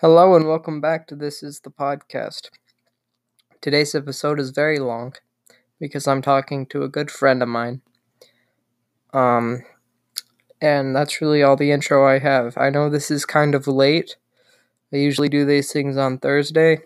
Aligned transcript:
Hello 0.00 0.36
and 0.36 0.46
welcome 0.46 0.80
back 0.80 1.08
to 1.08 1.16
This 1.16 1.42
is 1.42 1.58
the 1.58 1.70
Podcast. 1.70 2.50
Today's 3.60 3.96
episode 3.96 4.38
is 4.38 4.50
very 4.50 4.78
long 4.78 5.14
because 5.80 6.06
I'm 6.06 6.22
talking 6.22 6.66
to 6.66 6.84
a 6.84 6.88
good 6.88 7.10
friend 7.10 7.42
of 7.42 7.48
mine. 7.48 7.80
Um, 9.12 9.64
and 10.60 10.94
that's 10.94 11.20
really 11.20 11.42
all 11.42 11.56
the 11.56 11.72
intro 11.72 12.06
I 12.06 12.20
have. 12.20 12.56
I 12.56 12.70
know 12.70 12.88
this 12.88 13.10
is 13.10 13.24
kind 13.26 13.56
of 13.56 13.66
late. 13.66 14.14
I 14.92 14.98
usually 14.98 15.28
do 15.28 15.44
these 15.44 15.72
things 15.72 15.96
on 15.96 16.18
Thursday, 16.18 16.78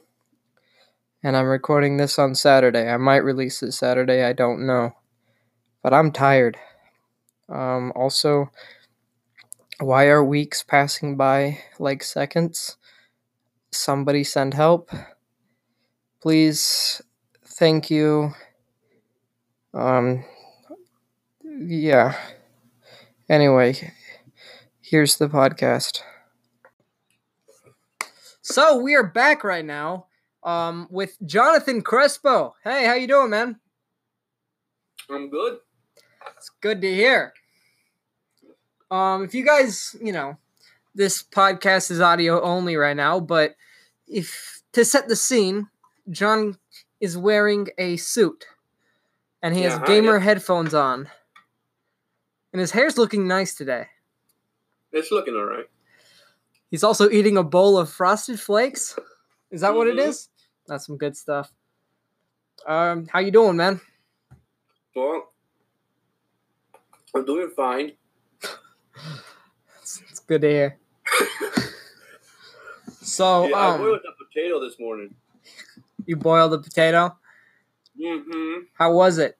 and 1.23 1.37
I'm 1.37 1.49
recording 1.49 1.99
this 1.99 2.19
on 2.19 2.35
Saturday. 2.35 2.89
I 2.89 2.97
might 2.97 3.25
release 3.25 3.61
this 3.61 3.77
Saturday, 3.77 4.25
I 4.25 4.33
don't 4.33 4.65
know. 4.67 4.93
But 5.83 5.93
I'm 5.93 6.13
tired. 6.13 6.57
Um, 7.51 7.93
also, 7.95 8.51
why 9.81 10.07
are 10.07 10.25
weeks 10.25 10.63
passing 10.63 11.19
by 11.19 11.59
like 11.79 12.03
seconds? 12.03 12.79
Somebody 13.73 14.23
send 14.23 14.55
help. 14.55 14.91
Please. 16.21 17.03
Thank 17.45 17.91
you. 17.91 18.33
Um, 19.75 20.25
yeah. 21.45 22.17
Anyway, 23.29 23.93
here's 24.81 25.17
the 25.17 25.29
podcast. 25.29 26.01
So 28.43 28.77
we 28.77 28.95
are 28.95 29.07
back 29.07 29.45
right 29.45 29.65
now, 29.65 30.07
um, 30.43 30.89
with 30.91 31.17
Jonathan 31.25 31.81
Crespo. 31.81 32.55
Hey, 32.65 32.85
how 32.85 32.95
you 32.95 33.07
doing, 33.07 33.31
man? 33.31 33.61
I'm 35.09 35.31
good. 35.31 35.59
It's 36.37 36.51
good 36.61 36.81
to 36.83 36.93
hear. 36.93 37.33
Um, 38.91 39.25
if 39.25 39.35
you 39.35 39.45
guys, 39.45 39.97
you 40.03 40.13
know, 40.13 40.37
this 40.95 41.23
podcast 41.23 41.91
is 41.91 42.01
audio 42.01 42.41
only 42.43 42.77
right 42.77 42.97
now, 42.97 43.21
but 43.21 43.57
if 44.07 44.63
to 44.73 44.85
set 44.85 45.09
the 45.09 45.17
scene, 45.17 45.69
John 46.11 46.59
is 47.01 47.17
wearing 47.17 47.69
a 47.79 47.97
suit 47.97 48.45
and 49.43 49.55
he 49.55 49.63
has 49.63 49.79
gamer 49.81 50.19
yeah. 50.19 50.25
headphones 50.25 50.75
on. 50.75 51.09
And 52.53 52.61
his 52.61 52.71
hair's 52.73 52.99
looking 52.99 53.27
nice 53.27 53.55
today. 53.55 53.87
It's 54.93 55.11
looking 55.11 55.35
all 55.35 55.45
right. 55.45 55.65
He's 56.71 56.85
also 56.85 57.09
eating 57.11 57.37
a 57.39 57.43
bowl 57.43 57.79
of 57.79 57.91
frosted 57.91 58.39
flakes. 58.39 58.99
Is 59.51 59.63
that 59.63 59.75
what 59.75 59.89
it 59.89 59.97
Mhm. 59.97 60.09
is? 60.09 60.29
That's 60.67 60.87
some 60.87 60.97
good 60.99 61.17
stuff. 61.17 61.51
Um, 62.67 63.07
how 63.07 63.19
you 63.21 63.31
doing, 63.31 63.57
man? 63.57 63.81
Well, 64.95 65.33
I'm 67.15 67.25
doing 67.25 67.51
fine. 67.51 67.93
It's, 69.81 70.01
it's 70.09 70.21
good 70.21 70.43
to 70.43 70.49
hear. 70.49 70.79
So, 73.13 73.47
yeah, 73.49 73.57
I 73.57 73.75
um, 73.75 73.81
boiled 73.81 74.01
a 74.09 74.25
potato 74.25 74.61
this 74.61 74.79
morning. 74.79 75.15
you 76.07 76.17
boiled 76.17 76.55
a 76.55 76.59
potato. 76.59 77.17
Mm-hmm. 78.01 78.65
How 78.75 78.93
was 78.93 79.19
it? 79.19 79.37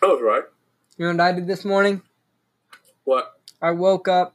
That 0.00 0.08
was 0.08 0.20
right. 0.22 0.42
You 0.98 1.06
know 1.06 1.12
what 1.12 1.20
I 1.20 1.32
did 1.32 1.46
this 1.46 1.64
morning? 1.64 2.02
What? 3.04 3.32
I 3.60 3.70
woke 3.70 4.08
up, 4.08 4.34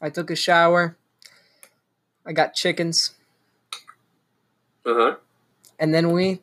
I 0.00 0.08
took 0.10 0.30
a 0.30 0.36
shower, 0.36 0.96
I 2.24 2.32
got 2.32 2.54
chickens, 2.54 3.12
Uh-huh. 4.86 5.16
and 5.78 5.92
then 5.94 6.12
we 6.12 6.40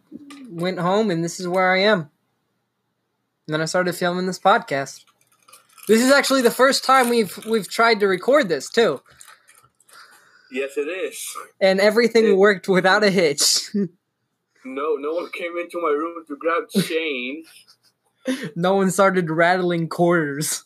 went 0.50 0.80
home, 0.80 1.10
and 1.10 1.24
this 1.24 1.40
is 1.40 1.48
where 1.48 1.72
I 1.72 1.80
am. 1.80 2.00
And 3.48 3.54
then 3.54 3.62
I 3.62 3.66
started 3.66 3.94
filming 3.96 4.28
this 4.28 4.40
podcast. 4.40 5.04
This 5.88 6.04
is 6.04 6.12
actually 6.12 6.42
the 6.42 6.52
first 6.52 6.84
time 6.84 7.10
we've 7.10 7.38
we've 7.46 7.70
tried 7.70 8.00
to 8.02 8.08
record 8.08 8.50
this 8.50 8.70
too, 8.70 9.02
Yes, 10.52 10.78
it 10.78 10.88
is. 10.88 11.36
and 11.60 11.80
everything 11.80 12.26
Yeah. 12.28 12.34
worked 12.36 12.68
without 12.68 13.04
a 13.04 13.10
hitch. 13.12 13.70
No, 14.66 14.96
no 14.96 15.14
one 15.14 15.30
came 15.32 15.58
into 15.58 15.80
my 15.82 15.92
room 15.92 16.26
to 16.28 16.36
grab 16.36 16.64
change. 16.86 17.48
no 18.58 18.76
one 18.76 18.92
started 18.92 19.30
rattling 19.30 19.88
quarters. 19.88 20.64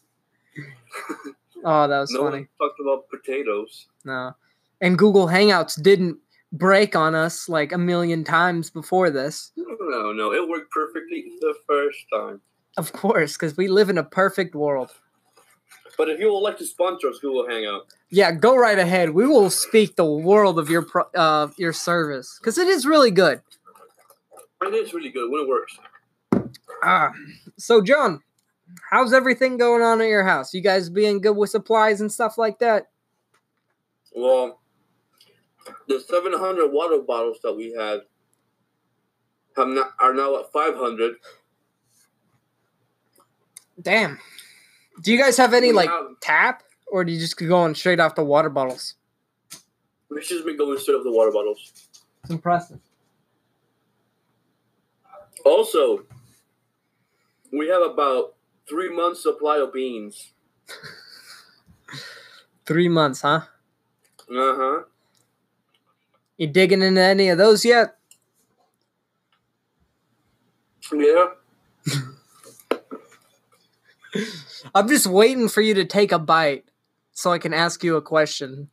Oh, 1.64 1.88
that 1.88 2.00
was 2.00 2.12
no 2.12 2.24
funny. 2.24 2.48
one 2.58 2.70
talked 2.70 2.80
about 2.80 3.08
potatoes. 3.10 3.86
No. 4.04 4.34
And 4.82 4.98
Google 4.98 5.28
Hangouts 5.28 5.80
didn't 5.80 6.18
break 6.52 6.96
on 6.96 7.14
us 7.14 7.48
like 7.48 7.72
a 7.72 7.78
million 7.78 8.24
times 8.24 8.72
before 8.72 9.12
this. 9.12 9.52
No, 9.56 10.12
no, 10.12 10.34
it 10.34 10.50
worked 10.50 10.72
perfectly 10.72 11.26
the 11.40 11.54
first 11.68 12.00
time. 12.12 12.42
Of 12.78 12.94
course, 12.94 13.34
because 13.34 13.56
we 13.56 13.68
live 13.68 13.92
in 13.92 14.00
a 14.00 14.04
perfect 14.04 14.56
world. 14.56 14.90
But 16.02 16.10
if 16.10 16.20
you 16.20 16.34
would 16.34 16.40
like 16.40 16.58
to 16.58 16.66
sponsor 16.66 17.10
us, 17.10 17.20
Google 17.20 17.48
Hangout. 17.48 17.86
Yeah, 18.10 18.32
go 18.32 18.56
right 18.56 18.80
ahead. 18.80 19.12
We 19.12 19.28
will 19.28 19.52
speak 19.52 19.98
the 19.98 20.04
world 20.04 20.58
of 20.58 20.68
your 20.68 20.82
pro- 20.82 21.12
uh, 21.14 21.50
your 21.58 21.74
service 21.74 22.40
because 22.42 22.58
it 22.58 22.68
is 22.68 22.88
really 22.88 23.12
good. 23.12 23.40
It 24.64 24.74
is 24.74 24.96
really 24.96 25.12
good 25.12 25.30
when 25.32 25.44
it 25.44 25.48
works. 25.48 25.78
Ah, 26.82 27.12
so 27.56 27.84
John, 27.84 28.20
how's 28.90 29.14
everything 29.14 29.58
going 29.58 29.84
on 29.84 30.02
at 30.02 30.08
your 30.08 30.24
house? 30.24 30.56
You 30.56 30.62
guys 30.62 30.90
being 30.90 31.22
good 31.22 31.38
with 31.38 31.52
supplies 31.52 32.02
and 32.02 32.12
stuff 32.12 32.36
like 32.36 32.58
that? 32.58 32.88
Well, 34.16 34.60
the 35.88 36.00
700 36.00 36.72
water 36.72 36.98
bottles 36.98 37.38
that 37.44 37.54
we 37.54 37.76
had 37.78 38.00
have 39.56 39.68
not, 39.68 39.92
are 40.00 40.16
now 40.16 40.40
at 40.40 40.52
500. 40.52 41.18
Damn. 43.80 44.18
Do 45.02 45.12
you 45.12 45.18
guys 45.18 45.38
have 45.38 45.54
any 45.54 45.68
We 45.68 45.74
like 45.74 45.90
have- 45.90 46.20
tap, 46.22 46.64
or 46.88 47.04
do 47.04 47.12
you 47.12 47.20
just 47.20 47.38
go 47.38 47.56
on 47.58 47.74
straight 47.76 48.00
off 48.00 48.16
the 48.16 48.24
water 48.24 48.50
bottles? 48.50 48.96
We've 50.10 50.24
just 50.24 50.46
been 50.46 50.58
going 50.58 50.78
straight 50.80 50.96
off 50.96 51.04
the 51.04 51.12
water 51.12 51.32
bottles. 51.32 51.72
It's 52.24 52.32
impressive. 52.32 52.80
Also, 55.46 56.04
we 57.52 57.68
have 57.70 57.82
about 57.82 58.36
three 58.70 58.90
months 58.94 59.24
supply 59.24 59.58
of 59.58 59.74
beans. 59.74 60.32
Three 62.66 62.88
months, 62.88 63.22
huh? 63.22 63.42
Uh 64.30 64.56
huh. 64.56 64.84
You 66.38 66.48
digging 66.48 66.82
into 66.84 67.02
any 67.02 67.28
of 67.30 67.38
those 67.40 67.66
yet? 67.66 67.98
Yeah. 70.94 71.26
I'm 74.74 74.88
just 74.88 75.08
waiting 75.08 75.50
for 75.50 75.62
you 75.62 75.74
to 75.76 75.86
take 75.86 76.12
a 76.12 76.20
bite 76.20 76.66
so 77.12 77.32
I 77.32 77.40
can 77.40 77.54
ask 77.54 77.84
you 77.84 77.96
a 77.96 78.02
question. 78.02 78.70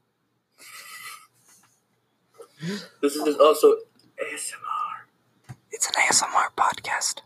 This 3.00 3.14
is 3.14 3.36
also 3.36 3.76
ASMR. 4.22 5.54
It's 5.70 5.86
an 5.86 5.94
ASMR 5.94 6.48
podcast. 6.56 7.20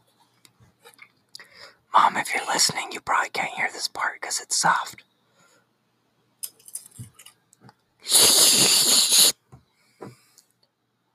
Mom, 1.94 2.16
if 2.16 2.34
you're 2.34 2.46
listening, 2.46 2.88
you 2.92 3.00
probably 3.00 3.30
can't 3.30 3.52
hear 3.52 3.68
this 3.72 3.88
part 3.88 4.20
because 4.20 4.40
it's 4.40 4.56
soft. 4.56 5.02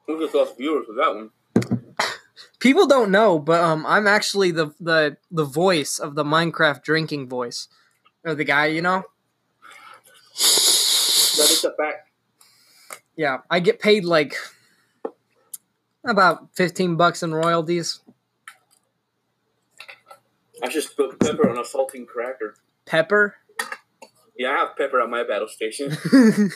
Who 0.06 0.20
just 0.20 0.34
lost 0.34 0.58
viewers 0.58 0.86
with 0.88 0.98
that 0.98 1.14
one. 1.14 1.32
People 2.60 2.88
don't 2.88 3.12
know, 3.12 3.38
but 3.38 3.62
um, 3.64 3.86
I'm 3.86 4.08
actually 4.08 4.52
the 4.52 4.74
the 4.80 5.18
the 5.30 5.46
voice 5.46 6.00
of 6.00 6.16
the 6.16 6.24
Minecraft 6.24 6.84
drinking 6.84 7.30
voice, 7.30 7.68
or 8.24 8.34
the 8.34 8.44
guy, 8.44 8.68
you 8.68 8.82
know. 8.82 9.04
That 10.34 11.50
is 11.52 11.64
a 11.64 11.74
fact. 11.76 12.10
Yeah, 13.16 13.40
I 13.50 13.60
get 13.60 13.80
paid 13.80 14.06
like 14.06 14.36
about 16.04 16.50
fifteen 16.56 16.96
bucks 16.96 17.22
in 17.22 17.34
royalties. 17.34 18.00
I 20.64 20.68
just 20.68 20.98
put 20.98 21.20
pepper 21.20 21.50
on 21.50 21.60
a 21.60 21.66
salting 21.66 22.08
cracker. 22.08 22.56
Pepper. 22.86 23.36
Yeah, 24.36 24.50
I 24.50 24.58
have 24.58 24.78
pepper 24.78 25.00
on 25.02 25.12
my 25.12 25.24
battle 25.24 25.48
station. 25.48 25.96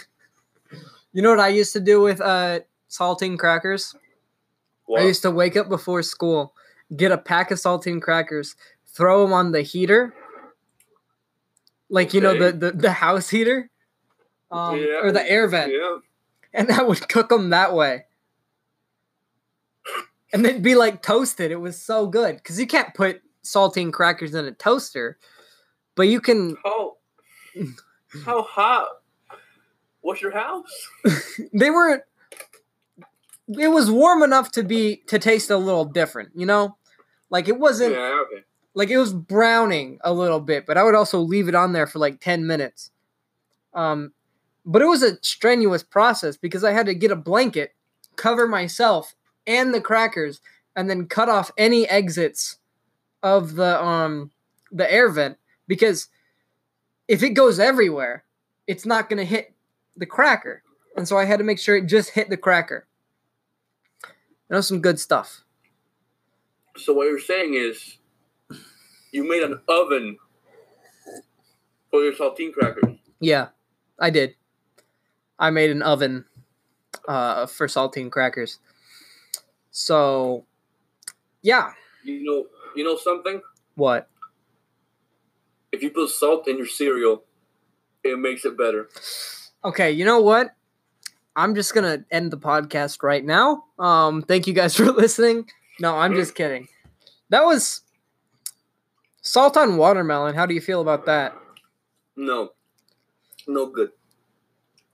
you 1.13 1.21
know 1.21 1.30
what 1.30 1.39
I 1.39 1.50
used 1.50 1.74
to 1.74 1.80
do 1.80 2.01
with 2.01 2.21
uh 2.21 2.62
saltine 2.89 3.38
crackers? 3.38 3.95
I 4.98 5.04
used 5.04 5.22
to 5.24 5.32
wake 5.32 5.56
up 5.56 5.70
before 5.70 6.02
school, 6.04 6.54
get 6.96 7.12
a 7.12 7.18
pack 7.18 7.52
of 7.52 7.58
saltine 7.58 8.02
crackers, 8.02 8.56
throw 8.88 9.24
them 9.24 9.34
on 9.34 9.52
the 9.52 9.62
heater, 9.62 10.14
like 11.90 12.14
you 12.14 12.22
know 12.22 12.38
the, 12.38 12.52
the 12.52 12.72
the 12.72 12.92
house 12.92 13.30
heater, 13.30 13.70
um, 14.52 14.78
Yeah. 14.78 15.02
or 15.04 15.12
the 15.12 15.30
air 15.30 15.48
vent, 15.48 15.72
yeah. 15.74 15.98
and 16.54 16.72
I 16.72 16.84
would 16.84 17.08
cook 17.10 17.30
them 17.30 17.50
that 17.52 17.74
way. 17.74 18.06
And 20.34 20.46
they'd 20.46 20.64
be 20.64 20.76
like 20.76 21.02
toasted. 21.02 21.52
It 21.52 21.58
was 21.60 21.82
so 21.82 22.08
good 22.08 22.38
because 22.38 22.58
you 22.60 22.66
can't 22.68 22.94
put 22.94 23.22
saltine 23.44 23.92
crackers 23.92 24.34
in 24.34 24.46
a 24.46 24.52
toaster, 24.54 25.18
but 25.96 26.04
you 26.04 26.22
can. 26.22 26.56
Oh, 26.64 26.98
how 28.26 28.42
hot 28.44 28.88
was 30.02 30.22
your 30.22 30.32
house? 30.32 30.88
They 31.54 31.70
were. 31.70 32.06
It 33.59 33.69
was 33.69 33.89
warm 33.92 34.24
enough 34.24 34.51
to 34.53 34.63
be 34.63 34.98
to 35.07 35.19
taste 35.19 35.50
a 35.50 35.57
little 35.57 35.86
different, 35.86 36.31
you 36.36 36.45
know, 36.45 36.77
like 37.30 37.48
it 37.48 37.59
wasn't. 37.59 37.94
Yeah, 37.94 38.24
okay. 38.25 38.44
like 38.74 38.89
it 38.89 38.98
was 38.98 39.13
browning 39.13 40.00
a 40.03 40.13
little 40.13 40.39
bit, 40.39 40.65
but 40.65 40.77
I 40.77 40.83
would 40.83 40.95
also 40.95 41.19
leave 41.19 41.48
it 41.48 41.56
on 41.56 41.74
there 41.74 41.88
for 41.88 42.00
like 42.00 42.19
10 42.19 42.45
minutes. 42.48 42.92
Um 43.74 44.13
But 44.65 44.81
it 44.81 44.86
was 44.88 45.03
a 45.03 45.18
strenuous 45.24 45.83
process 45.83 46.38
because 46.38 46.63
I 46.63 46.71
had 46.71 46.86
to 46.86 46.94
get 46.94 47.12
a 47.12 47.15
blanket, 47.15 47.74
cover 48.15 48.48
myself 48.48 49.15
and 49.48 49.74
the 49.74 49.81
crackers, 49.81 50.39
and 50.75 50.89
then 50.89 51.07
cut 51.07 51.30
off 51.30 51.51
any 51.57 51.88
exits 51.89 52.57
of 53.24 53.56
the 53.56 53.81
um 53.83 54.31
the 54.71 54.92
air 54.92 55.09
vent 55.09 55.38
because 55.68 56.07
if 57.07 57.24
it 57.24 57.31
goes 57.31 57.59
everywhere, 57.59 58.24
it's 58.68 58.86
not 58.86 59.09
going 59.09 59.18
to 59.18 59.25
hit 59.25 59.54
the 59.97 60.06
cracker. 60.06 60.63
And 60.95 61.07
so 61.07 61.18
I 61.18 61.25
had 61.25 61.39
to 61.39 61.44
make 61.44 61.59
sure 61.59 61.75
it 61.75 61.88
just 61.88 62.12
hit 62.12 62.30
the 62.30 62.38
cracker. 62.38 62.88
That 64.51 64.57
was 64.57 64.68
some 64.68 64.81
good 64.81 65.00
stuff. 65.00 65.45
So 66.75 66.92
what 66.92 67.07
you're 67.07 67.19
saying 67.19 67.53
is, 67.53 68.00
you 69.13 69.24
made 69.24 69.44
an 69.44 69.62
oven 69.69 70.18
for 71.89 72.03
your 72.03 72.12
saltine 72.12 72.51
crackers. 72.51 72.98
Yeah, 73.21 73.48
I 73.98 74.09
did. 74.09 74.36
I 75.39 75.51
made 75.51 75.71
an 75.71 75.81
oven 75.81 76.25
uh, 77.07 77.45
for 77.45 77.68
saltine 77.68 78.12
crackers. 78.12 78.59
So, 79.69 80.45
yeah. 81.42 81.71
You 82.04 82.21
know, 82.21 82.45
you 82.75 82.83
know 82.83 82.97
something. 82.97 83.39
What? 83.75 84.09
If 85.71 85.81
you 85.81 85.92
put 85.92 86.09
salt 86.09 86.50
in 86.50 86.57
your 86.57 86.68
cereal, 86.68 87.24
it 88.04 88.19
makes 88.19 88.44
it 88.44 88.57
better. 88.57 88.89
Okay, 89.63 89.92
you 89.92 90.04
know 90.04 90.19
what? 90.19 90.54
I'm 91.36 91.56
just 91.56 91.74
gonna 91.74 92.04
end 92.12 92.31
the 92.31 92.38
podcast 92.38 93.04
right 93.04 93.24
now. 93.24 93.66
Um, 93.80 94.22
thank 94.22 94.48
you 94.48 94.54
guys 94.54 94.75
for 94.78 94.92
listening. 94.92 95.50
No, 95.80 95.95
I'm 95.98 96.13
just 96.13 96.36
kidding. 96.36 96.68
That 97.30 97.45
was 97.45 97.81
salt 99.22 99.56
on 99.57 99.78
watermelon. 99.78 100.36
How 100.36 100.45
do 100.45 100.54
you 100.54 100.62
feel 100.62 100.81
about 100.81 101.06
that? 101.06 101.33
No, 102.16 102.50
no 103.48 103.68
good. 103.68 103.92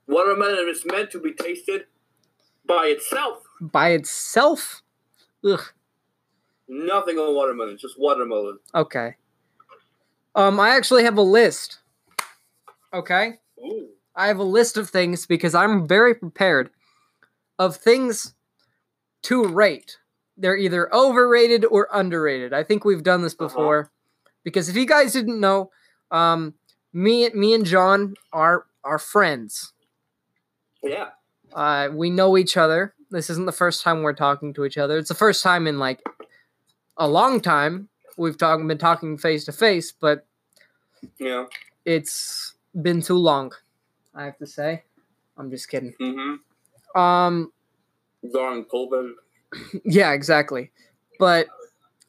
Watermelon 0.08 0.70
is 0.70 0.86
meant 0.86 1.12
to 1.12 1.20
be 1.20 1.34
tasted 1.34 1.86
by 2.66 2.86
itself. 2.88 3.44
By 3.60 3.90
itself? 3.90 4.82
Ugh. 5.44 5.62
Nothing 6.70 7.18
on 7.18 7.34
watermelon, 7.34 7.78
just 7.78 8.00
watermelon. 8.00 8.60
Okay. 8.76 9.16
Um, 10.36 10.60
I 10.60 10.70
actually 10.76 11.04
have 11.04 11.18
a 11.18 11.22
list. 11.22 11.80
Okay. 12.94 13.40
Ooh. 13.60 13.90
I 14.18 14.28
have 14.28 14.40
a 14.40 14.44
list 14.44 14.76
of 14.78 14.90
things 14.90 15.26
because 15.26 15.54
I'm 15.56 15.88
very 15.88 16.14
prepared 16.16 16.70
of 17.60 17.76
things 17.78 18.34
to 19.24 19.46
rate. 19.46 19.98
They're 20.38 20.58
either 20.58 20.94
overrated 20.94 21.66
or 21.66 21.88
underrated. 21.94 22.52
I 22.54 22.64
think 22.64 22.84
we've 22.84 23.04
done 23.04 23.22
this 23.22 23.34
Uh-huh. 23.40 23.48
before. 23.48 23.92
Because 24.44 24.70
if 24.70 24.76
you 24.76 24.86
guys 24.86 25.14
didn't 25.14 25.40
know, 25.40 25.72
um, 26.12 26.54
me 26.94 27.30
me 27.32 27.54
and 27.54 27.66
John 27.66 28.16
are 28.34 28.66
are 28.84 29.00
friends. 29.00 29.74
Yeah. 30.82 31.10
Uh, 31.54 31.90
we 31.92 32.10
know 32.10 32.38
each 32.38 32.56
other. 32.58 32.94
This 33.10 33.30
isn't 33.30 33.46
the 33.46 33.52
first 33.52 33.82
time 33.84 34.02
we're 34.04 34.14
talking 34.14 34.54
to 34.54 34.66
each 34.66 34.78
other. 34.78 34.98
It's 34.98 35.10
the 35.10 35.16
first 35.16 35.44
time 35.44 35.68
in 35.68 35.80
like 35.80 36.02
a 36.98 37.08
long 37.08 37.40
time 37.42 37.90
we've 38.18 38.38
talk- 38.38 38.66
been 38.66 38.78
talking 38.78 39.18
face 39.18 39.46
to 39.46 39.52
face, 39.52 39.92
but 39.92 40.26
Yeah. 41.20 41.46
it's 41.86 42.56
been 42.82 43.02
too 43.02 43.18
long. 43.18 43.52
I 44.18 44.26
have 44.26 44.38
to 44.40 44.48
say. 44.48 44.84
I'm 45.38 45.52
just 45.52 45.70
kidding. 45.70 45.94
Mm-hmm. 46.02 47.00
Um, 47.00 47.52
Darn 48.34 48.66
Colvin. 48.66 49.16
yeah, 49.86 50.12
exactly. 50.14 50.72
But 51.20 51.48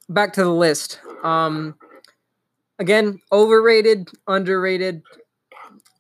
back 0.09 0.33
to 0.35 0.45
the 0.45 0.53
list. 0.53 1.01
Um, 1.23 1.75
again, 2.79 3.21
overrated, 3.31 4.09
underrated, 4.27 5.03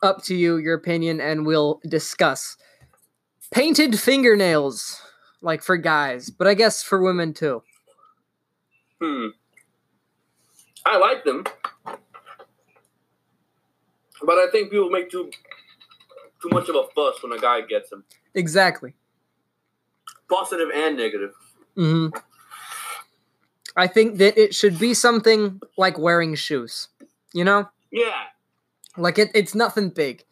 up 0.02 0.24
to 0.24 0.34
you, 0.34 0.56
your 0.56 0.74
opinion, 0.74 1.20
and 1.20 1.44
we'll 1.44 1.80
discuss. 1.86 2.56
Painted 3.50 3.98
fingernails, 3.98 5.00
like 5.42 5.62
for 5.62 5.76
guys, 5.76 6.30
but 6.30 6.46
I 6.46 6.54
guess 6.54 6.82
for 6.82 7.02
women 7.02 7.34
too. 7.34 7.62
Hmm. 9.00 9.28
I 10.86 10.96
like 10.96 11.24
them. 11.24 11.44
But 14.22 14.38
I 14.38 14.48
think 14.50 14.70
people 14.70 14.90
make 14.90 15.10
too 15.10 15.30
too 16.40 16.48
much 16.50 16.68
of 16.68 16.76
a 16.76 16.84
fuss 16.94 17.22
when 17.22 17.32
a 17.32 17.38
guy 17.40 17.60
gets 17.62 17.90
them. 17.90 18.04
Exactly. 18.34 18.94
Positive 20.28 20.68
and 20.74 20.96
negative. 20.96 21.32
hmm 21.76 22.08
I 23.76 23.86
think 23.86 24.18
that 24.18 24.36
it 24.36 24.54
should 24.54 24.78
be 24.78 24.92
something 24.92 25.60
like 25.76 25.98
wearing 25.98 26.34
shoes. 26.34 26.88
You 27.32 27.44
know? 27.44 27.68
Yeah. 27.92 28.24
Like 28.96 29.18
it, 29.18 29.30
it's 29.34 29.54
nothing 29.54 29.90
big. 29.90 30.24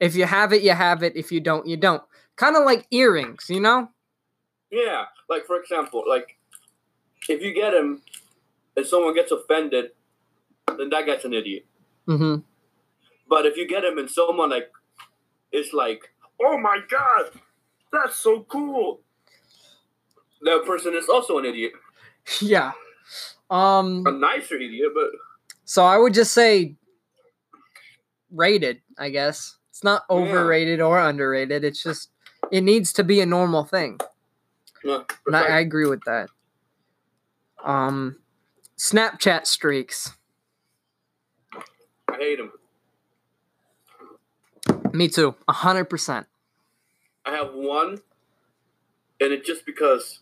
If 0.00 0.14
you 0.14 0.24
have 0.24 0.52
it, 0.52 0.62
you 0.62 0.72
have 0.72 1.02
it. 1.02 1.14
If 1.16 1.30
you 1.30 1.40
don't, 1.40 1.66
you 1.66 1.76
don't. 1.76 2.02
Kind 2.36 2.56
of 2.56 2.64
like 2.64 2.86
earrings, 2.90 3.46
you 3.48 3.60
know? 3.60 3.88
Yeah. 4.70 5.04
Like 5.28 5.46
for 5.46 5.60
example, 5.60 6.04
like 6.08 6.36
if 7.28 7.42
you 7.42 7.52
get 7.52 7.74
him 7.74 8.02
and 8.76 8.86
someone 8.86 9.14
gets 9.14 9.30
offended, 9.32 9.90
then 10.78 10.90
that 10.90 11.06
guy's 11.06 11.24
an 11.24 11.34
idiot. 11.34 11.66
Mm-hmm. 12.08 12.42
But 13.28 13.46
if 13.46 13.56
you 13.56 13.66
get 13.66 13.84
him 13.84 13.98
and 13.98 14.08
someone 14.08 14.50
like 14.50 14.70
is 15.52 15.72
like, 15.72 16.10
oh 16.42 16.58
my 16.58 16.80
god, 16.90 17.30
that's 17.92 18.16
so 18.16 18.42
cool. 18.48 19.00
That 20.42 20.64
person 20.66 20.94
is 20.94 21.08
also 21.08 21.38
an 21.38 21.44
idiot. 21.44 21.72
Yeah. 22.40 22.72
Um. 23.50 24.02
A 24.04 24.10
nicer 24.10 24.56
idiot, 24.56 24.90
but 24.94 25.10
So 25.64 25.84
I 25.84 25.96
would 25.96 26.12
just 26.12 26.32
say 26.32 26.74
rated. 28.32 28.80
I 28.98 29.10
guess 29.10 29.56
it's 29.70 29.84
not 29.84 30.02
Yeah. 30.10 30.16
overrated 30.16 30.80
or 30.80 30.98
underrated. 30.98 31.62
It's 31.62 31.80
just 31.82 32.10
it 32.50 32.62
needs 32.62 32.92
to 32.94 33.04
be 33.04 33.20
a 33.20 33.26
normal 33.26 33.64
thing. 33.64 34.00
yeah, 34.84 35.02
And 35.26 35.36
I, 35.36 35.42
I 35.56 35.58
agree 35.60 35.86
with 35.88 36.02
that. 36.04 36.28
Um, 37.64 38.16
Snapchat 38.76 39.46
streaks. 39.46 40.10
I 42.08 42.16
hate 42.18 42.40
him. 42.40 42.50
Me 44.96 45.08
too. 45.08 45.34
A 45.46 45.52
hundred 45.52 45.90
percent. 45.90 46.26
I 47.26 47.32
have 47.32 47.52
one, 47.52 48.00
and 49.20 49.32
it's 49.32 49.46
just 49.46 49.66
because 49.66 50.20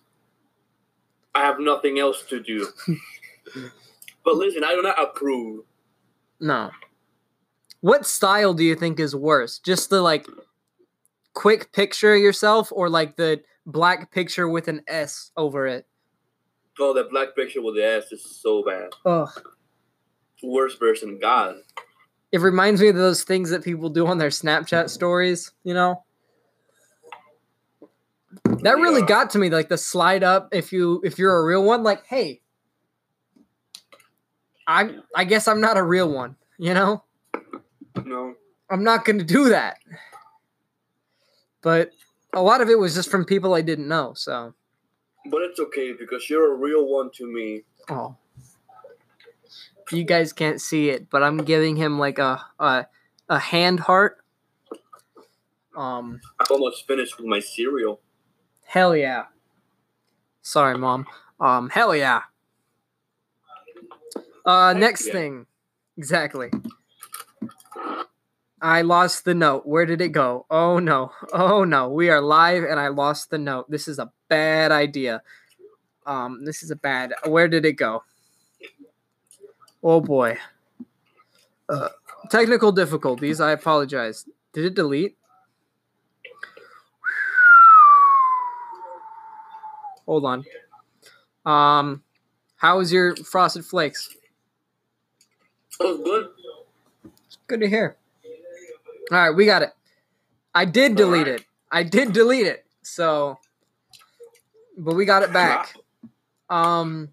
I 1.32 1.42
have 1.42 1.60
nothing 1.60 2.00
else 2.00 2.22
to 2.22 2.40
do. 2.40 2.66
but 4.24 4.34
listen, 4.34 4.64
I 4.64 4.74
do 4.74 4.82
not 4.82 5.00
approve. 5.00 5.64
No. 6.40 6.72
What 7.82 8.04
style 8.04 8.52
do 8.52 8.64
you 8.64 8.74
think 8.74 8.98
is 8.98 9.14
worse? 9.14 9.60
Just 9.60 9.90
the 9.90 10.00
like 10.00 10.26
quick 11.34 11.70
picture 11.72 12.14
of 12.14 12.20
yourself 12.20 12.72
or 12.72 12.88
like 12.88 13.14
the 13.14 13.42
black 13.66 14.10
picture 14.10 14.48
with 14.48 14.66
an 14.66 14.82
S 14.88 15.30
over 15.36 15.68
it? 15.68 15.86
Oh, 16.80 16.92
that 16.94 17.10
black 17.10 17.36
picture 17.36 17.62
with 17.62 17.76
the 17.76 17.84
S 17.84 18.10
is 18.10 18.24
so 18.24 18.64
bad. 18.64 18.88
Ugh. 19.06 19.52
Worst 20.42 20.80
version, 20.80 21.20
God. 21.20 21.58
It 22.34 22.40
reminds 22.40 22.80
me 22.80 22.88
of 22.88 22.96
those 22.96 23.22
things 23.22 23.50
that 23.50 23.62
people 23.62 23.90
do 23.90 24.08
on 24.08 24.18
their 24.18 24.30
Snapchat 24.30 24.66
mm-hmm. 24.66 24.88
stories, 24.88 25.52
you 25.62 25.72
know? 25.72 26.02
That 28.62 28.78
really 28.78 29.02
Yeah. 29.02 29.06
got 29.06 29.30
to 29.30 29.38
me, 29.38 29.50
like 29.50 29.68
the 29.68 29.78
slide 29.78 30.24
up 30.24 30.48
if 30.50 30.72
you 30.72 31.00
if 31.04 31.16
you're 31.16 31.38
a 31.38 31.44
real 31.44 31.62
one, 31.62 31.84
like, 31.84 32.04
hey, 32.06 32.40
I 34.66 34.96
I 35.14 35.22
guess 35.26 35.46
I'm 35.46 35.60
not 35.60 35.76
a 35.76 35.82
real 35.84 36.10
one, 36.10 36.34
you 36.58 36.74
know? 36.74 37.04
No. 38.04 38.34
I'm 38.68 38.82
not 38.82 39.04
gonna 39.04 39.22
do 39.22 39.50
that. 39.50 39.78
But 41.62 41.92
a 42.32 42.42
lot 42.42 42.60
of 42.60 42.68
it 42.68 42.80
was 42.80 42.96
just 42.96 43.12
from 43.12 43.24
people 43.24 43.54
I 43.54 43.60
didn't 43.60 43.86
know, 43.86 44.12
so 44.16 44.54
But 45.30 45.42
it's 45.42 45.60
okay 45.60 45.92
because 45.92 46.28
you're 46.28 46.52
a 46.52 46.56
real 46.56 46.84
one 46.88 47.12
to 47.14 47.32
me. 47.32 47.62
oh. 47.88 48.16
You 49.94 50.04
guys 50.04 50.32
can't 50.32 50.60
see 50.60 50.90
it, 50.90 51.08
but 51.08 51.22
I'm 51.22 51.38
giving 51.38 51.76
him 51.76 51.98
like 51.98 52.18
a 52.18 52.44
a, 52.58 52.86
a 53.28 53.38
hand 53.38 53.80
heart. 53.80 54.18
Um 55.76 56.20
I'm 56.40 56.46
almost 56.50 56.86
finished 56.86 57.16
with 57.16 57.26
my 57.26 57.40
cereal. 57.40 58.00
Hell 58.66 58.96
yeah. 58.96 59.26
Sorry, 60.42 60.76
mom. 60.76 61.06
Um, 61.40 61.70
hell 61.70 61.96
yeah. 61.96 62.22
Uh, 64.44 64.74
next 64.76 65.06
yeah. 65.06 65.12
thing. 65.12 65.46
Exactly. 65.96 66.50
I 68.60 68.82
lost 68.82 69.24
the 69.24 69.34
note. 69.34 69.66
Where 69.66 69.86
did 69.86 70.00
it 70.00 70.10
go? 70.10 70.46
Oh 70.50 70.78
no. 70.78 71.12
Oh 71.32 71.64
no. 71.64 71.88
We 71.88 72.10
are 72.10 72.20
live 72.20 72.64
and 72.64 72.80
I 72.80 72.88
lost 72.88 73.30
the 73.30 73.38
note. 73.38 73.70
This 73.70 73.88
is 73.88 73.98
a 73.98 74.10
bad 74.28 74.72
idea. 74.72 75.22
Um, 76.06 76.44
this 76.44 76.62
is 76.62 76.70
a 76.70 76.76
bad. 76.76 77.14
Where 77.26 77.48
did 77.48 77.64
it 77.64 77.74
go? 77.74 78.02
Oh 79.84 80.00
boy. 80.00 80.38
Uh, 81.68 81.90
technical 82.30 82.72
difficulties. 82.72 83.38
I 83.38 83.52
apologize. 83.52 84.26
Did 84.54 84.64
it 84.64 84.74
delete? 84.74 85.18
Hold 90.06 90.24
on. 90.24 90.44
Um, 91.44 92.02
how 92.56 92.78
was 92.78 92.90
your 92.90 93.14
frosted 93.16 93.66
flakes? 93.66 94.08
Good. 95.78 96.28
Good 97.46 97.60
to 97.60 97.68
hear. 97.68 97.96
All 99.10 99.18
right, 99.18 99.30
we 99.30 99.44
got 99.44 99.62
it. 99.62 99.70
I 100.54 100.64
did 100.64 100.94
delete 100.94 101.26
Alright. 101.26 101.40
it. 101.40 101.46
I 101.70 101.82
did 101.82 102.14
delete 102.14 102.46
it. 102.46 102.64
So, 102.82 103.38
but 104.78 104.94
we 104.94 105.04
got 105.04 105.22
it 105.22 105.32
back. 105.32 105.74
Um, 106.50 107.08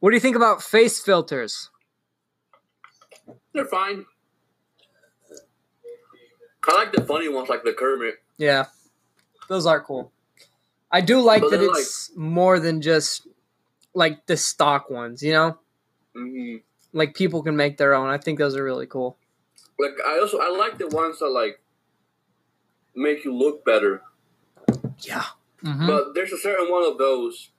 what 0.00 0.10
do 0.10 0.16
you 0.16 0.20
think 0.20 0.36
about 0.36 0.62
face 0.62 1.00
filters? 1.00 1.70
They're 3.52 3.64
fine. 3.64 4.04
I 6.68 6.74
like 6.74 6.92
the 6.92 7.04
funny 7.04 7.28
ones, 7.28 7.48
like 7.48 7.64
the 7.64 7.72
Kermit. 7.72 8.16
Yeah, 8.36 8.66
those 9.48 9.66
are 9.66 9.80
cool. 9.80 10.12
I 10.90 11.00
do 11.00 11.20
like 11.20 11.42
But 11.42 11.50
that 11.50 11.62
it's 11.62 12.10
more 12.16 12.60
than 12.60 12.80
just 12.82 13.26
like 13.94 14.26
the 14.26 14.36
stock 14.36 14.90
ones. 14.90 15.22
You 15.22 15.32
know, 15.32 15.58
hmm 16.14 16.56
like 16.92 17.14
people 17.14 17.42
can 17.42 17.56
make 17.56 17.76
their 17.76 17.94
own. 17.94 18.08
I 18.08 18.18
think 18.18 18.38
those 18.38 18.56
are 18.56 18.64
really 18.64 18.86
cool. 18.86 19.18
Like 19.78 19.96
I 20.06 20.18
also 20.18 20.38
I 20.38 20.48
like 20.50 20.78
the 20.78 20.88
ones 20.88 21.18
that 21.18 21.28
like 21.28 21.60
make 22.94 23.24
you 23.24 23.34
look 23.34 23.64
better. 23.64 24.02
Yeah. 25.00 25.24
Mhm. 25.62 25.86
But 25.86 26.14
there's 26.14 26.32
a 26.32 26.38
certain 26.38 26.70
one 26.70 26.84
of 26.84 26.98
those 26.98 27.50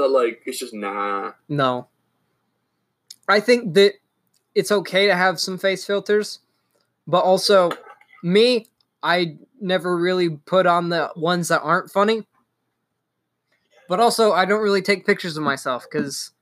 that 0.00 0.08
like 0.08 0.42
it's 0.46 0.58
just 0.58 0.74
nah. 0.74 1.32
No. 1.48 1.88
I 3.28 3.40
think 3.40 3.74
that 3.74 3.94
it's 4.54 4.72
okay 4.72 5.06
to 5.06 5.14
have 5.14 5.38
some 5.38 5.58
face 5.58 5.84
filters, 5.84 6.40
but 7.06 7.24
also 7.24 7.70
me, 8.22 8.66
I 9.02 9.38
never 9.60 9.96
really 9.96 10.30
put 10.30 10.66
on 10.66 10.88
the 10.88 11.10
ones 11.16 11.48
that 11.48 11.60
aren't 11.62 11.90
funny. 11.90 12.26
But 13.88 14.00
also, 14.00 14.32
I 14.32 14.44
don't 14.44 14.62
really 14.62 14.82
take 14.82 15.06
pictures 15.06 15.36
of 15.36 15.42
myself 15.42 15.86
because 15.90 16.32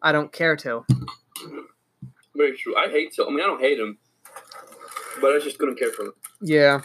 I 0.00 0.12
don't 0.12 0.32
care 0.32 0.56
to. 0.56 0.84
Very 2.34 2.56
true. 2.56 2.76
I 2.76 2.88
hate 2.88 3.14
so. 3.14 3.26
I 3.26 3.30
mean, 3.30 3.40
I 3.40 3.46
don't 3.46 3.60
hate 3.60 3.76
them, 3.78 3.98
but 5.20 5.34
I 5.34 5.38
just 5.38 5.58
couldn't 5.58 5.78
care 5.78 5.92
for 5.92 6.04
them. 6.04 6.14
Yeah. 6.40 6.80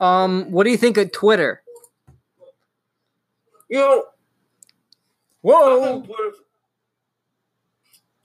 Um, 0.00 0.50
what 0.50 0.64
do 0.64 0.70
you 0.70 0.76
think 0.76 0.96
of 0.96 1.12
Twitter? 1.12 1.62
You 3.68 3.78
know, 3.78 4.04
Whoa! 5.42 6.02
Twitter, 6.02 6.32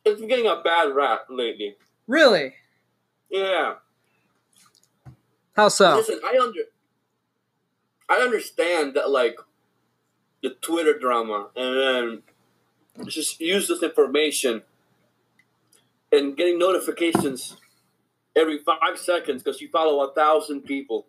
it's 0.05 0.21
getting 0.21 0.47
a 0.47 0.61
bad 0.63 0.93
rap 0.95 1.25
lately. 1.29 1.75
Really? 2.07 2.53
Yeah. 3.29 3.75
How 5.55 5.69
so? 5.69 5.95
Listen, 5.95 6.19
I 6.25 6.39
under, 6.41 6.61
I 8.09 8.15
understand 8.15 8.95
that 8.95 9.09
like 9.09 9.37
the 10.41 10.51
Twitter 10.61 10.97
drama, 10.97 11.49
and 11.55 11.77
then 12.97 13.07
just 13.07 13.39
use 13.39 13.67
this 13.67 13.81
information 13.83 14.63
and 16.11 16.35
getting 16.35 16.59
notifications 16.59 17.57
every 18.35 18.59
five 18.59 18.97
seconds 18.97 19.43
because 19.43 19.61
you 19.61 19.69
follow 19.69 20.07
a 20.09 20.13
thousand 20.13 20.61
people. 20.61 21.07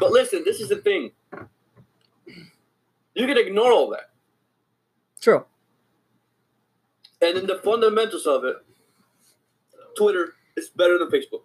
But 0.00 0.10
listen, 0.10 0.42
this 0.44 0.60
is 0.60 0.68
the 0.68 0.76
thing. 0.76 1.12
You 3.14 3.26
can 3.26 3.38
ignore 3.38 3.72
all 3.72 3.90
that, 3.90 4.10
True. 5.20 5.44
and 7.20 7.36
in 7.36 7.46
the 7.46 7.56
fundamentals 7.56 8.26
of 8.26 8.44
it, 8.44 8.56
Twitter 9.96 10.34
is 10.56 10.68
better 10.68 10.98
than 10.98 11.10
Facebook. 11.10 11.42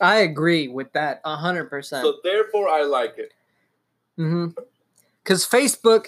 I 0.00 0.16
agree 0.16 0.68
with 0.68 0.92
that 0.92 1.20
a 1.24 1.36
hundred 1.36 1.70
percent. 1.70 2.04
So 2.04 2.16
therefore, 2.22 2.68
I 2.68 2.82
like 2.82 3.14
it. 3.18 3.32
Mm-hmm. 4.18 4.60
Because 5.22 5.46
Facebook, 5.46 6.06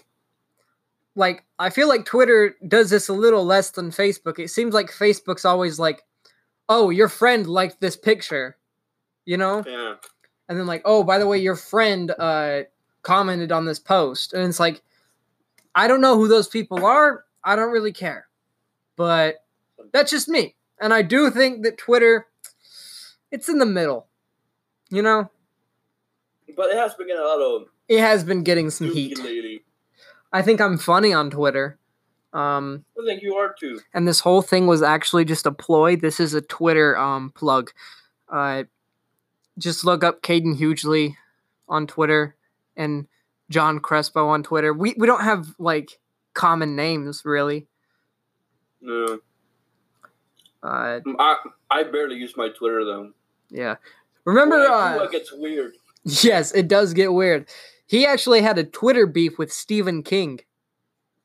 like, 1.14 1.44
I 1.58 1.70
feel 1.70 1.88
like 1.88 2.04
Twitter 2.04 2.56
does 2.66 2.90
this 2.90 3.08
a 3.08 3.12
little 3.12 3.44
less 3.44 3.70
than 3.70 3.90
Facebook. 3.90 4.38
It 4.38 4.48
seems 4.48 4.74
like 4.74 4.90
Facebook's 4.90 5.44
always 5.44 5.78
like, 5.78 6.02
oh, 6.68 6.90
your 6.90 7.08
friend 7.08 7.46
liked 7.46 7.80
this 7.80 7.96
picture, 7.96 8.56
you 9.24 9.36
know? 9.36 9.64
Yeah. 9.66 9.94
And 10.48 10.58
then, 10.58 10.66
like, 10.66 10.82
oh, 10.84 11.02
by 11.02 11.18
the 11.18 11.26
way, 11.26 11.38
your 11.38 11.56
friend 11.56 12.12
uh, 12.18 12.62
commented 13.02 13.50
on 13.50 13.64
this 13.64 13.78
post. 13.78 14.32
And 14.34 14.48
it's 14.48 14.60
like, 14.60 14.82
I 15.76 15.86
don't 15.86 16.00
know 16.00 16.16
who 16.16 16.26
those 16.26 16.48
people 16.48 16.84
are. 16.84 17.24
I 17.44 17.54
don't 17.54 17.70
really 17.70 17.92
care. 17.92 18.26
But 18.96 19.44
that's 19.92 20.10
just 20.10 20.28
me. 20.28 20.54
And 20.80 20.92
I 20.92 21.02
do 21.02 21.30
think 21.30 21.62
that 21.62 21.78
Twitter, 21.78 22.26
it's 23.30 23.48
in 23.48 23.58
the 23.58 23.66
middle, 23.66 24.06
you 24.90 25.02
know? 25.02 25.30
But 26.56 26.70
it 26.70 26.76
has 26.76 26.94
been 26.94 27.06
getting 27.06 27.22
a 27.22 27.26
lot 27.26 27.40
of 27.40 27.68
It 27.88 28.00
has 28.00 28.24
been 28.24 28.42
getting 28.42 28.70
some 28.70 28.90
heat. 28.90 29.18
lately. 29.18 29.62
I 30.32 30.42
think 30.42 30.60
I'm 30.60 30.78
funny 30.78 31.12
on 31.12 31.30
Twitter. 31.30 31.78
Um, 32.32 32.84
I 33.00 33.06
think 33.06 33.22
you 33.22 33.34
are 33.36 33.54
too. 33.58 33.80
and 33.94 34.06
this 34.06 34.20
whole 34.20 34.42
thing 34.42 34.66
was 34.66 34.82
actually 34.82 35.24
just 35.24 35.46
a 35.46 35.52
ploy. 35.52 35.96
This 35.96 36.20
is 36.20 36.34
a 36.34 36.42
Twitter 36.42 36.96
um, 36.98 37.30
plug. 37.30 37.70
Uh, 38.28 38.64
just 39.58 39.84
look 39.84 40.04
up 40.04 40.20
Caden 40.22 40.56
Hugely 40.56 41.16
on 41.68 41.86
Twitter 41.86 42.34
and 42.76 43.06
John 43.50 43.78
Crespo 43.80 44.28
on 44.28 44.42
Twitter. 44.42 44.72
We 44.72 44.94
we 44.98 45.06
don't 45.06 45.22
have 45.22 45.48
like 45.58 45.98
common 46.34 46.76
names 46.76 47.22
really. 47.24 47.66
No, 48.80 49.18
Uh, 50.62 51.00
I 51.18 51.36
I 51.70 51.82
barely 51.84 52.16
use 52.16 52.34
my 52.36 52.48
Twitter 52.50 52.84
though. 52.84 53.12
yeah. 53.50 53.76
Remember? 54.24 54.58
When 54.58 54.70
I 54.70 54.94
do, 54.94 55.00
Uh, 55.00 55.04
it 55.04 55.12
gets 55.12 55.32
weird. 55.32 55.76
yes, 56.04 56.52
it 56.54 56.68
does 56.68 56.92
get 56.92 57.12
weird. 57.12 57.48
He 57.86 58.04
actually 58.04 58.42
had 58.42 58.58
a 58.58 58.64
Twitter 58.64 59.06
beef 59.06 59.38
with 59.38 59.52
Stephen 59.52 60.02
King. 60.02 60.40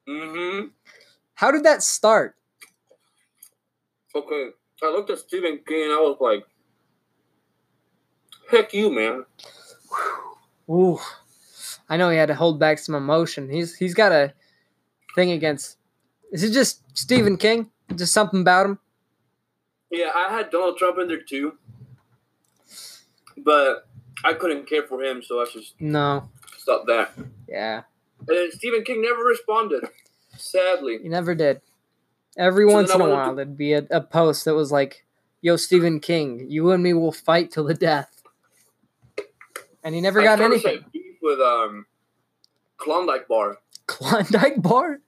Mm-hmm. 0.08 0.68
How 1.34 1.50
did 1.52 1.64
that 1.64 1.82
start? 1.82 2.36
Okay, 4.14 4.50
I 4.84 4.86
looked 4.92 5.10
at 5.10 5.20
Stephen 5.20 5.60
King 5.66 5.84
and 5.84 5.92
I 5.94 5.98
was 5.98 6.18
like, 6.20 6.44
"Heck 8.50 8.74
you, 8.74 8.92
man!" 8.92 9.26
Ooh, 10.70 11.00
I 11.92 11.98
know 11.98 12.10
he 12.10 12.16
had 12.18 12.28
to 12.28 12.36
hold 12.36 12.58
back 12.58 12.80
some 12.80 12.96
emotion. 12.96 13.50
He's 13.50 13.76
he's 13.76 13.94
got 13.94 14.14
a 14.14 14.34
thing 15.14 15.32
against. 15.32 15.78
Is 16.32 16.42
it 16.42 16.54
just 16.54 16.84
Stephen 16.98 17.36
King? 17.36 17.70
Just 17.94 18.14
something 18.14 18.40
about 18.40 18.66
him? 18.66 18.80
Yeah, 19.92 20.10
I 20.16 20.30
had 20.32 20.50
Donald 20.52 20.78
Trump 20.78 21.00
in 21.00 21.10
there 21.10 21.20
too, 21.22 21.58
but 23.40 23.90
I 24.24 24.34
couldn't 24.34 24.70
care 24.70 24.84
for 24.84 25.04
him, 25.04 25.22
so 25.22 25.42
I 25.42 25.46
just 25.52 25.74
No. 25.82 26.30
stop 26.58 26.86
that. 26.88 27.12
Yeah, 27.50 27.82
And 28.30 28.54
Stephen 28.54 28.86
King 28.86 29.02
never 29.02 29.22
responded. 29.26 29.84
Sadly, 30.38 31.00
he 31.04 31.10
never 31.10 31.36
did. 31.36 31.60
Every 32.38 32.66
So 32.70 32.74
once 32.74 32.96
in 32.96 33.02
a 33.02 33.10
while, 33.10 33.36
there'd 33.36 33.58
be 33.58 33.74
a, 33.74 33.86
a 33.92 34.00
post 34.00 34.46
that 34.46 34.56
was 34.56 34.72
like, 34.72 35.04
"Yo, 35.42 35.58
Stephen 35.58 36.00
King, 36.00 36.46
you 36.50 36.72
and 36.72 36.82
me 36.82 36.94
will 36.94 37.12
fight 37.12 37.52
till 37.52 37.66
the 37.66 37.74
death," 37.74 38.24
and 39.84 39.94
he 39.94 40.00
never 40.00 40.22
I 40.22 40.24
got 40.24 40.40
anything. 40.40 40.86
beef 40.94 41.01
with 41.22 41.40
um 41.40 41.86
Klondike 42.78 43.28
Bar. 43.28 43.58
Klondike 43.88 44.62
Bar. 44.62 45.00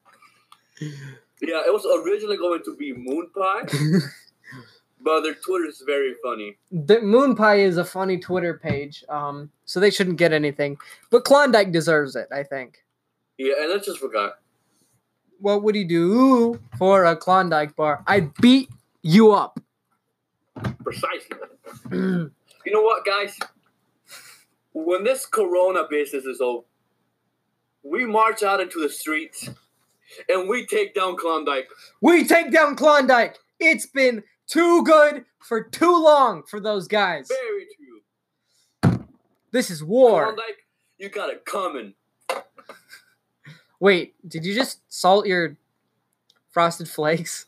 Yeah, 1.42 1.62
it 1.66 1.74
was 1.74 1.86
originally 2.06 2.38
going 2.38 2.64
to 2.64 2.76
be 2.78 2.94
Moon 2.94 3.30
Pie, 3.36 3.64
but 5.02 5.22
their 5.22 5.34
Twitter 5.36 5.66
is 5.66 5.82
very 5.86 6.14
funny. 6.24 6.58
the 6.72 7.02
Moon 7.02 7.36
Pie 7.36 7.60
is 7.60 7.78
a 7.78 7.84
funny 7.86 8.18
Twitter 8.18 8.56
page, 8.58 9.04
um, 9.10 9.50
so 9.66 9.80
they 9.80 9.90
shouldn't 9.92 10.18
get 10.18 10.32
anything. 10.34 10.78
But 11.10 11.24
Klondike 11.26 11.72
deserves 11.72 12.16
it, 12.16 12.28
I 12.32 12.44
think. 12.44 12.84
Yeah, 13.38 13.54
and 13.62 13.74
I 13.74 13.78
just 13.84 14.00
forgot. 14.00 14.40
What 15.40 15.64
would 15.64 15.76
he 15.76 15.84
do 15.84 16.60
for 16.78 17.04
a 17.06 17.16
Klondike 17.18 17.76
bar? 17.76 18.04
I'd 18.08 18.34
beat 18.36 18.70
you 19.02 19.32
up. 19.32 19.60
Precisely. 20.84 21.38
You 22.66 22.72
know 22.72 22.82
what, 22.82 23.04
guys? 23.04 23.38
When 24.74 25.04
this 25.04 25.26
Corona 25.26 25.86
business 25.90 26.26
is 26.26 26.42
over, 26.42 26.64
we 27.84 28.06
march 28.06 28.44
out 28.44 28.60
into 28.60 28.82
the 28.82 28.90
streets 28.90 29.50
and 30.30 30.50
we 30.50 30.66
take 30.66 30.94
down 30.96 31.16
Klondike. 31.16 31.68
we 32.02 32.26
take 32.26 32.52
down 32.52 32.76
Klondike. 32.76 33.38
It's 33.60 33.86
been 33.86 34.24
too 34.48 34.84
good 34.84 35.26
for 35.40 35.64
too 35.64 36.04
long 36.04 36.44
for 36.44 36.60
those 36.60 36.88
guys. 36.88 37.28
Very 37.28 37.68
true. 37.78 39.06
This 39.52 39.70
is 39.70 39.84
war. 39.84 40.24
Klondike, 40.24 40.66
you 40.98 41.10
got 41.10 41.30
it 41.30 41.46
coming. 41.46 41.94
Wait, 43.80 44.16
did 44.28 44.46
you 44.46 44.56
just 44.56 44.80
salt 44.88 45.28
your 45.28 45.58
frosted 46.50 46.88
flakes? 46.88 47.46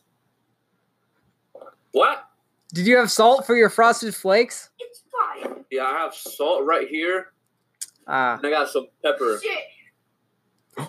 What? 1.92 2.28
Did 2.74 2.86
you 2.86 2.98
have 2.98 3.10
salt 3.10 3.46
for 3.46 3.56
your 3.56 3.70
frosted 3.70 4.14
flakes? 4.14 4.68
It's 5.18 5.44
fine. 5.44 5.64
Yeah, 5.70 5.84
I 5.84 5.98
have 5.98 6.14
salt 6.14 6.64
right 6.64 6.88
here, 6.88 7.32
Ah, 8.06 8.36
and 8.36 8.46
I 8.46 8.50
got 8.50 8.68
some 8.68 8.86
pepper. 9.02 9.40
Shit. 9.42 10.88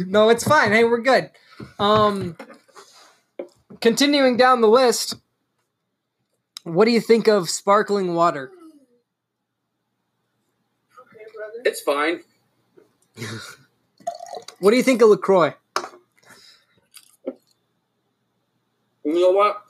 no, 0.06 0.28
it's 0.28 0.44
fine. 0.44 0.72
Hey, 0.72 0.84
we're 0.84 1.00
good. 1.00 1.30
Um, 1.78 2.36
continuing 3.80 4.36
down 4.36 4.60
the 4.60 4.68
list, 4.68 5.14
what 6.64 6.84
do 6.84 6.90
you 6.90 7.00
think 7.00 7.28
of 7.28 7.48
sparkling 7.48 8.14
water? 8.14 8.50
It's 11.64 11.80
fine. 11.80 12.20
What 14.58 14.70
do 14.72 14.76
you 14.76 14.82
think 14.82 15.00
of 15.02 15.08
LaCroix? 15.08 15.54
You 19.04 19.20
know 19.20 19.30
what? 19.30 19.62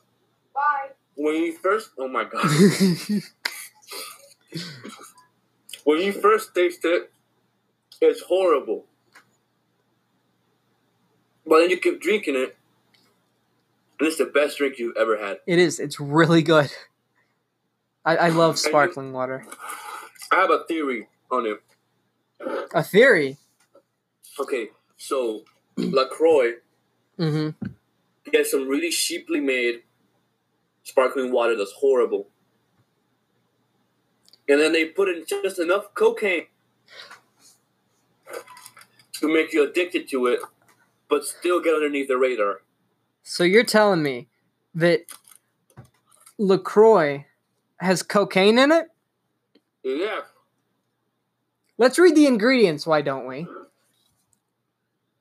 When 1.16 1.34
you 1.36 1.52
first, 1.58 1.90
oh 1.98 2.08
my 2.08 2.24
god, 2.24 2.46
when 5.84 6.00
you 6.00 6.12
first 6.12 6.54
taste 6.54 6.84
it, 6.84 7.10
it's 8.00 8.20
horrible. 8.22 8.84
But 11.46 11.60
then 11.60 11.70
you 11.70 11.78
keep 11.78 12.00
drinking 12.00 12.34
it, 12.36 12.56
and 13.98 14.08
it's 14.08 14.18
the 14.18 14.26
best 14.26 14.58
drink 14.58 14.78
you've 14.78 14.96
ever 14.96 15.16
had. 15.16 15.38
it 15.46 15.58
is. 15.58 15.78
It's 15.80 15.98
really 16.00 16.42
good. 16.42 16.70
I, 18.04 18.16
I 18.16 18.28
love 18.28 18.58
sparkling 18.58 19.12
water. 19.12 19.46
I 20.30 20.36
have 20.36 20.50
a 20.50 20.64
theory 20.68 21.08
on 21.30 21.46
it. 21.46 21.60
A 22.74 22.82
theory. 22.82 23.36
Okay, 24.38 24.68
so 24.96 25.42
LaCroix 25.76 26.54
Mm-hmm. 27.18 27.68
gets 28.30 28.50
some 28.50 28.68
really 28.68 28.90
cheaply 28.90 29.40
made 29.40 29.82
sparkling 30.86 31.32
water 31.32 31.56
that's 31.56 31.72
horrible. 31.72 32.28
And 34.48 34.60
then 34.60 34.72
they 34.72 34.84
put 34.84 35.08
in 35.08 35.24
just 35.26 35.58
enough 35.58 35.92
cocaine 35.94 36.46
to 39.14 39.26
make 39.26 39.52
you 39.52 39.68
addicted 39.68 40.08
to 40.10 40.26
it, 40.26 40.40
but 41.08 41.24
still 41.24 41.60
get 41.60 41.74
underneath 41.74 42.06
the 42.06 42.16
radar. 42.16 42.62
So 43.24 43.42
you're 43.42 43.64
telling 43.64 44.04
me 44.04 44.28
that 44.76 45.00
LaCroix 46.38 47.26
has 47.78 48.04
cocaine 48.04 48.56
in 48.56 48.70
it? 48.70 48.86
Yeah. 49.82 50.20
Let's 51.78 51.98
read 51.98 52.14
the 52.14 52.28
ingredients, 52.28 52.86
why 52.86 53.02
don't 53.02 53.26
we? 53.26 53.48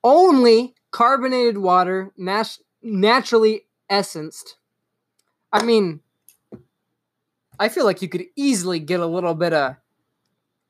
Only 0.03 0.75
carbonated 0.91 1.57
water, 1.57 2.12
nat- 2.17 2.60
naturally 2.84 3.65
essenced. 3.89 4.57
I 5.56 5.64
mean, 5.64 6.02
I 7.58 7.70
feel 7.70 7.86
like 7.86 8.02
you 8.02 8.10
could 8.10 8.26
easily 8.36 8.78
get 8.80 9.00
a 9.00 9.06
little 9.06 9.34
bit 9.34 9.54
of 9.54 9.78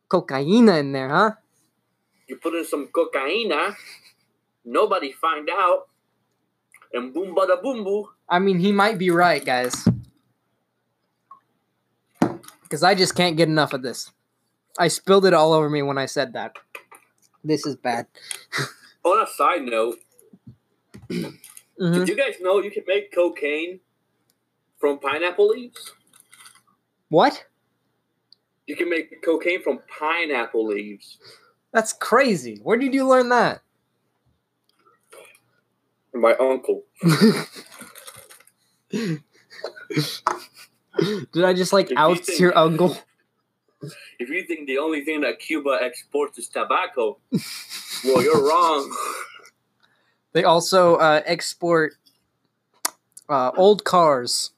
cocaine 0.10 0.70
in 0.70 0.92
there, 0.92 1.10
huh? 1.10 1.32
You 2.28 2.36
put 2.38 2.54
in 2.54 2.64
some 2.66 2.90
cocaine, 2.94 3.52
nobody 4.64 5.12
find 5.12 5.50
out, 5.50 5.88
and 6.94 7.12
boom 7.12 7.34
bada 7.34 7.60
boom 7.64 7.84
boo. 7.84 8.10
I 8.30 8.38
mean, 8.38 8.60
he 8.60 8.72
might 8.72 9.00
be 9.00 9.10
right, 9.10 9.44
guys. 9.44 9.88
Because 12.62 12.84
I 12.84 12.94
just 12.94 13.16
can't 13.16 13.38
get 13.38 13.50
enough 13.50 13.74
of 13.74 13.82
this. 13.82 14.12
I 14.78 14.88
spilled 14.88 15.26
it 15.26 15.34
all 15.34 15.54
over 15.54 15.68
me 15.68 15.82
when 15.82 15.98
I 15.98 16.06
said 16.06 16.34
that. 16.34 16.58
This 17.44 17.66
is 17.66 17.76
bad. 17.76 18.06
On 19.04 19.20
a 19.20 19.26
side 19.26 19.64
note, 19.64 19.98
Mhm. 21.10 21.94
did 21.94 22.08
you 22.08 22.16
guys 22.16 22.36
know 22.40 22.60
you 22.60 22.70
can 22.70 22.84
make 22.88 23.12
cocaine 23.12 23.80
from 24.86 25.00
pineapple 25.00 25.48
leaves? 25.48 25.94
What? 27.10 27.46
You 28.68 28.76
can 28.76 28.88
make 28.88 29.24
cocaine 29.24 29.64
from 29.64 29.80
pineapple 30.00 30.68
leaves. 30.68 31.18
That's 31.72 31.92
crazy. 31.92 32.60
Where 32.62 32.78
did 32.78 32.94
you 32.94 33.08
learn 33.08 33.30
that? 33.30 33.62
My 36.14 36.36
uncle. 36.36 36.84
Did 38.92 39.20
I 41.44 41.54
just 41.54 41.74
like 41.74 41.92
If 41.92 41.98
you 41.98 42.16
think- 42.16 42.40
your 42.40 42.58
uncle? 42.58 42.96
If 44.20 44.30
you 44.30 44.44
think 44.46 44.68
the 44.68 44.78
only 44.78 45.04
thing 45.04 45.22
that 45.22 45.40
Cuba 45.40 45.78
exports 45.82 46.38
is 46.38 46.48
tobacco, 46.48 47.18
well, 48.04 48.22
you're 48.22 48.48
wrong. 48.48 48.96
They 50.34 50.44
also 50.44 50.96
uh, 50.98 51.22
export 51.26 51.94
uh, 53.30 53.52
old 53.56 53.86
cars. 53.86 54.52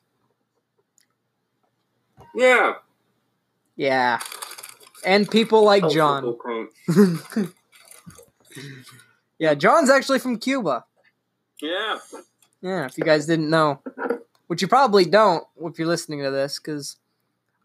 Yeah. 2.37 2.73
Yeah. 3.75 4.19
And 5.03 5.29
people 5.29 5.63
like 5.63 5.83
Oh, 5.83 5.89
John. 5.89 6.37
yeah, 9.39 9.55
John's 9.55 9.89
actually 9.89 10.19
from 10.19 10.37
Cuba. 10.37 10.85
Yeah. 11.61 11.97
Yeah, 12.61 12.85
if 12.85 12.97
you 12.97 13.03
guys 13.03 13.25
didn't 13.25 13.49
know, 13.49 13.81
which 14.47 14.61
you 14.61 14.67
probably 14.67 15.05
don't 15.05 15.43
if 15.61 15.79
you're 15.79 15.87
listening 15.87 16.21
to 16.23 16.29
this, 16.31 16.59
because 16.59 16.97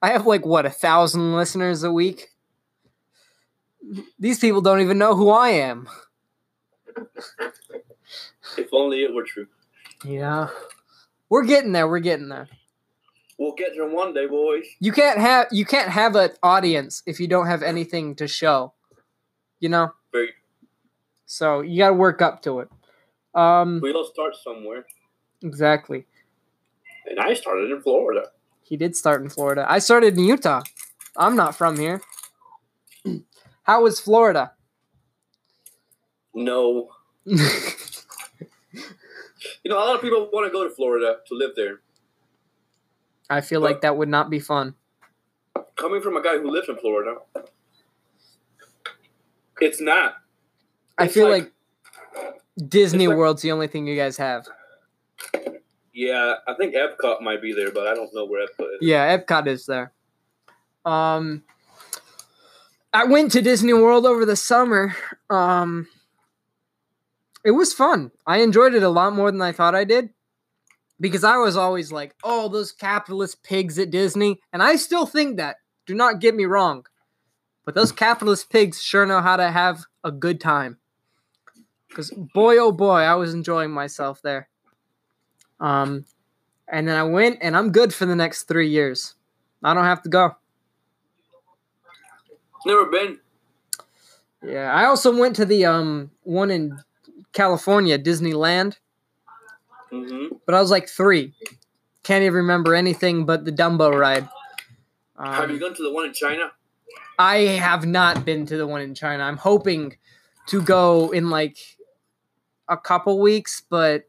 I 0.00 0.11
have 0.11 0.26
like 0.26 0.46
what 0.46 0.64
a 0.66 0.70
thousand 0.70 1.37
listeners 1.37 1.82
a 1.82 1.92
week. 1.92 2.28
These 4.18 4.38
people 4.38 4.62
don't 4.62 4.80
even 4.80 4.96
know 4.96 5.14
who 5.14 5.28
I 5.28 5.50
am. 5.50 5.88
If 8.56 8.68
only 8.72 9.02
it 9.02 9.12
were 9.14 9.24
true. 9.24 9.48
Yeah, 10.04 10.48
we're 11.28 11.44
getting 11.44 11.72
there. 11.72 11.88
We're 11.88 12.00
getting 12.00 12.28
there. 12.28 12.48
We'll 13.38 13.55
get 13.55 13.71
there 13.75 13.88
one 13.88 14.12
day, 14.14 14.27
boys. 14.27 14.64
You 14.81 14.92
can't 14.92 15.18
have 15.18 15.47
you 15.51 15.64
can't 15.64 15.88
have 15.90 16.14
an 16.16 16.31
audience 16.42 17.03
if 17.07 17.18
you 17.18 17.27
don't 17.27 17.47
have 17.47 17.62
anything 17.62 18.14
to 18.16 18.29
show. 18.29 18.75
You 19.61 19.68
know, 19.68 19.92
Very. 20.12 20.31
so 21.27 21.61
you 21.61 21.79
got 21.79 21.88
to 21.88 21.95
work 21.95 22.21
up 22.21 22.42
to 22.42 22.61
it. 22.61 22.68
Um, 23.35 23.81
We 23.83 23.92
all 23.92 24.05
start 24.05 24.35
somewhere, 24.37 24.85
exactly. 25.42 26.07
and 27.07 27.18
I 27.21 27.35
started 27.35 27.71
in 27.71 27.81
Florida. 27.81 28.29
He 28.62 28.77
did 28.77 28.97
start 28.97 29.23
in 29.23 29.29
Florida. 29.29 29.64
I 29.68 29.79
started 29.79 30.14
in 30.18 30.25
Utah. 30.25 30.62
I'm 31.16 31.37
not 31.37 31.55
from 31.57 31.79
here. 31.79 32.01
How 33.64 33.83
was 33.83 34.01
Florida? 34.01 34.53
No, 36.35 36.88
you 37.25 37.38
know, 39.66 39.77
a 39.79 39.85
lot 39.85 39.95
of 39.97 40.01
people 40.03 40.29
want 40.33 40.47
to 40.47 40.53
go 40.53 40.64
to 40.66 40.75
Florida 40.75 41.18
to 41.29 41.35
live 41.35 41.51
there. 41.57 41.81
I 43.33 43.40
feel 43.40 43.62
like 43.62 43.81
that 43.81 43.97
would 43.97 44.11
not 44.11 44.29
be 44.29 44.38
fun. 44.38 44.75
Coming 45.77 46.03
from 46.03 46.18
a 46.18 46.23
guy 46.23 46.37
who 46.38 46.51
lives 46.51 46.68
in 46.68 46.77
Florida, 46.77 47.16
it's 49.59 49.81
not. 49.81 50.16
I 50.99 51.09
feel 51.09 51.31
like- 51.31 51.51
like, 52.14 52.42
Disney 52.68 53.09
like- 53.09 53.16
World's 53.16 53.40
the 53.40 53.51
only 53.53 53.68
thing 53.68 53.87
you 53.87 53.97
guys 53.97 54.18
have. 54.18 54.47
Yeah, 55.95 56.35
I 56.47 56.55
think 56.55 56.75
Epcot 56.75 57.23
might 57.23 57.40
be 57.40 57.55
there, 57.55 57.71
but 57.71 57.87
I 57.87 57.95
don't 57.95 58.12
know 58.14 58.27
where 58.27 58.47
Epcot 58.47 58.75
is. 58.75 58.79
Yeah, 58.83 59.16
Epcot 59.16 59.47
is 59.47 59.64
there. 59.64 59.92
Um, 60.85 61.42
I 62.92 63.05
went 63.05 63.33
to 63.33 63.40
Disney 63.40 63.73
World 63.73 64.05
over 64.05 64.27
the 64.27 64.37
summer. 64.37 64.95
Um, 65.31 65.88
it 67.45 67.53
was 67.53 67.73
fun. 67.73 68.11
I 68.27 68.38
enjoyed 68.38 68.75
it 68.75 68.83
a 68.83 68.90
lot 68.90 69.14
more 69.14 69.31
than 69.31 69.40
I 69.40 69.53
thought 69.53 69.75
I 69.75 69.85
did. 69.85 70.11
Because 71.02 71.24
I 71.24 71.36
was 71.36 71.56
always 71.56 71.90
like, 71.90 72.14
oh, 72.22 72.48
those 72.48 72.70
capitalist 72.70 73.42
pigs 73.42 73.76
at 73.76 73.90
Disney. 73.90 74.40
And 74.52 74.62
I 74.62 74.76
still 74.76 75.04
think 75.04 75.36
that. 75.36 75.56
Do 75.84 75.94
not 75.94 76.20
get 76.20 76.36
me 76.36 76.44
wrong. 76.44 76.86
But 77.64 77.74
those 77.74 77.90
capitalist 77.90 78.50
pigs 78.50 78.80
sure 78.80 79.04
know 79.04 79.20
how 79.20 79.36
to 79.36 79.50
have 79.50 79.80
a 80.04 80.12
good 80.12 80.40
time. 80.40 80.78
Because 81.88 82.12
boy, 82.12 82.56
oh 82.58 82.70
boy, 82.70 83.00
I 83.00 83.16
was 83.16 83.34
enjoying 83.34 83.72
myself 83.72 84.22
there. 84.22 84.48
Um, 85.58 86.04
and 86.68 86.86
then 86.86 86.96
I 86.96 87.02
went, 87.02 87.38
and 87.42 87.56
I'm 87.56 87.72
good 87.72 87.92
for 87.92 88.06
the 88.06 88.14
next 88.14 88.44
three 88.44 88.68
years. 88.68 89.16
I 89.60 89.74
don't 89.74 89.84
have 89.84 90.02
to 90.02 90.08
go. 90.08 90.36
Never 92.64 92.86
been. 92.86 93.18
Yeah, 94.44 94.72
I 94.72 94.86
also 94.86 95.16
went 95.16 95.34
to 95.36 95.44
the 95.44 95.64
um 95.64 96.12
one 96.22 96.50
in 96.52 96.78
California, 97.32 97.98
Disneyland, 97.98 98.76
hmm 99.92 100.26
but 100.46 100.55
I 100.55 100.61
was 100.61 100.70
like 100.70 100.88
three. 100.88 101.35
Can't 102.02 102.22
even 102.22 102.35
remember 102.35 102.74
anything 102.74 103.26
but 103.26 103.44
the 103.44 103.52
Dumbo 103.52 103.96
ride. 103.96 104.28
Have 105.18 105.50
you 105.50 105.57
Um, 105.57 105.61
gone 105.61 105.74
to 105.74 105.83
the 105.83 105.92
one 105.92 106.07
in 106.07 106.12
China? 106.12 106.50
I 107.18 107.37
have 107.40 107.87
not 107.87 108.24
been 108.24 108.46
to 108.46 108.57
the 108.57 108.66
one 108.66 108.81
in 108.81 108.94
China. 108.94 109.22
I'm 109.22 109.37
hoping 109.37 109.96
to 110.48 110.62
go 110.62 111.11
in 111.11 111.31
like 111.31 111.59
a 112.68 112.76
couple 112.76 113.20
weeks, 113.20 113.62
but 113.68 114.05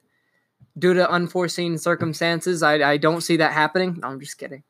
due 0.80 0.93
to 0.96 1.08
unforeseen 1.12 1.78
circumstances, 1.78 2.63
I, 2.63 2.76
I 2.93 2.98
don't 2.98 3.22
see 3.22 3.38
that 3.38 3.52
happening. 3.52 4.00
No, 4.02 4.08
I'm 4.08 4.19
just 4.19 4.38
kidding. 4.38 4.63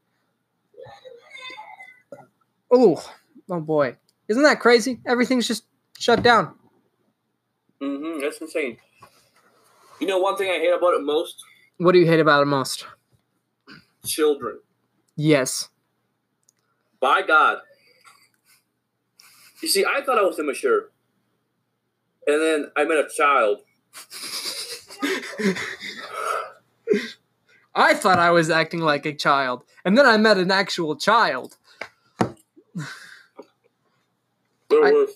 Oh, 2.72 3.02
oh 3.50 3.62
boy. 3.62 3.96
Isn't 4.28 4.44
that 4.44 4.60
crazy? 4.60 5.00
Everything's 5.06 5.48
just 5.48 5.64
shut 5.98 6.24
down. 6.24 6.56
Mm-hmm. 7.82 8.20
That's 8.20 8.40
insane. 8.40 8.78
You 10.04 10.10
know, 10.10 10.18
one 10.20 10.36
thing 10.36 10.50
I 10.50 10.56
hate 10.56 10.74
about 10.78 10.96
it 10.96 11.02
most? 11.02 11.42
What 11.78 11.94
do 11.94 12.00
you 12.00 12.06
hate 12.06 12.20
about 12.20 12.42
it 12.42 12.46
most? 12.46 12.86
Children. 14.06 14.60
Yes. 15.16 15.70
By 17.00 17.22
God. 17.22 17.60
You 19.62 19.70
see, 19.70 19.86
I 19.86 20.02
thought 20.02 20.18
I 20.20 20.24
was 20.24 20.38
immature. 20.40 20.90
And 22.28 22.42
then 22.42 22.70
I 22.76 22.84
met 22.84 22.98
a 22.98 23.08
child. 23.16 23.60
I 27.74 27.94
thought 27.94 28.20
I 28.20 28.32
was 28.32 28.50
acting 28.50 28.82
like 28.82 29.06
a 29.06 29.14
child, 29.14 29.64
and 29.86 29.98
then 29.98 30.06
I 30.06 30.18
met 30.18 30.38
an 30.38 30.52
actual 30.52 30.98
child. 30.98 31.56
I- 34.70 35.08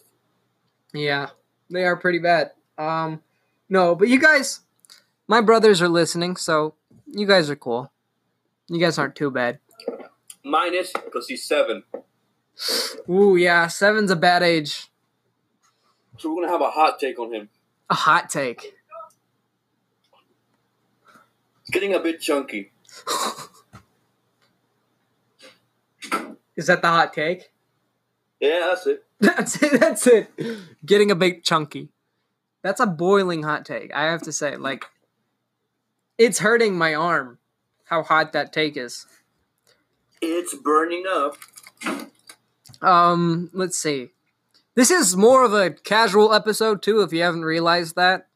Yeah, 0.94 1.28
they 1.70 1.84
are 1.84 1.98
pretty 1.98 2.20
bad. 2.20 2.52
Um, 2.78 3.22
no, 3.68 3.94
but 3.96 4.08
you 4.08 4.18
guys, 4.18 4.62
my 5.28 5.42
brothers 5.42 5.82
are 5.82 5.90
listening, 5.90 6.36
so 6.36 6.76
you 7.06 7.26
guys 7.28 7.50
are 7.50 7.56
cool. 7.56 7.92
You 8.68 8.80
guys 8.80 8.98
aren't 8.98 9.16
too 9.16 9.32
bad. 9.32 9.60
Minus 10.44 10.92
because 10.94 11.28
he's 11.28 11.44
seven. 11.44 11.84
Ooh, 13.10 13.36
yeah, 13.36 13.68
seven's 13.68 14.12
a 14.12 14.16
bad 14.16 14.44
age. 14.44 14.90
So 16.18 16.30
we're 16.34 16.42
gonna 16.42 16.52
have 16.52 16.62
a 16.62 16.72
hot 16.72 17.00
take 17.00 17.20
on 17.20 17.34
him. 17.34 17.50
A 17.90 17.94
hot 17.96 18.30
take. 18.30 18.74
It's 21.62 21.70
getting 21.72 21.94
a 21.94 22.00
bit 22.00 22.22
chunky. 22.22 22.72
Is 26.56 26.68
that 26.68 26.82
the 26.82 26.88
hot 26.88 27.14
take? 27.14 27.52
Yeah, 28.40 28.70
that's 28.70 28.88
it. 28.88 29.04
That's 29.20 29.64
it. 29.64 29.80
That's 29.80 30.06
it. 30.06 30.32
Getting 30.86 31.10
a 31.10 31.16
bit 31.16 31.44
chunky. 31.44 31.90
That's 32.62 32.80
a 32.80 32.86
boiling 32.86 33.42
hot 33.42 33.66
take. 33.66 33.92
I 33.92 34.12
have 34.12 34.22
to 34.24 34.32
say, 34.32 34.58
like, 34.58 34.86
it's 36.18 36.40
hurting 36.40 36.78
my 36.78 36.94
arm. 36.94 37.40
How 37.86 38.04
hot 38.04 38.34
that 38.34 38.52
take 38.52 38.76
is. 38.76 39.06
It's 40.22 40.56
burning 40.56 41.06
up. 41.10 41.38
Um, 42.82 43.50
let's 43.54 43.78
see. 43.78 44.10
This 44.76 44.92
is 44.92 45.16
more 45.16 45.44
of 45.44 45.54
a 45.54 45.72
casual 45.72 46.34
episode 46.34 46.82
too. 46.82 47.02
If 47.02 47.14
you 47.14 47.22
haven't 47.22 47.46
realized 47.46 47.96
that, 47.96 48.28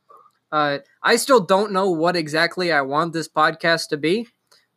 uh, 0.51 0.79
I 1.03 1.15
still 1.15 1.39
don't 1.39 1.71
know 1.71 1.89
what 1.89 2.15
exactly 2.15 2.71
I 2.71 2.81
want 2.81 3.13
this 3.13 3.27
podcast 3.27 3.89
to 3.89 3.97
be. 3.97 4.27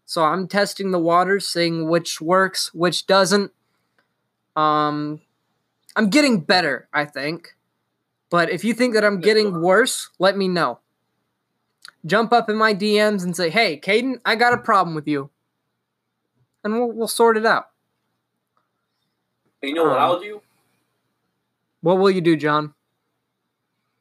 So 0.06 0.24
I'm 0.24 0.48
testing 0.48 0.90
the 0.90 0.98
waters, 0.98 1.48
seeing 1.48 1.88
which 1.88 2.20
works, 2.20 2.72
which 2.74 3.06
doesn't. 3.06 3.52
Um, 4.54 5.20
I'm 5.96 6.10
getting 6.10 6.40
better, 6.40 6.88
I 6.92 7.04
think. 7.06 7.56
But 8.30 8.50
if 8.50 8.64
you 8.64 8.74
think 8.74 8.94
that 8.94 9.04
I'm 9.04 9.20
getting 9.20 9.62
worse, 9.62 10.10
let 10.18 10.36
me 10.36 10.48
know. 10.48 10.80
Jump 12.06 12.32
up 12.32 12.50
in 12.50 12.56
my 12.56 12.74
DMs 12.74 13.22
and 13.24 13.34
say, 13.36 13.48
"Hey, 13.50 13.80
Caden, 13.80 14.20
I 14.24 14.34
got 14.36 14.52
a 14.52 14.58
problem 14.58 14.94
with 14.94 15.08
you," 15.08 15.30
and 16.62 16.74
we'll 16.74 16.92
we'll 16.92 17.08
sort 17.08 17.36
it 17.36 17.46
out. 17.46 17.66
You 19.62 19.72
know 19.74 19.84
what 19.84 19.92
Um, 19.96 19.98
I'll 20.02 20.20
do? 20.20 20.40
What 21.80 21.98
will 21.98 22.10
you 22.10 22.20
do, 22.20 22.36
John? 22.36 22.74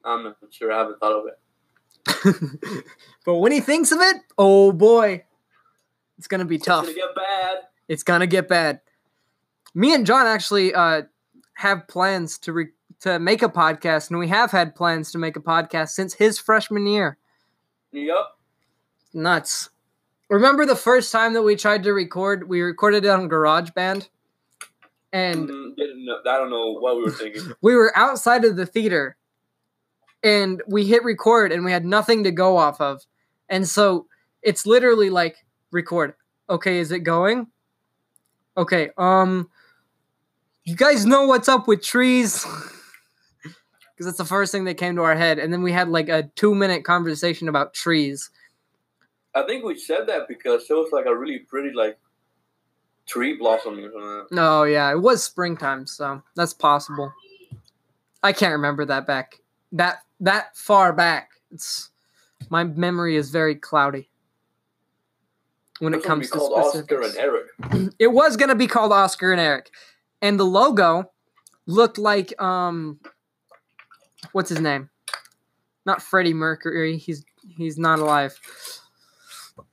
I'm 0.03 0.23
not 0.23 0.37
sure. 0.51 0.71
I 0.73 0.79
haven't 0.79 0.99
thought 0.99 1.13
of 1.13 1.25
it. 1.27 2.83
but 3.25 3.35
when 3.35 3.51
he 3.53 3.61
thinks 3.61 3.91
of 3.93 3.99
it, 4.01 4.17
oh 4.37 4.73
boy, 4.73 5.23
it's 6.17 6.27
gonna 6.27 6.43
be 6.45 6.55
It's 6.55 6.65
tough. 6.65 6.83
gonna 6.85 6.95
get 6.95 7.15
bad. 7.15 7.57
It's 7.87 8.03
gonna 8.03 8.27
get 8.27 8.47
bad. 8.49 8.81
Me 9.73 9.93
and 9.93 10.05
John 10.05 10.27
actually 10.27 10.73
uh, 10.73 11.03
have 11.53 11.87
plans 11.87 12.37
to 12.39 12.51
re- 12.53 12.71
to 13.01 13.19
make 13.19 13.41
a 13.41 13.49
podcast, 13.49 14.09
and 14.09 14.19
we 14.19 14.27
have 14.27 14.51
had 14.51 14.75
plans 14.75 15.11
to 15.13 15.17
make 15.17 15.37
a 15.37 15.41
podcast 15.41 15.89
since 15.89 16.13
his 16.15 16.37
freshman 16.37 16.85
year. 16.85 17.17
Yup. 17.93 18.37
Nuts. 19.13 19.69
Remember 20.29 20.65
the 20.65 20.75
first 20.75 21.11
time 21.11 21.33
that 21.33 21.43
we 21.43 21.55
tried 21.55 21.83
to 21.83 21.93
record? 21.93 22.49
We 22.49 22.61
recorded 22.61 23.05
it 23.05 23.09
on 23.09 23.29
GarageBand, 23.29 24.09
and 25.11 25.49
Mm, 25.49 26.07
I 26.25 26.37
don't 26.37 26.49
know 26.49 26.73
what 26.73 26.97
we 26.97 27.03
were 27.03 27.11
thinking. 27.11 27.53
we 27.61 27.75
were 27.75 27.95
outside 27.95 28.45
of 28.45 28.55
the 28.55 28.65
theater 28.65 29.15
and 30.23 30.61
we 30.67 30.85
hit 30.85 31.03
record 31.03 31.51
and 31.51 31.63
we 31.63 31.71
had 31.71 31.85
nothing 31.85 32.23
to 32.23 32.31
go 32.31 32.57
off 32.57 32.79
of. 32.81 33.01
And 33.49 33.67
so 33.67 34.07
it's 34.41 34.65
literally 34.65 35.09
like 35.09 35.45
record. 35.71 36.13
Okay, 36.49 36.79
is 36.79 36.91
it 36.91 36.99
going? 36.99 37.47
Okay, 38.57 38.89
um 38.97 39.49
you 40.63 40.75
guys 40.75 41.05
know 41.05 41.25
what's 41.25 41.49
up 41.49 41.67
with 41.67 41.83
trees? 41.83 42.45
Cuz 43.97 44.05
that's 44.05 44.17
the 44.17 44.25
first 44.25 44.51
thing 44.51 44.65
that 44.65 44.75
came 44.75 44.95
to 44.95 45.03
our 45.03 45.15
head 45.15 45.39
and 45.39 45.53
then 45.53 45.61
we 45.61 45.71
had 45.71 45.89
like 45.89 46.09
a 46.09 46.23
2-minute 46.35 46.83
conversation 46.83 47.47
about 47.47 47.73
trees. 47.73 48.29
I 49.35 49.43
think 49.43 49.63
we 49.63 49.77
said 49.77 50.07
that 50.07 50.27
because 50.27 50.69
it 50.69 50.73
was 50.73 50.91
like 50.91 51.05
a 51.05 51.15
really 51.15 51.39
pretty 51.39 51.71
like 51.75 51.97
tree 53.05 53.35
blossoming 53.35 53.85
or 53.85 53.91
something. 53.91 54.35
No, 54.35 54.61
Oh, 54.61 54.63
yeah, 54.63 54.91
it 54.91 54.99
was 55.01 55.23
springtime, 55.23 55.85
so 55.85 56.21
that's 56.35 56.53
possible. 56.53 57.11
I 58.21 58.31
can't 58.31 58.53
remember 58.53 58.85
that 58.85 59.05
back 59.05 59.39
that 59.73 59.97
that 60.21 60.55
far 60.55 60.93
back. 60.93 61.31
It's 61.51 61.89
my 62.49 62.63
memory 62.63 63.17
is 63.17 63.29
very 63.29 63.55
cloudy 63.55 64.09
when 65.79 65.93
it 65.93 66.03
comes 66.03 66.29
to 66.29 66.37
Oscar 66.39 67.01
and 67.01 67.15
Eric. 67.17 67.47
It 67.99 68.07
was 68.07 68.37
gonna 68.37 68.55
be 68.55 68.67
called 68.67 68.93
Oscar 68.93 69.31
and 69.31 69.41
Eric, 69.41 69.71
and 70.21 70.39
the 70.39 70.45
logo 70.45 71.11
looked 71.65 71.97
like 71.97 72.39
um, 72.41 72.99
what's 74.31 74.49
his 74.49 74.59
name? 74.59 74.89
Not 75.85 76.01
Freddie 76.01 76.33
Mercury. 76.33 76.97
He's 76.97 77.25
he's 77.57 77.77
not 77.77 77.99
alive. 77.99 78.39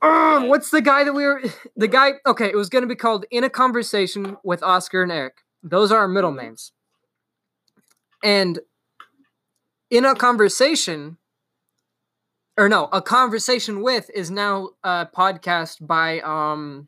Um, 0.01 0.47
what's 0.47 0.69
the 0.69 0.81
guy 0.81 1.03
that 1.03 1.13
we 1.13 1.25
were? 1.25 1.41
The 1.75 1.87
guy. 1.87 2.13
Okay, 2.25 2.47
it 2.47 2.55
was 2.55 2.69
gonna 2.69 2.87
be 2.87 2.95
called 2.95 3.25
In 3.31 3.43
a 3.43 3.49
Conversation 3.49 4.37
with 4.43 4.61
Oscar 4.61 5.03
and 5.03 5.11
Eric. 5.11 5.37
Those 5.63 5.91
are 5.91 5.99
our 5.99 6.07
middle 6.07 6.33
names. 6.33 6.71
And 8.23 8.59
in 9.89 10.05
a 10.05 10.15
conversation, 10.15 11.17
or 12.57 12.69
no, 12.69 12.89
a 12.91 13.01
conversation 13.01 13.81
with 13.81 14.09
is 14.13 14.29
now 14.29 14.69
a 14.83 15.07
podcast 15.15 15.85
by 15.85 16.19
um 16.21 16.87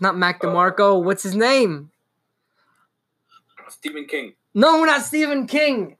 not 0.00 0.16
Mac 0.16 0.40
DeMarco. 0.40 1.02
What's 1.02 1.22
his 1.22 1.34
name? 1.34 1.90
Stephen 3.68 4.06
King. 4.06 4.34
No, 4.56 4.82
not 4.84 5.02
Stephen 5.02 5.46
King. 5.46 5.98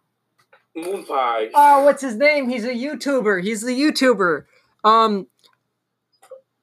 Moon 0.75 1.05
Pie. 1.05 1.51
Oh, 1.55 1.85
what's 1.85 2.01
his 2.03 2.17
name? 2.17 2.49
He's 2.49 2.65
a 2.65 2.73
YouTuber. 2.73 3.43
He's 3.43 3.61
the 3.63 3.79
YouTuber. 3.79 4.45
Um, 4.83 5.27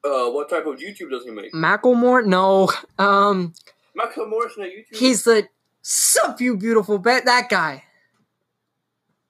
Uh, 0.04 0.30
what 0.32 0.50
type 0.50 0.66
of 0.66 0.80
YouTube 0.80 1.12
does 1.12 1.24
he 1.24 1.32
make? 1.32 1.54
Macklemore? 1.54 2.26
No. 2.26 2.70
Um, 2.98 3.54
Michael 3.96 4.28
Morrison 4.28 4.64
at 4.64 4.70
YouTube. 4.70 4.98
he's 4.98 5.24
the 5.24 5.48
sup 5.84 6.42
you 6.42 6.58
beautiful 6.58 6.98
bet 6.98 7.26
that 7.26 7.48
guy. 7.48 7.84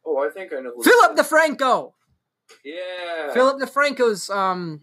Oh, 0.05 0.17
I 0.25 0.29
think 0.29 0.53
I 0.53 0.59
know. 0.61 0.71
Who 0.75 0.83
Philip 0.83 1.17
DeFranco. 1.17 1.91
Yeah. 2.63 3.33
Philip 3.33 3.61
DeFranco's 3.61 4.29
um 4.29 4.81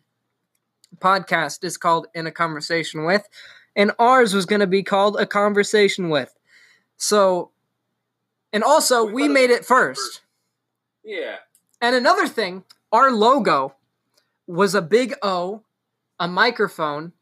podcast 0.98 1.64
is 1.64 1.76
called 1.78 2.08
In 2.14 2.26
a 2.26 2.30
Conversation 2.32 3.04
with, 3.04 3.26
and 3.74 3.92
ours 3.98 4.34
was 4.34 4.44
going 4.46 4.60
to 4.60 4.66
be 4.66 4.82
called 4.82 5.18
A 5.18 5.26
Conversation 5.26 6.08
with. 6.10 6.34
So, 6.96 7.50
and 8.52 8.62
also 8.62 9.04
We 9.04 9.22
we 9.22 9.28
made 9.28 9.50
it 9.50 9.64
first. 9.64 10.22
Yeah. 11.04 11.36
And 11.80 11.96
another 11.96 12.28
thing, 12.28 12.64
our 12.92 13.10
logo 13.10 13.74
was 14.46 14.74
a 14.74 14.82
big 14.82 15.14
O, 15.22 15.62
a 16.18 16.28
microphone, 16.28 17.12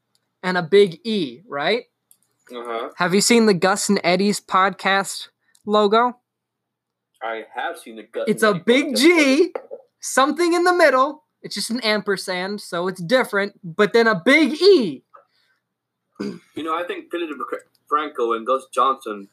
and 0.43 0.57
a 0.57 0.63
big 0.63 1.01
E, 1.05 1.43
right? 1.47 1.85
Uh 2.51 2.63
huh. 2.65 2.91
Have 2.97 3.15
you 3.15 3.21
seen 3.21 3.47
the 3.47 3.55
Gus 3.55 3.89
and 3.89 4.01
Eddy's 4.03 4.41
podcast 4.41 5.29
logo? 5.67 6.19
I 7.23 7.45
have 7.55 7.79
seen 7.79 7.97
the 7.97 8.05
gut. 8.05 8.29
It's 8.29 8.43
a 8.43 8.55
big 8.55 8.97
G, 8.97 9.53
something 10.01 10.55
in 10.55 10.65
the 10.65 10.73
middle. 10.73 11.25
It's 11.43 11.55
just 11.55 11.71
an 11.71 11.81
ampersand, 11.81 12.61
so 12.61 12.89
it's 12.89 13.03
different, 13.03 13.59
but 13.63 13.93
then 13.93 14.07
a 14.07 14.21
big 14.25 14.61
E. 14.61 15.05
You 16.21 16.65
know, 16.65 16.75
I 16.75 16.83
think 16.85 17.11
Philip 17.11 17.31
Franco 17.89 18.33
and 18.33 18.47
Gus 18.47 18.67
Johnson 18.73 19.29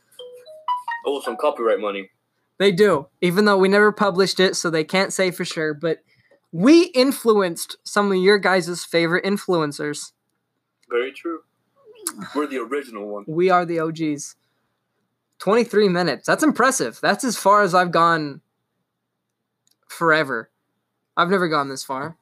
owe 1.06 1.22
some 1.22 1.38
copyright 1.38 1.80
money. 1.80 2.10
They 2.58 2.72
do, 2.72 3.08
even 3.22 3.46
though 3.46 3.58
we 3.58 3.68
never 3.68 3.92
published 3.92 4.40
it, 4.40 4.56
so 4.56 4.70
they 4.70 4.84
can't 4.84 5.12
say 5.12 5.32
for 5.32 5.44
sure, 5.44 5.74
but 5.74 6.00
we 6.52 6.86
influenced 6.88 7.76
some 7.84 8.12
of 8.12 8.18
your 8.18 8.38
guys' 8.38 8.86
favorite 8.86 9.26
influencers. 9.26 10.14
Very 10.90 11.12
true. 11.12 11.40
We're 12.34 12.48
the 12.48 12.60
original 12.60 13.08
one. 13.08 13.26
We 13.28 13.50
are 13.50 13.66
the 13.66 13.80
OGs. 13.80 14.36
23 15.40 15.90
minutes. 15.90 16.26
That's 16.26 16.44
impressive. 16.44 17.00
That's 17.02 17.24
as 17.24 17.36
far 17.36 17.62
as 17.62 17.76
I've 17.76 17.92
gone 17.92 18.42
forever. 19.88 20.50
I've 21.18 21.30
never 21.30 21.48
gone 21.48 21.70
this 21.70 21.84
far. 21.84 22.18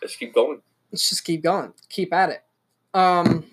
Let's 0.00 0.16
keep 0.16 0.34
going. 0.34 0.60
Let's 0.90 1.08
just 1.08 1.24
keep 1.24 1.42
going. 1.42 1.72
Keep 1.88 2.12
at 2.12 2.30
it. 2.30 2.42
Um 2.94 3.44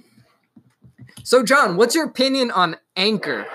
So 1.24 1.44
John, 1.44 1.76
what's 1.76 1.96
your 1.96 2.06
opinion 2.06 2.52
on 2.52 2.78
Anchor? 2.96 3.46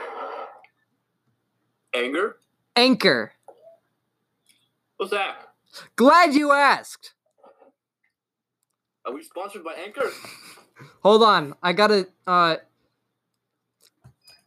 Anger? 1.94 2.36
Anchor. 2.76 3.32
What's 4.96 5.12
that? 5.12 5.48
Glad 5.96 6.34
you 6.34 6.52
asked. 6.52 7.14
Are 9.04 9.12
we 9.12 9.22
sponsored 9.22 9.64
by 9.64 9.74
Anchor? 9.74 10.10
Hold 11.02 11.22
on. 11.22 11.54
I 11.62 11.72
got 11.72 11.88
to 11.88 12.06
uh 12.26 12.56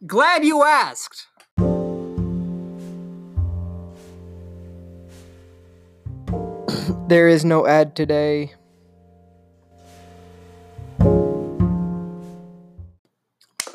Glad 0.06 0.44
you 0.44 0.64
asked. 0.64 1.26
There 7.06 7.28
is 7.28 7.44
no 7.44 7.66
ad 7.66 7.94
today. 7.94 8.54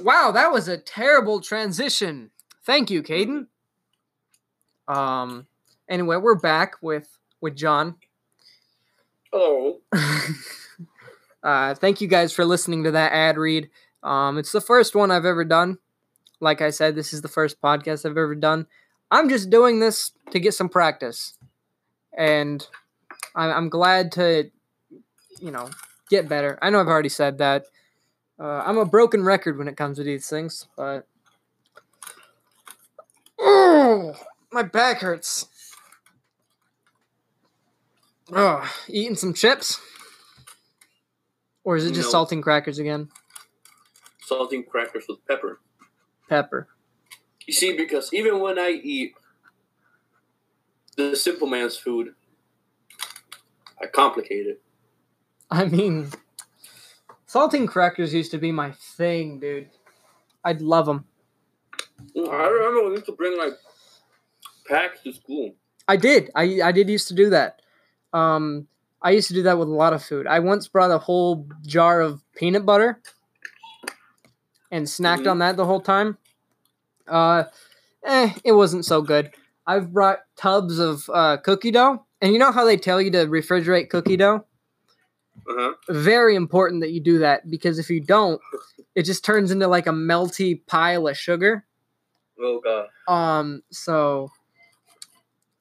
Wow, 0.01 0.31
that 0.31 0.51
was 0.51 0.67
a 0.67 0.77
terrible 0.77 1.39
transition. 1.39 2.31
Thank 2.65 2.89
you, 2.89 3.03
Caden. 3.03 3.47
Um 4.89 5.47
anyway, 5.87 6.17
we're 6.17 6.35
back 6.35 6.75
with 6.81 7.07
with 7.39 7.55
John. 7.55 7.95
Hello. 9.31 9.77
Uh, 11.41 11.73
thank 11.73 12.01
you 12.01 12.07
guys 12.07 12.33
for 12.33 12.43
listening 12.43 12.83
to 12.83 12.91
that 12.91 13.13
ad 13.13 13.37
read. 13.37 13.69
Um, 14.03 14.37
it's 14.37 14.51
the 14.51 14.61
first 14.61 14.95
one 14.95 15.11
I've 15.11 15.25
ever 15.25 15.45
done. 15.45 15.77
Like 16.41 16.61
I 16.61 16.69
said, 16.69 16.95
this 16.95 17.13
is 17.13 17.21
the 17.21 17.27
first 17.27 17.61
podcast 17.61 18.05
I've 18.05 18.17
ever 18.17 18.35
done. 18.35 18.67
I'm 19.11 19.29
just 19.29 19.49
doing 19.49 19.79
this 19.79 20.11
to 20.31 20.39
get 20.39 20.53
some 20.53 20.69
practice, 20.69 21.37
and 22.17 22.65
I- 23.35 23.51
I'm 23.51 23.69
glad 23.69 24.11
to, 24.13 24.51
you 25.39 25.51
know, 25.51 25.69
get 26.09 26.29
better. 26.29 26.59
I 26.61 26.69
know 26.69 26.79
I've 26.79 26.87
already 26.87 27.09
said 27.09 27.37
that. 27.39 27.65
Uh, 28.39 28.63
I'm 28.65 28.77
a 28.77 28.85
broken 28.85 29.23
record 29.23 29.57
when 29.57 29.67
it 29.67 29.77
comes 29.77 29.97
to 29.97 30.03
these 30.03 30.29
things, 30.29 30.67
but 30.77 31.07
oh, 33.39 34.13
my 34.51 34.63
back 34.63 34.99
hurts. 34.99 35.47
Oh, 38.31 38.69
eating 38.87 39.15
some 39.15 39.33
chips, 39.33 39.79
or 41.63 41.77
is 41.77 41.85
it 41.85 41.93
just 41.93 42.13
No. 42.13 42.25
saltine 42.25 42.43
crackers 42.43 42.77
again? 42.77 43.09
Salting 44.21 44.63
crackers 44.63 45.05
with 45.09 45.25
pepper. 45.27 45.59
Pepper. 46.27 46.67
You 47.47 47.53
see, 47.53 47.75
because 47.75 48.13
even 48.13 48.39
when 48.39 48.59
I 48.59 48.69
eat 48.69 49.15
the 50.95 51.15
simple 51.15 51.47
man's 51.47 51.75
food, 51.75 52.13
I 53.81 53.87
complicate 53.87 54.45
it. 54.45 54.61
I 55.49 55.65
mean, 55.65 56.11
saltine 57.27 57.67
crackers 57.67 58.13
used 58.13 58.29
to 58.31 58.37
be 58.37 58.51
my 58.51 58.71
thing, 58.73 59.39
dude. 59.39 59.71
I'd 60.43 60.61
love 60.61 60.85
them. 60.85 61.05
I 62.15 62.47
remember 62.47 62.85
we 62.89 62.91
used 62.91 63.07
to 63.07 63.13
bring 63.13 63.35
like 63.39 63.53
packs 64.69 65.01
to 65.03 65.11
school. 65.13 65.55
I 65.87 65.97
did. 65.97 66.29
I 66.35 66.61
I 66.63 66.71
did 66.71 66.89
used 66.89 67.07
to 67.09 67.15
do 67.15 67.29
that. 67.31 67.61
Um, 68.13 68.67
I 69.01 69.11
used 69.11 69.27
to 69.29 69.33
do 69.33 69.43
that 69.43 69.57
with 69.57 69.67
a 69.67 69.73
lot 69.73 69.93
of 69.93 70.03
food. 70.03 70.27
I 70.27 70.39
once 70.39 70.67
brought 70.67 70.91
a 70.91 70.97
whole 70.97 71.47
jar 71.65 72.01
of 72.01 72.21
peanut 72.35 72.65
butter 72.65 73.01
and 74.71 74.85
snacked 74.85 75.23
Mhm. 75.23 75.31
on 75.31 75.39
that 75.39 75.57
the 75.57 75.65
whole 75.65 75.81
time. 75.81 76.17
Uh, 77.07 77.45
eh, 78.03 78.33
it 78.43 78.51
wasn't 78.51 78.85
so 78.85 79.01
good. 79.01 79.31
I've 79.65 79.91
brought 79.93 80.19
tubs 80.35 80.79
of 80.79 81.09
uh, 81.13 81.37
cookie 81.37 81.71
dough, 81.71 82.05
and 82.21 82.33
you 82.33 82.39
know 82.39 82.51
how 82.51 82.65
they 82.65 82.77
tell 82.77 83.01
you 83.01 83.11
to 83.11 83.25
refrigerate 83.25 83.89
cookie 83.89 84.17
dough. 84.17 84.45
Uh 85.49 85.53
huh. 85.57 85.73
Very 85.89 86.35
important 86.35 86.81
that 86.81 86.91
you 86.91 86.99
do 86.99 87.19
that 87.19 87.49
because 87.49 87.79
if 87.79 87.89
you 87.89 87.99
don't, 88.01 88.39
it 88.95 89.03
just 89.03 89.23
turns 89.25 89.49
into 89.51 89.67
like 89.67 89.87
a 89.87 89.91
melty 89.91 90.63
pile 90.67 91.07
of 91.07 91.17
sugar. 91.17 91.65
Oh 92.39 92.59
god. 92.59 92.87
Um, 93.07 93.63
so 93.71 94.31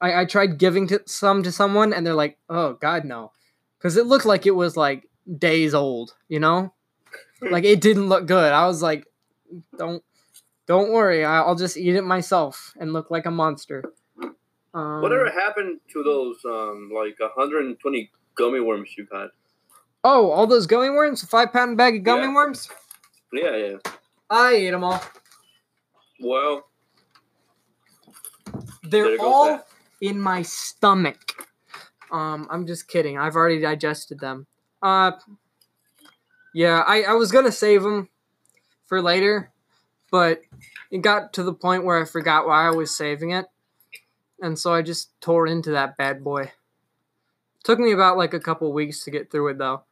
I, 0.01 0.23
I 0.23 0.25
tried 0.25 0.59
giving 0.59 0.87
to 0.89 1.01
some 1.07 1.43
to 1.43 1.53
someone, 1.53 1.93
and 1.93 2.07
they're 2.07 2.15
like, 2.15 2.39
"Oh 2.49 2.75
God, 2.75 3.05
no," 3.05 3.33
because 3.79 3.97
it 3.97 4.07
looked 4.07 4.27
like 4.27 4.47
it 4.47 4.55
was 4.55 4.77
like 4.77 5.09
days 5.39 5.75
old. 5.75 6.15
You 6.29 6.41
know, 6.41 6.73
like 7.43 7.65
it 7.65 7.81
didn't 7.81 8.09
look 8.09 8.27
good. 8.27 8.53
I 8.53 8.67
was 8.67 8.83
like, 8.83 9.07
"Don't, 9.77 10.03
don't 10.67 10.93
worry. 10.93 11.25
I'll 11.25 11.57
just 11.57 11.77
eat 11.77 11.97
it 11.97 12.03
myself 12.05 12.75
and 12.79 12.93
look 12.93 13.11
like 13.11 13.27
a 13.27 13.31
monster." 13.31 13.85
Um, 14.75 15.01
Whatever 15.01 15.31
happened 15.31 15.81
to 15.93 16.03
those 16.03 16.37
um 16.45 16.91
like 16.95 17.19
120 17.19 18.11
gummy 18.37 18.61
worms 18.61 18.91
you 18.97 19.09
had? 19.11 19.29
Oh, 20.05 20.31
all 20.31 20.47
those 20.47 20.67
gummy 20.67 20.91
worms, 20.91 21.23
a 21.23 21.27
five 21.27 21.53
pound 21.53 21.77
bag 21.77 21.97
of 21.97 22.03
gummy 22.05 22.23
Yeah. 22.29 22.35
worms. 22.35 22.69
Yeah, 23.33 23.57
yeah. 23.57 23.77
I 24.31 24.53
ate 24.53 24.71
them 24.71 24.85
all. 24.85 25.03
Well, 26.21 26.67
They're 28.83 29.17
all. 29.21 29.67
In 30.01 30.21
my 30.21 30.43
stomach. 30.43 31.47
Um, 32.11 32.47
I'm 32.51 32.67
just 32.67 32.89
kidding. 32.89 33.19
I've 33.19 33.37
already 33.37 33.61
digested 33.61 34.21
them. 34.21 34.47
Uh, 34.83 35.13
yeah, 36.55 36.83
I, 36.87 37.03
I 37.03 37.13
was 37.13 37.33
gonna 37.33 37.53
save 37.53 37.83
them 37.83 38.09
for 38.87 39.03
later, 39.03 39.53
but 40.11 40.41
it 40.91 41.03
got 41.03 41.33
to 41.35 41.43
the 41.43 41.53
point 41.53 41.85
where 41.85 42.01
I 42.01 42.05
forgot 42.05 42.47
why 42.47 42.67
I 42.67 42.71
was 42.71 42.97
saving 42.97 43.31
it, 43.31 43.47
and 44.41 44.59
so 44.59 44.73
I 44.73 44.83
just 44.83 45.21
tore 45.21 45.47
into 45.47 45.73
that 45.73 45.97
bad 45.97 46.25
boy. 46.25 46.53
Took 47.65 47.79
me 47.79 47.93
about 47.93 48.17
like 48.17 48.35
a 48.35 48.41
couple 48.41 48.73
weeks 48.73 49.05
to 49.05 49.11
get 49.11 49.31
through 49.31 49.49
it 49.49 49.59
though. 49.59 49.83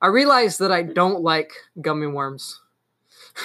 I 0.00 0.08
realized 0.08 0.58
that 0.60 0.72
I 0.72 0.82
don't 0.82 1.22
like 1.22 1.52
gummy 1.80 2.06
worms. 2.06 2.60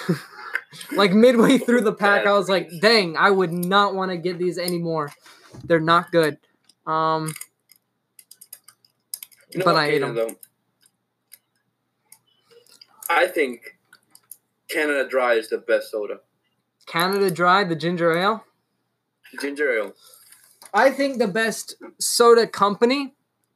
like 0.96 1.12
midway 1.12 1.58
through 1.58 1.82
the 1.82 1.94
pack, 1.94 2.26
I 2.26 2.34
was 2.34 2.48
like, 2.48 2.70
"Dang, 2.82 3.18
I 3.18 3.32
would 3.32 3.52
not 3.52 3.96
want 3.96 4.12
to 4.12 4.18
get 4.18 4.38
these 4.38 4.58
anymore. 4.58 5.12
They're 5.64 5.80
not 5.80 6.12
good." 6.12 6.38
Um, 6.86 7.34
you 9.52 9.60
know 9.60 9.66
But 9.66 9.74
what, 9.76 9.84
I 9.84 9.88
ate 9.88 10.00
them. 10.00 10.16
though? 10.16 10.36
I 13.10 13.28
think 13.28 13.78
Canada 14.70 15.08
Dry 15.08 15.34
is 15.34 15.50
the 15.50 15.58
best 15.58 15.92
soda. 15.92 16.20
Canada 16.86 17.30
Dry, 17.30 17.64
the 17.64 17.76
ginger 17.76 18.18
ale. 18.18 18.44
Ginger 19.40 19.78
ale. 19.78 19.94
I 20.74 20.90
think 20.92 21.20
the 21.20 21.28
best 21.28 21.76
soda 22.00 22.48
company 22.48 23.14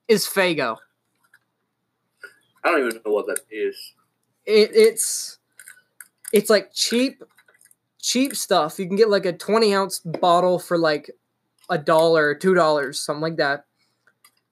is 0.08 0.26
Faygo. 0.26 0.78
I 2.64 2.72
don't 2.72 2.80
even 2.88 3.02
know 3.06 3.12
what 3.12 3.28
that 3.28 3.40
is. 3.50 3.76
It, 4.46 4.72
it's 4.74 5.38
it's 6.34 6.50
like 6.50 6.72
cheap 6.74 7.24
cheap 8.00 8.36
stuff. 8.36 8.78
You 8.78 8.88
can 8.88 8.96
get 8.96 9.10
like 9.10 9.26
a 9.26 9.34
20 9.34 9.74
ounce 9.74 10.00
bottle 10.00 10.60
for 10.60 10.78
like 10.78 11.10
a 11.70 11.78
dollar 11.78 12.36
two 12.36 12.54
dollars, 12.54 13.00
something 13.00 13.22
like 13.22 13.38
that. 13.38 13.66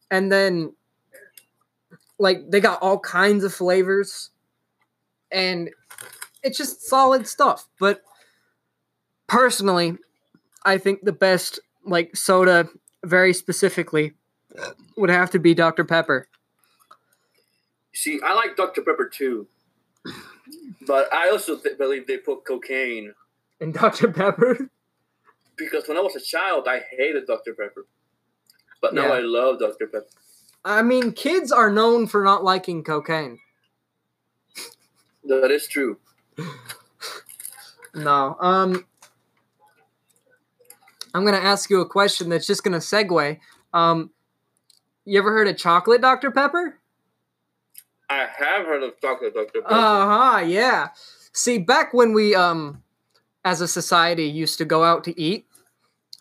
And 0.10 0.32
then 0.32 0.73
like 2.19 2.49
they 2.49 2.60
got 2.60 2.82
all 2.82 2.99
kinds 2.99 3.43
of 3.43 3.54
flavors 3.54 4.30
and 5.32 5.69
it's 6.43 6.58
just 6.58 6.84
solid 6.84 7.28
stuff. 7.28 7.67
But 7.80 8.02
personally, 9.28 9.97
I 10.65 10.78
think 10.78 11.02
the 11.04 11.12
best 11.12 11.60
like 11.86 12.15
soda 12.15 12.69
very 13.04 13.34
specifically 13.34 14.13
would 14.95 15.10
have 15.10 15.32
to 15.32 15.39
be 15.39 15.54
Dr. 15.54 15.84
Pepper. 15.84 16.28
See, 17.93 18.19
I 18.23 18.34
like 18.34 18.56
Dr. 18.56 18.82
Pepper 18.82 19.08
too. 19.08 19.47
But 20.86 21.12
I 21.13 21.30
also 21.30 21.58
th- 21.58 21.78
believe 21.78 22.08
they 22.08 22.17
put 22.17 22.45
cocaine 22.45 23.13
in 23.60 23.71
Dr. 23.71 24.12
Pepper? 24.12 24.69
because 25.57 25.87
when 25.87 25.97
I 25.97 26.01
was 26.01 26.15
a 26.15 26.21
child, 26.21 26.67
I 26.67 26.81
hated 26.97 27.27
Dr. 27.27 27.53
Pepper. 27.53 27.85
But 28.81 28.93
now 28.93 29.07
Yeah. 29.07 29.13
I 29.13 29.19
love 29.19 29.59
Dr. 29.59 29.87
Pepper. 29.87 30.05
I 30.65 30.81
mean, 30.81 31.11
kids 31.11 31.51
are 31.51 31.69
known 31.71 32.07
for 32.07 32.23
not 32.23 32.43
liking 32.43 32.83
cocaine. 32.83 33.39
That 35.25 35.51
is 35.51 35.67
true. 35.67 35.97
No. 37.93 38.35
Um 38.39 38.85
I'm 41.15 41.23
going 41.23 41.39
to 41.39 41.45
ask 41.45 41.69
you 41.69 41.79
a 41.79 41.87
question 41.87 42.29
that's 42.29 42.47
just 42.47 42.63
going 42.63 42.73
to 42.73 42.79
segue. 42.79 43.39
Um 43.73 44.11
you 45.05 45.19
ever 45.19 45.31
heard 45.31 45.47
of 45.47 45.57
chocolate 45.57 46.01
Dr. 46.01 46.31
Pepper? 46.31 46.79
I 48.09 48.27
have 48.37 48.65
heard 48.65 48.83
of 48.83 48.99
chocolate 49.01 49.33
Dr. 49.33 49.61
Pepper. 49.61 49.73
Uh-huh, 49.73 50.39
yeah. 50.39 50.89
See, 51.33 51.57
back 51.57 51.93
when 51.93 52.13
we 52.13 52.35
um 52.35 52.81
as 53.45 53.62
a 53.62 53.67
society 53.67 54.25
used 54.25 54.58
to 54.58 54.65
go 54.65 54.84
out 54.84 55.03
to 55.06 55.19
eat, 55.19 55.45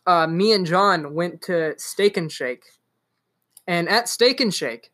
uh 0.06 0.26
me 0.26 0.52
and 0.52 0.66
John 0.66 1.14
went 1.14 1.42
to 1.42 1.74
Steak 1.78 2.16
and 2.16 2.30
Shake. 2.30 2.64
And 3.66 3.88
at 3.88 4.08
Steak 4.08 4.40
and 4.40 4.54
Shake, 4.54 4.90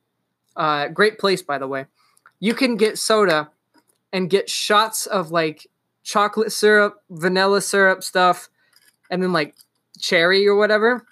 uh 0.56 0.88
great 0.88 1.18
place 1.18 1.42
by 1.42 1.58
the 1.58 1.68
way. 1.68 1.86
You 2.40 2.54
can 2.54 2.76
get 2.76 2.98
soda 2.98 3.50
and 4.12 4.30
get 4.30 4.48
shots 4.48 5.06
of 5.06 5.30
like 5.30 5.66
chocolate 6.02 6.52
syrup, 6.52 7.02
vanilla 7.10 7.60
syrup 7.60 8.02
stuff, 8.02 8.48
and 9.10 9.22
then 9.22 9.32
like 9.32 9.54
cherry 9.98 10.46
or 10.46 10.56
whatever 10.56 11.04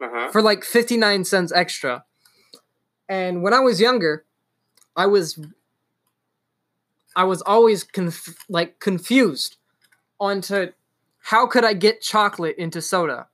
uh-huh. 0.00 0.30
for 0.30 0.42
like 0.42 0.64
59 0.64 1.24
cents 1.24 1.52
extra. 1.52 2.04
And 3.08 3.42
when 3.42 3.54
I 3.54 3.60
was 3.60 3.80
younger, 3.80 4.24
I 4.96 5.06
was 5.06 5.38
I 7.16 7.24
was 7.24 7.42
always 7.42 7.84
conf- 7.84 8.44
like 8.48 8.80
confused 8.80 9.56
onto 10.20 10.72
how 11.20 11.46
could 11.46 11.64
I 11.64 11.74
get 11.74 12.00
chocolate 12.00 12.56
into 12.56 12.80
soda? 12.80 13.28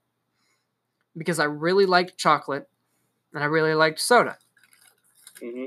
Because 1.17 1.39
I 1.39 1.45
really 1.45 1.87
liked 1.87 2.17
chocolate 2.17 2.69
and 3.33 3.43
I 3.43 3.47
really 3.47 3.75
liked 3.75 4.01
soda. 4.01 4.39
hmm 5.41 5.67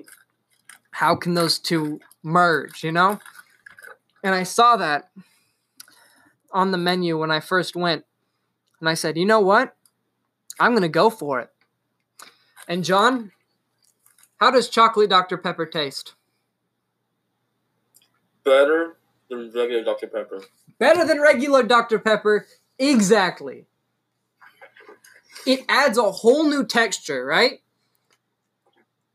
How 0.92 1.16
can 1.16 1.34
those 1.36 1.60
two 1.60 2.00
merge, 2.24 2.84
you 2.84 2.92
know? 2.92 3.20
And 4.24 4.34
I 4.34 4.44
saw 4.44 4.78
that 4.78 5.10
on 6.52 6.72
the 6.72 6.78
menu 6.78 7.18
when 7.18 7.32
I 7.32 7.40
first 7.40 7.76
went. 7.76 8.04
And 8.80 8.90
I 8.90 8.94
said, 8.94 9.18
"You 9.18 9.26
know 9.26 9.40
what? 9.40 9.76
I'm 10.60 10.72
going 10.72 10.82
to 10.82 10.90
go 10.90 11.10
for 11.10 11.40
it." 11.40 11.50
And 12.68 12.84
John, 12.84 13.32
how 14.40 14.52
does 14.52 14.70
chocolate 14.70 15.10
Dr 15.10 15.38
Pepper 15.38 15.66
taste? 15.66 16.14
Better 18.44 18.98
than 19.30 19.52
regular 19.54 19.84
Dr. 19.84 20.08
Pepper. 20.08 20.42
Better 20.80 21.06
than 21.06 21.22
regular 21.22 21.64
Dr. 21.64 22.00
Pepper. 22.00 22.48
Exactly. 22.80 23.66
It 25.46 25.66
adds 25.70 25.98
a 25.98 26.12
whole 26.12 26.44
new 26.44 26.66
texture, 26.66 27.26
right? 27.26 27.62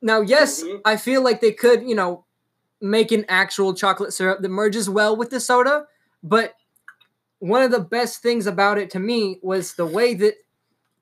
Now, 0.01 0.21
yes, 0.21 0.63
Mhm. 0.63 0.81
I 0.85 0.97
feel 0.97 1.23
like 1.23 1.41
they 1.41 1.53
could, 1.53 1.83
you 1.83 1.95
know, 1.95 2.25
make 2.81 3.13
an 3.13 3.25
actual 3.29 3.75
chocolate 3.75 4.13
syrup 4.13 4.41
that 4.43 4.49
merges 4.49 4.91
well 4.91 5.15
with 5.15 5.31
the 5.31 5.39
soda. 5.39 5.87
But 6.23 6.57
one 7.39 7.63
of 7.63 7.71
the 7.71 7.81
best 7.81 8.23
things 8.23 8.47
about 8.47 8.79
it 8.79 8.91
to 8.91 8.99
me 8.99 9.39
was 9.43 9.75
the 9.75 9.87
way 9.87 10.15
that 10.15 10.35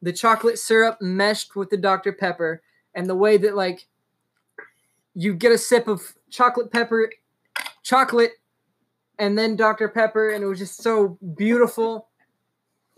the 0.03 0.13
chocolate 0.13 0.59
syrup 0.59 1.01
meshed 1.01 1.57
with 1.57 1.71
the 1.71 1.77
Dr. 1.77 2.13
Pepper 2.13 2.63
and 2.95 3.09
the 3.09 3.15
way 3.15 3.37
that 3.37 3.55
like 3.55 3.87
you 5.15 5.35
get 5.35 5.53
a 5.53 5.59
sip 5.59 5.89
of 5.89 6.15
chocolate 6.31 6.71
pepper 6.71 7.11
chocolate 7.83 8.40
and 9.21 9.39
then 9.39 9.55
Dr. 9.55 9.89
Pepper 9.89 10.31
and 10.31 10.43
it 10.43 10.47
was 10.47 10.59
just 10.59 10.83
so 10.83 11.19
beautiful. 11.37 12.09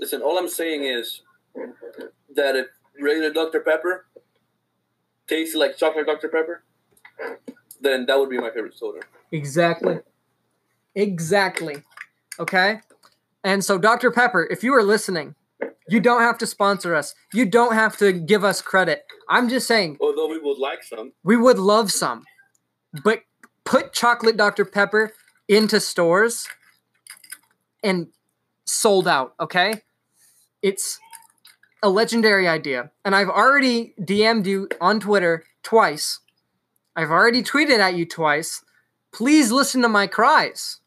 Listen, 0.00 0.22
all 0.22 0.38
I'm 0.38 0.48
saying 0.48 0.84
is 0.84 1.20
that 2.34 2.56
if 2.56 2.66
regular 3.00 3.32
Dr. 3.32 3.60
Pepper 3.60 4.06
tastes 5.26 5.54
like 5.54 5.76
chocolate 5.76 6.06
Dr. 6.06 6.28
Pepper, 6.28 6.62
then 7.80 8.06
that 8.06 8.18
would 8.18 8.30
be 8.30 8.38
my 8.38 8.50
favorite 8.50 8.76
soda. 8.78 9.00
Exactly. 9.32 9.98
Exactly. 10.94 11.82
Okay? 12.38 12.80
And 13.44 13.64
so, 13.64 13.76
Dr. 13.78 14.10
Pepper, 14.10 14.46
if 14.50 14.62
you 14.62 14.72
are 14.74 14.82
listening, 14.82 15.34
you 15.88 16.00
don't 16.00 16.22
have 16.22 16.38
to 16.38 16.46
sponsor 16.46 16.94
us. 16.94 17.14
You 17.32 17.44
don't 17.44 17.74
have 17.74 17.96
to 17.98 18.12
give 18.12 18.44
us 18.44 18.62
credit. 18.62 19.04
I'm 19.28 19.48
just 19.48 19.66
saying, 19.66 19.98
Although 20.00 20.28
we 20.28 20.38
would 20.38 20.58
like 20.58 20.84
some. 20.84 21.12
we 21.24 21.36
would 21.36 21.58
love 21.58 21.90
some. 21.90 22.24
But 23.04 23.20
put 23.64 23.92
chocolate 23.92 24.36
Dr. 24.36 24.64
Pepper 24.64 25.12
into 25.52 25.80
stores 25.80 26.48
and 27.82 28.08
sold 28.64 29.06
out, 29.06 29.34
okay? 29.38 29.82
It's 30.62 30.98
a 31.82 31.90
legendary 31.90 32.48
idea. 32.48 32.90
And 33.04 33.14
I've 33.14 33.28
already 33.28 33.94
DM'd 34.00 34.46
you 34.46 34.68
on 34.80 35.00
Twitter 35.00 35.44
twice. 35.62 36.20
I've 36.96 37.10
already 37.10 37.42
tweeted 37.42 37.78
at 37.78 37.94
you 37.94 38.06
twice. 38.06 38.64
Please 39.12 39.52
listen 39.52 39.82
to 39.82 39.88
my 39.88 40.06
cries. 40.06 40.78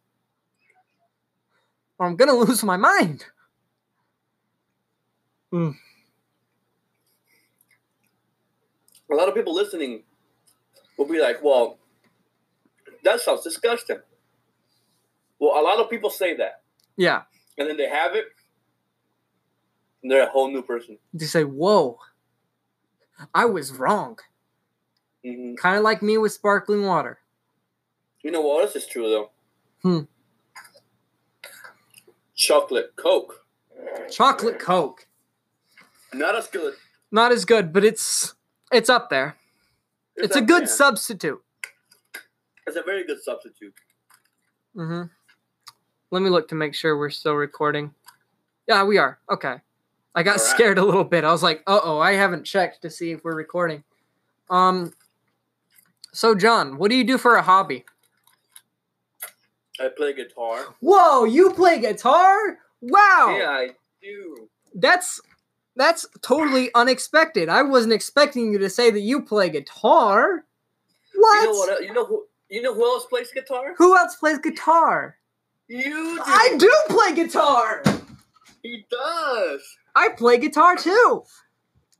Or 1.99 2.07
I'm 2.07 2.15
going 2.15 2.29
to 2.31 2.35
lose 2.35 2.63
my 2.63 2.77
mind. 2.77 3.25
Hmm. 5.51 5.71
A 9.11 9.13
lot 9.13 9.29
of 9.29 9.35
people 9.35 9.53
listening 9.53 10.01
will 10.97 11.07
be 11.07 11.21
like, 11.21 11.43
well, 11.43 11.77
that 13.03 13.21
sounds 13.21 13.43
disgusting. 13.43 13.99
Well, 15.39 15.59
a 15.59 15.63
lot 15.63 15.79
of 15.79 15.89
people 15.89 16.09
say 16.09 16.35
that. 16.37 16.61
Yeah. 16.97 17.23
And 17.57 17.69
then 17.69 17.77
they 17.77 17.87
have 17.89 18.15
it, 18.15 18.25
and 20.01 20.11
they're 20.11 20.23
a 20.27 20.29
whole 20.29 20.51
new 20.51 20.61
person. 20.61 20.97
They 21.13 21.25
say, 21.25 21.43
whoa, 21.43 21.99
I 23.33 23.45
was 23.45 23.71
wrong. 23.71 24.19
hmm 25.23 25.55
Kind 25.55 25.77
of 25.77 25.83
like 25.83 26.01
me 26.01 26.17
with 26.17 26.31
sparkling 26.33 26.85
water. 26.85 27.19
You 28.23 28.31
know 28.31 28.41
what 28.41 28.63
else 28.63 28.75
is 28.75 28.87
true, 28.87 29.09
though? 29.09 29.29
Hmm. 29.81 30.05
Chocolate 32.35 32.95
Coke. 32.95 33.45
Chocolate 34.11 34.59
Coke. 34.59 35.07
Not 36.13 36.35
as 36.35 36.47
good. 36.47 36.73
Not 37.11 37.31
as 37.31 37.45
good, 37.45 37.71
but 37.71 37.85
it's 37.85 38.33
it's 38.71 38.89
up 38.89 39.09
there. 39.09 39.37
It's, 40.15 40.35
a 40.35 40.39
up 40.39 40.45
good 40.47 40.61
there. 40.63 40.67
substitute. 40.67 41.41
It's 42.67 42.75
a 42.77 42.81
very 42.81 43.05
good 43.05 43.21
substitute. 43.21 43.73
Mm-hmm. 44.75 45.03
Let 46.15 46.21
me 46.21 46.29
look 46.29 46.47
to 46.47 46.55
make 46.55 46.73
sure 46.73 46.97
we're 46.97 47.09
still 47.09 47.33
recording. 47.33 47.93
Yeah, 48.69 48.85
we 48.85 48.97
are. 48.97 49.19
Okay. 49.29 49.55
I 50.15 50.23
got 50.23 50.37
right. 50.37 50.39
scared 50.39 50.77
a 50.77 50.85
little 50.85 51.03
bit. 51.03 51.25
I 51.25 51.31
was 51.33 51.43
like, 51.43 51.61
"Uh 51.67 51.81
oh, 51.83 51.99
I 51.99 52.13
haven't 52.13 52.45
checked 52.45 52.81
to 52.83 52.89
see 52.89 53.11
if 53.11 53.25
we're 53.25 53.35
recording." 53.35 53.83
Um. 54.49 54.93
So, 56.13 56.33
John, 56.33 56.77
what 56.77 56.89
do 56.89 56.95
you 56.95 57.03
do 57.03 57.17
for 57.17 57.35
a 57.35 57.41
hobby? 57.41 57.83
I 59.77 59.89
play 59.89 60.13
guitar. 60.13 60.67
Whoa, 60.79 61.25
you 61.25 61.51
play 61.51 61.81
guitar? 61.81 62.59
Wow. 62.79 63.35
Yeah, 63.37 63.49
I 63.49 63.69
do. 64.01 64.47
That's 64.73 65.19
that's 65.75 66.07
totally 66.21 66.69
unexpected. 66.75 67.49
I 67.49 67.61
wasn't 67.61 67.91
expecting 67.91 68.53
you 68.53 68.59
to 68.59 68.69
say 68.69 68.89
that 68.89 69.01
you 69.01 69.21
play 69.21 69.49
guitar. 69.49 70.45
What? 71.13 71.41
You 71.41 71.51
know 71.51 71.57
what? 71.57 71.83
You 71.83 71.93
know 71.93 72.05
who? 72.05 72.25
You 72.47 72.61
know 72.61 72.73
who 72.73 72.85
else 72.85 73.05
plays 73.07 73.31
guitar? 73.33 73.75
Who 73.77 73.97
else 73.97 74.15
plays 74.15 74.39
guitar? 74.39 75.17
You 75.67 75.83
do. 75.83 76.21
I 76.25 76.55
do 76.57 76.71
play 76.89 77.15
guitar. 77.15 77.83
He 78.61 78.85
does. 78.89 79.61
I 79.95 80.09
play 80.09 80.37
guitar 80.37 80.75
too. 80.75 81.23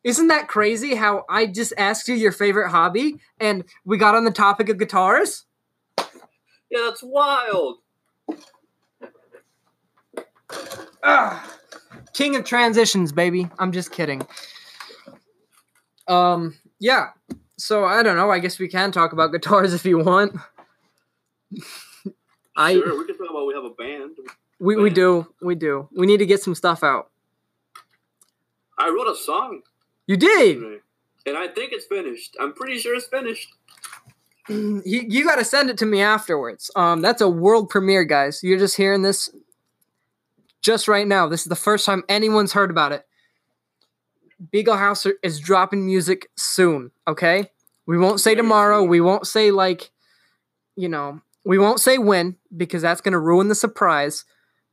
Isn't 0.04 0.28
that 0.28 0.48
crazy 0.48 0.94
how 0.96 1.26
I 1.30 1.48
just 1.48 1.74
asked 1.78 2.08
you 2.08 2.16
your 2.16 2.32
favorite 2.32 2.70
hobby 2.70 3.20
and 3.40 3.64
we 3.86 3.98
got 3.98 4.14
on 4.14 4.24
the 4.24 4.32
topic 4.32 4.70
of 4.70 4.78
guitars? 4.78 5.46
Yeah, 5.98 6.82
that's 6.86 7.02
wild. 7.02 7.78
Ugh. 11.04 11.50
King 12.14 12.36
of 12.36 12.46
transitions, 12.46 13.12
baby. 13.12 13.50
I'm 13.58 13.72
just 13.72 13.92
kidding. 13.92 14.28
Um, 16.08 16.56
yeah. 16.80 17.10
So 17.58 17.86
I 17.86 18.04
don't 18.04 18.16
know. 18.16 18.30
I 18.30 18.40
guess 18.40 18.60
we 18.60 18.68
can 18.68 18.92
talk 18.92 19.12
about 19.12 19.32
guitars 19.32 19.74
if 19.74 19.86
you 19.86 20.00
want. 20.00 20.36
I 22.56 22.74
sure, 22.74 22.98
we 22.98 23.06
can 23.06 23.18
talk 23.18 23.30
about 23.30 23.46
we 23.46 23.54
have 23.54 23.66
a 23.66 23.70
band. 23.72 24.16
we, 24.60 24.76
we 24.76 24.90
do 24.90 25.28
we 25.42 25.56
do 25.56 25.90
we 25.96 26.06
need 26.06 26.18
to 26.18 26.26
get 26.26 26.42
some 26.42 26.56
stuff 26.56 26.84
out. 26.84 27.10
I 28.78 28.90
wrote 28.90 29.08
a 29.08 29.16
song, 29.16 29.62
You 30.08 30.18
did. 30.18 30.58
and 31.26 31.38
I 31.38 31.48
think 31.48 31.72
it's 31.72 31.86
finished. 31.86 32.36
I'm 32.40 32.54
pretty 32.54 32.78
sure 32.78 32.96
it's 32.96 33.08
finished. 33.08 33.48
you, 34.50 34.82
you 34.86 35.24
got 35.24 35.38
to 35.38 35.46
send 35.46 35.70
it 35.70 35.78
to 35.80 35.86
me 35.86 36.02
afterwards. 36.02 36.70
Um, 36.76 37.02
that's 37.02 37.22
a 37.22 37.30
world 37.30 37.70
premiere, 37.70 38.04
guys. 38.04 38.42
You're 38.44 38.60
just 38.60 38.76
hearing 38.78 39.02
this 39.02 39.30
just 40.62 40.88
right 40.88 41.08
now. 41.08 41.28
This 41.28 41.42
is 41.42 41.48
the 41.48 41.56
first 41.56 41.86
time 41.86 42.04
anyone's 42.10 42.52
heard 42.54 42.70
about 42.70 42.92
it. 42.92 43.06
Beagle 44.52 44.76
House 44.78 45.08
is 45.24 45.40
dropping 45.40 45.86
music 45.86 46.30
soon. 46.36 46.92
Okay, 47.08 47.50
we 47.86 47.98
won't 47.98 48.20
say 48.20 48.36
tomorrow. 48.36 48.84
We 48.84 49.00
won't 49.00 49.26
say 49.26 49.52
like, 49.52 49.90
you 50.76 50.90
know, 50.90 51.22
we 51.46 51.58
won't 51.58 51.80
say 51.80 51.98
when 51.98 52.36
because 52.56 52.82
that's 52.82 53.02
gonna 53.02 53.20
ruin 53.20 53.48
the 53.48 53.56
surprise. 53.56 54.26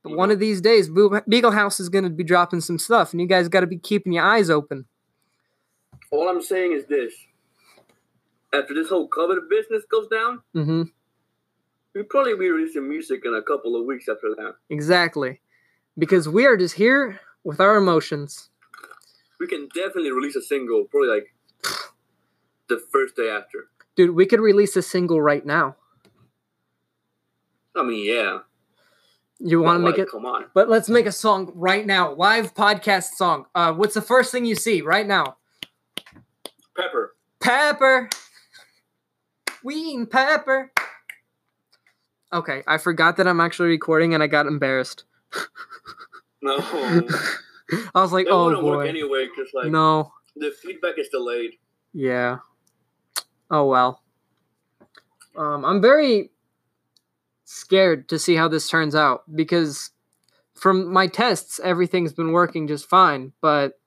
But 0.03 0.17
one 0.17 0.33
of 0.33 0.41
these 0.41 0.61
days, 0.61 0.89
Beagle 1.29 1.53
House 1.53 1.79
is 1.79 1.89
gonna 1.89 2.11
be 2.11 2.25
dropping 2.25 2.61
some 2.61 2.79
stuff, 2.79 3.13
and 3.13 3.21
you 3.21 3.29
guys 3.29 3.49
got 3.49 3.61
to 3.61 3.69
be 3.69 3.79
keeping 3.79 4.13
your 4.13 4.25
eyes 4.25 4.51
open. 4.51 4.87
All 6.11 6.29
I'm 6.29 6.43
saying 6.43 6.73
is 6.73 6.87
this: 6.87 7.15
after 8.53 8.75
this 8.75 8.89
whole 8.89 9.09
COVID 9.09 9.49
business 9.49 9.85
goes 9.91 10.09
down, 10.09 10.41
Mm-hmm. 10.57 10.83
we'll 11.95 12.05
probably 12.05 12.35
be 12.35 12.49
releasing 12.51 12.89
music 12.89 13.23
in 13.25 13.35
a 13.35 13.43
couple 13.43 13.77
of 13.81 13.87
weeks 13.87 14.09
after 14.09 14.35
that. 14.37 14.55
Exactly, 14.71 15.41
because 15.97 16.29
we 16.29 16.47
are 16.47 16.57
just 16.57 16.75
here 16.75 17.21
with 17.45 17.61
our 17.61 17.77
emotions. 17.77 18.49
We 19.39 19.47
can 19.47 19.69
definitely 19.75 20.11
release 20.13 20.37
a 20.37 20.43
single, 20.43 20.85
probably 20.85 21.09
like 21.09 21.35
the 22.69 22.79
first 22.91 23.15
day 23.17 23.29
after. 23.29 23.69
Dude, 23.97 24.15
we 24.17 24.27
could 24.27 24.41
release 24.41 24.75
a 24.77 24.83
single 24.83 25.21
right 25.21 25.45
now. 25.45 25.77
I 27.77 27.83
mean, 27.83 28.05
yeah. 28.07 28.39
You 29.39 29.61
want 29.61 29.77
to 29.77 29.85
make 29.85 29.99
like, 29.99 30.07
it? 30.07 30.11
Come 30.11 30.27
on. 30.27 30.47
But 30.55 30.69
let's 30.69 30.89
make 30.89 31.07
a 31.07 31.13
song 31.13 31.51
right 31.55 31.85
now. 31.85 32.15
Live 32.15 32.55
podcast 32.55 33.15
song. 33.17 33.47
Uh, 33.55 33.73
what's 33.73 33.95
the 33.95 34.03
first 34.03 34.31
thing 34.31 34.45
you 34.45 34.55
see 34.55 34.83
right 34.83 35.07
now? 35.07 35.37
Pepper. 36.77 37.15
Pepper. 37.41 38.09
Ween 39.65 40.07
pepper. 40.07 40.71
Okay, 42.33 42.63
I 42.67 42.79
forgot 42.79 43.17
that 43.19 43.29
I'm 43.29 43.41
actually 43.41 43.69
recording 43.69 44.15
and 44.15 44.23
I 44.23 44.27
got 44.27 44.47
embarrassed. 44.47 45.05
No. 46.41 46.59
I 47.95 48.01
was 48.01 48.13
like, 48.13 48.27
it 48.27 48.33
oh 48.33 48.61
boy. 48.61 48.81
anyway, 48.81 49.29
because 49.29 49.53
like 49.55 49.71
No. 49.71 50.13
the 50.35 50.51
feedback 50.51 50.99
is 50.99 51.09
delayed. 51.09 51.53
Yeah. 51.93 52.39
Oh 53.51 53.67
well. 53.67 54.03
Um, 55.37 55.65
I'm 55.65 55.81
very 55.81 56.32
scared 57.53 58.09
to 58.09 58.19
see 58.19 58.35
how 58.35 58.49
this 58.49 58.69
turns 58.69 58.95
out 58.95 59.25
because 59.35 59.91
from 60.55 60.93
my 60.93 61.07
tests, 61.07 61.61
everything's 61.63 62.13
been 62.13 62.33
working 62.33 62.67
just 62.67 62.89
fine. 62.89 63.33
But 63.41 63.79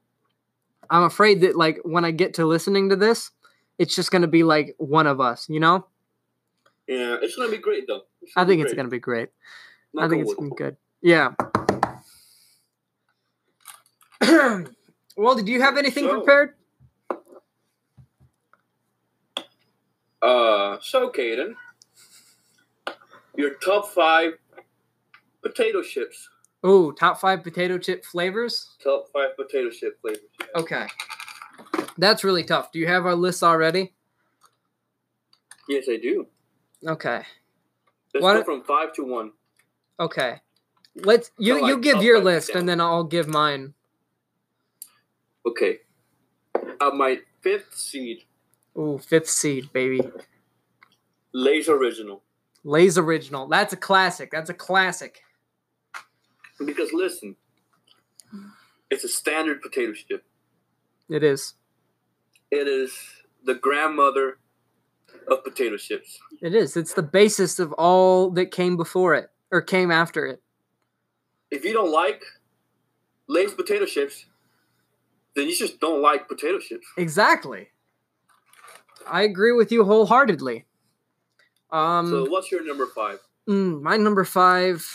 I'm 0.89 1.03
afraid 1.03 1.41
that 1.41 1.55
like 1.55 1.79
when 1.83 2.05
I 2.05 2.11
get 2.11 2.35
to 2.35 2.45
listening 2.45 2.89
to 2.89 2.95
this, 2.95 3.31
it's 3.79 3.95
just 3.95 4.11
gonna 4.11 4.27
be 4.27 4.43
like 4.43 4.75
one 4.77 5.07
of 5.07 5.19
us, 5.19 5.49
you 5.49 5.59
know? 5.59 5.87
Yeah, 6.87 7.17
it's 7.21 7.35
gonna 7.35 7.49
be 7.49 7.57
great 7.57 7.87
though. 7.87 8.01
I 8.35 8.45
think 8.45 8.61
it's 8.61 8.73
gonna 8.73 8.89
be 8.89 8.99
great. 8.99 9.29
I 9.97 10.07
think 10.07 10.21
it's 10.21 10.33
gonna 10.35 10.49
be 10.49 10.55
good. 10.55 10.77
Yeah. 11.01 11.33
well, 15.17 15.35
did 15.35 15.47
you 15.49 15.61
have 15.61 15.77
anything 15.77 16.03
So- 16.05 16.17
prepared? 16.17 16.53
Uh, 20.21 20.77
so 20.81 21.09
Caden, 21.11 21.53
your 23.37 23.55
top 23.55 23.87
five 23.89 24.33
potato 25.41 25.81
chips. 25.81 26.29
Oh, 26.63 26.91
top 26.91 27.19
five 27.19 27.43
potato 27.43 27.77
chip 27.77 28.03
flavors. 28.03 28.75
Top 28.83 29.07
five 29.13 29.35
potato 29.35 29.69
chip 29.69 29.99
flavors. 30.01 30.21
Okay. 30.55 30.87
That's 31.97 32.23
really 32.23 32.43
tough. 32.43 32.71
Do 32.71 32.79
you 32.79 32.87
have 32.87 33.05
our 33.05 33.15
list 33.15 33.43
already? 33.43 33.93
Yes, 35.69 35.85
I 35.89 35.97
do. 35.97 36.27
Okay. 36.85 37.23
Let's 38.13 38.23
Why 38.23 38.33
go 38.35 38.43
from 38.43 38.63
five 38.63 38.93
to 38.93 39.03
one. 39.03 39.31
Okay. 39.99 40.41
Let's 40.95 41.31
you 41.37 41.59
So, 41.59 41.67
you 41.67 41.77
give 41.79 42.01
your 42.03 42.21
list 42.21 42.49
down. 42.53 42.61
and 42.61 42.69
then 42.69 42.81
I'll 42.81 43.03
give 43.03 43.27
mine. 43.27 43.73
Okay. 45.45 45.79
Uh, 46.81 46.91
my 46.91 47.19
fifth 47.41 47.75
seed, 47.75 48.23
Ooh, 48.77 48.97
fifth 48.97 49.29
seed, 49.29 49.71
baby. 49.71 50.01
Lay's 51.33 51.69
Original. 51.69 52.23
Lay's 52.65 52.97
original. 52.97 53.47
That's 53.47 53.73
a 53.73 53.77
classic. 53.77 54.31
That's 54.31 54.49
a 54.49 54.53
classic. 54.53 55.21
Because 56.65 56.91
listen, 56.91 57.35
it's 58.89 59.03
a 59.03 59.07
standard 59.07 59.61
potato 59.61 59.93
chip. 59.93 60.25
It 61.07 61.23
is. 61.23 61.53
It 62.49 62.67
is 62.67 62.91
the 63.45 63.53
grandmother 63.53 64.39
of 65.27 65.43
potato 65.43 65.77
chips. 65.77 66.17
It 66.41 66.55
is. 66.55 66.75
It's 66.75 66.93
the 66.93 67.03
basis 67.03 67.59
of 67.59 67.71
all 67.73 68.31
that 68.31 68.51
came 68.51 68.77
before 68.77 69.13
it 69.13 69.29
or 69.51 69.61
came 69.61 69.91
after 69.91 70.25
it. 70.25 70.41
If 71.51 71.63
you 71.63 71.73
don't 71.73 71.91
like 71.91 72.23
Lay's 73.27 73.53
potato 73.53 73.85
chips, 73.85 74.25
then 75.35 75.47
you 75.47 75.55
just 75.55 75.79
don't 75.79 76.01
like 76.01 76.27
potato 76.27 76.57
chips. 76.57 76.87
Exactly. 76.97 77.69
I 79.07 79.21
agree 79.21 79.51
with 79.51 79.71
you 79.71 79.83
wholeheartedly. 79.83 80.65
Um, 81.75 82.09
so 82.09 82.29
what's 82.29 82.51
your 82.51 82.63
number 82.65 82.87
five? 82.87 83.19
mm, 83.49 83.81
my 83.81 83.97
number 83.97 84.23
five 84.23 84.85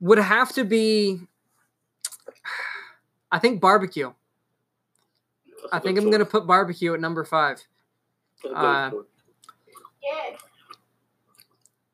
would 0.00 0.18
have 0.18 0.52
to 0.54 0.64
be. 0.64 1.20
I 3.30 3.38
think 3.38 3.60
barbecue. 3.60 4.12
That's 5.46 5.72
I 5.72 5.78
think 5.78 5.98
I'm 5.98 6.10
gonna 6.10 6.24
put 6.24 6.46
barbecue 6.48 6.94
at 6.94 7.00
number 7.00 7.24
five. 7.24 7.62
Uh, 8.52 8.90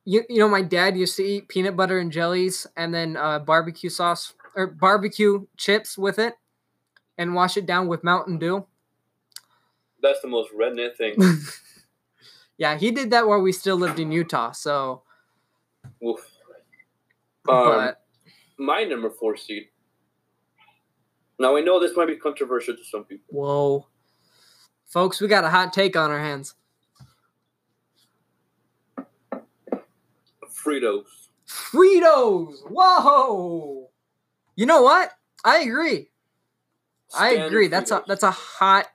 You 0.06 0.22
you 0.28 0.38
know 0.38 0.48
my 0.48 0.62
dad 0.62 0.96
used 0.96 1.16
to 1.16 1.22
eat 1.24 1.48
peanut 1.48 1.76
butter 1.76 1.98
and 1.98 2.10
jellies 2.12 2.66
and 2.76 2.94
then 2.94 3.16
uh, 3.16 3.38
barbecue 3.38 3.90
sauce 3.90 4.32
or 4.54 4.66
barbecue 4.66 5.46
chips 5.58 5.98
with 5.98 6.18
it, 6.18 6.34
and 7.18 7.34
wash 7.34 7.56
it 7.58 7.66
down 7.66 7.86
with 7.86 8.02
Mountain 8.04 8.38
Dew. 8.38 8.66
That's 10.00 10.20
the 10.20 10.28
most 10.28 10.52
redneck 10.54 10.96
thing. 10.96 11.16
yeah, 12.58 12.78
he 12.78 12.90
did 12.90 13.10
that 13.10 13.26
while 13.26 13.40
we 13.40 13.52
still 13.52 13.76
lived 13.76 13.98
in 13.98 14.12
Utah. 14.12 14.52
So. 14.52 15.02
Um, 16.02 16.16
but 17.46 18.02
my 18.58 18.84
number 18.84 19.10
four 19.10 19.36
seed. 19.36 19.68
Now 21.38 21.56
I 21.56 21.60
know 21.60 21.80
this 21.80 21.96
might 21.96 22.06
be 22.06 22.16
controversial 22.16 22.76
to 22.76 22.84
some 22.84 23.04
people. 23.04 23.26
whoa, 23.28 23.86
folks, 24.86 25.20
we 25.20 25.28
got 25.28 25.44
a 25.44 25.50
hot 25.50 25.72
take 25.72 25.96
on 25.96 26.10
our 26.10 26.20
hands. 26.20 26.54
Fritos. 30.64 31.28
Fritos. 31.46 32.54
Whoa. 32.70 33.90
You 34.56 34.66
know 34.66 34.82
what? 34.82 35.10
I 35.44 35.58
agree. 35.58 36.10
I 37.16 37.30
agree. 37.30 37.68
That's 37.68 37.90
a 37.90 38.02
that's 38.06 38.22
a 38.22 38.30
hot. 38.30 38.86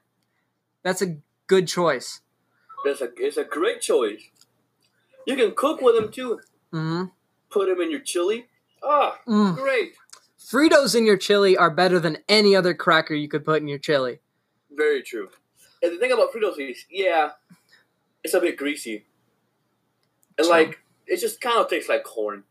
That's 0.83 1.01
a 1.01 1.17
good 1.47 1.67
choice. 1.67 2.21
That's 2.85 3.01
a 3.01 3.09
it's 3.17 3.37
a 3.37 3.43
great 3.43 3.81
choice. 3.81 4.21
You 5.25 5.35
can 5.35 5.53
cook 5.55 5.81
with 5.81 5.95
them 5.95 6.11
too. 6.11 6.39
hmm 6.71 7.05
Put 7.49 7.67
them 7.67 7.81
in 7.81 7.91
your 7.91 7.99
chili. 8.01 8.45
Ah, 8.83 9.19
Mm. 9.27 9.55
great. 9.55 9.93
Fritos 10.39 10.95
in 10.95 11.05
your 11.05 11.17
chili 11.17 11.57
are 11.57 11.69
better 11.69 11.99
than 11.99 12.17
any 12.29 12.55
other 12.55 12.73
cracker 12.73 13.13
you 13.13 13.27
could 13.27 13.43
put 13.45 13.61
in 13.61 13.67
your 13.67 13.77
chili. 13.79 14.19
Very 14.71 15.01
true. 15.03 15.29
And 15.83 15.93
the 15.93 15.97
thing 15.97 16.11
about 16.11 16.31
Fritos 16.31 16.57
is, 16.59 16.85
yeah, 16.89 17.31
it's 18.23 18.33
a 18.33 18.39
bit 18.39 18.57
greasy. 18.57 19.05
And 20.37 20.47
like, 20.47 20.79
it 21.07 21.17
just 21.17 21.41
kind 21.41 21.57
of 21.59 21.69
tastes 21.69 21.89
like 21.89 22.03
corn. 22.03 22.43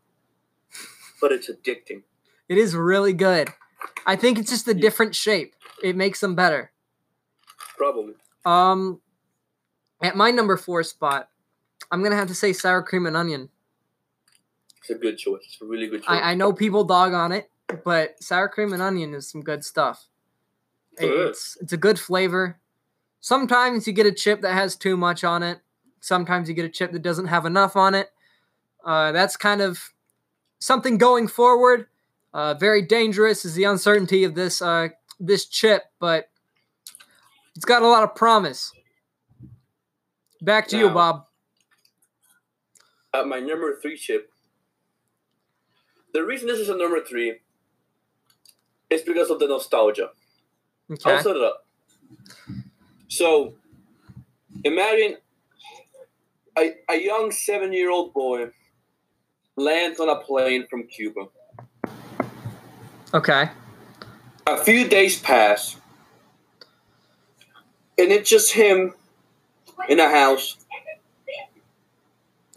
But 1.19 1.31
it's 1.31 1.49
addicting. 1.49 2.03
It 2.47 2.57
is 2.57 2.75
really 2.75 3.13
good. 3.13 3.49
I 4.05 4.15
think 4.15 4.37
it's 4.37 4.49
just 4.51 4.67
a 4.67 4.73
different 4.73 5.15
shape. 5.15 5.55
It 5.83 5.95
makes 5.95 6.19
them 6.19 6.35
better. 6.35 6.71
Probably. 7.77 8.13
Um, 8.45 9.01
at 10.01 10.15
my 10.15 10.31
number 10.31 10.57
four 10.57 10.83
spot, 10.83 11.29
I'm 11.91 12.03
gonna 12.03 12.15
have 12.15 12.27
to 12.27 12.35
say 12.35 12.53
sour 12.53 12.81
cream 12.81 13.05
and 13.05 13.17
onion. 13.17 13.49
It's 14.79 14.89
a 14.89 14.95
good 14.95 15.17
choice. 15.17 15.41
It's 15.45 15.61
a 15.61 15.65
really 15.65 15.87
good 15.87 16.01
choice. 16.01 16.09
I, 16.09 16.31
I 16.31 16.33
know 16.35 16.53
people 16.53 16.83
dog 16.83 17.13
on 17.13 17.31
it, 17.31 17.49
but 17.83 18.21
sour 18.21 18.47
cream 18.47 18.73
and 18.73 18.81
onion 18.81 19.13
is 19.13 19.29
some 19.29 19.41
good 19.41 19.63
stuff. 19.63 20.07
It-. 20.97 21.09
It's 21.09 21.57
it's 21.61 21.73
a 21.73 21.77
good 21.77 21.99
flavor. 21.99 22.59
Sometimes 23.21 23.85
you 23.85 23.93
get 23.93 24.05
a 24.05 24.11
chip 24.11 24.41
that 24.41 24.53
has 24.53 24.75
too 24.75 24.95
much 24.95 25.23
on 25.23 25.43
it. 25.43 25.59
Sometimes 25.99 26.47
you 26.47 26.55
get 26.55 26.65
a 26.65 26.69
chip 26.69 26.91
that 26.93 27.01
doesn't 27.01 27.27
have 27.27 27.45
enough 27.45 27.75
on 27.75 27.93
it. 27.93 28.09
Uh, 28.85 29.11
that's 29.11 29.35
kind 29.35 29.61
of 29.61 29.91
something 30.59 30.97
going 30.97 31.27
forward. 31.27 31.87
Uh, 32.33 32.53
very 32.53 32.81
dangerous 32.81 33.43
is 33.43 33.55
the 33.55 33.65
uncertainty 33.65 34.23
of 34.23 34.35
this 34.35 34.61
uh, 34.61 34.89
this 35.19 35.45
chip, 35.45 35.83
but 35.99 36.29
it's 37.55 37.65
got 37.65 37.81
a 37.81 37.87
lot 37.87 38.03
of 38.03 38.15
promise. 38.15 38.71
Back 40.41 40.67
to 40.69 40.77
you, 40.77 40.89
Bob. 40.89 41.25
At 43.13 43.27
my 43.27 43.39
number 43.39 43.77
three 43.81 43.97
chip, 43.97 44.31
the 46.13 46.23
reason 46.23 46.47
this 46.47 46.59
is 46.59 46.69
a 46.69 46.77
number 46.77 47.03
three 47.03 47.39
is 48.89 49.01
because 49.01 49.29
of 49.29 49.39
the 49.39 49.47
nostalgia. 49.47 50.09
Okay. 50.91 51.11
I'll 51.11 51.21
set 51.21 51.35
it 51.35 51.41
up. 51.41 51.65
So, 53.09 53.53
imagine 54.63 55.17
a, 56.57 56.73
a 56.89 56.95
young 56.95 57.31
seven 57.31 57.73
year 57.73 57.91
old 57.91 58.13
boy 58.13 58.49
lands 59.55 59.99
on 59.99 60.09
a 60.09 60.15
plane 60.15 60.65
from 60.69 60.87
Cuba. 60.87 61.27
Okay. 63.13 63.49
A 64.47 64.57
few 64.63 64.87
days 64.87 65.19
pass, 65.19 65.75
and 67.97 68.11
it's 68.11 68.29
just 68.29 68.53
him 68.53 68.93
in 69.87 69.97
the 69.97 70.09
house. 70.09 70.57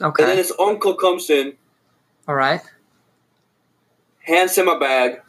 Okay. 0.01 0.23
And 0.23 0.31
then 0.31 0.37
his 0.37 0.53
uncle 0.59 0.95
comes 0.95 1.31
in, 1.31 1.55
All 2.27 2.35
right. 2.35 2.61
hands 4.21 4.57
him 4.57 4.67
a 4.69 4.79
bag 4.79 5.21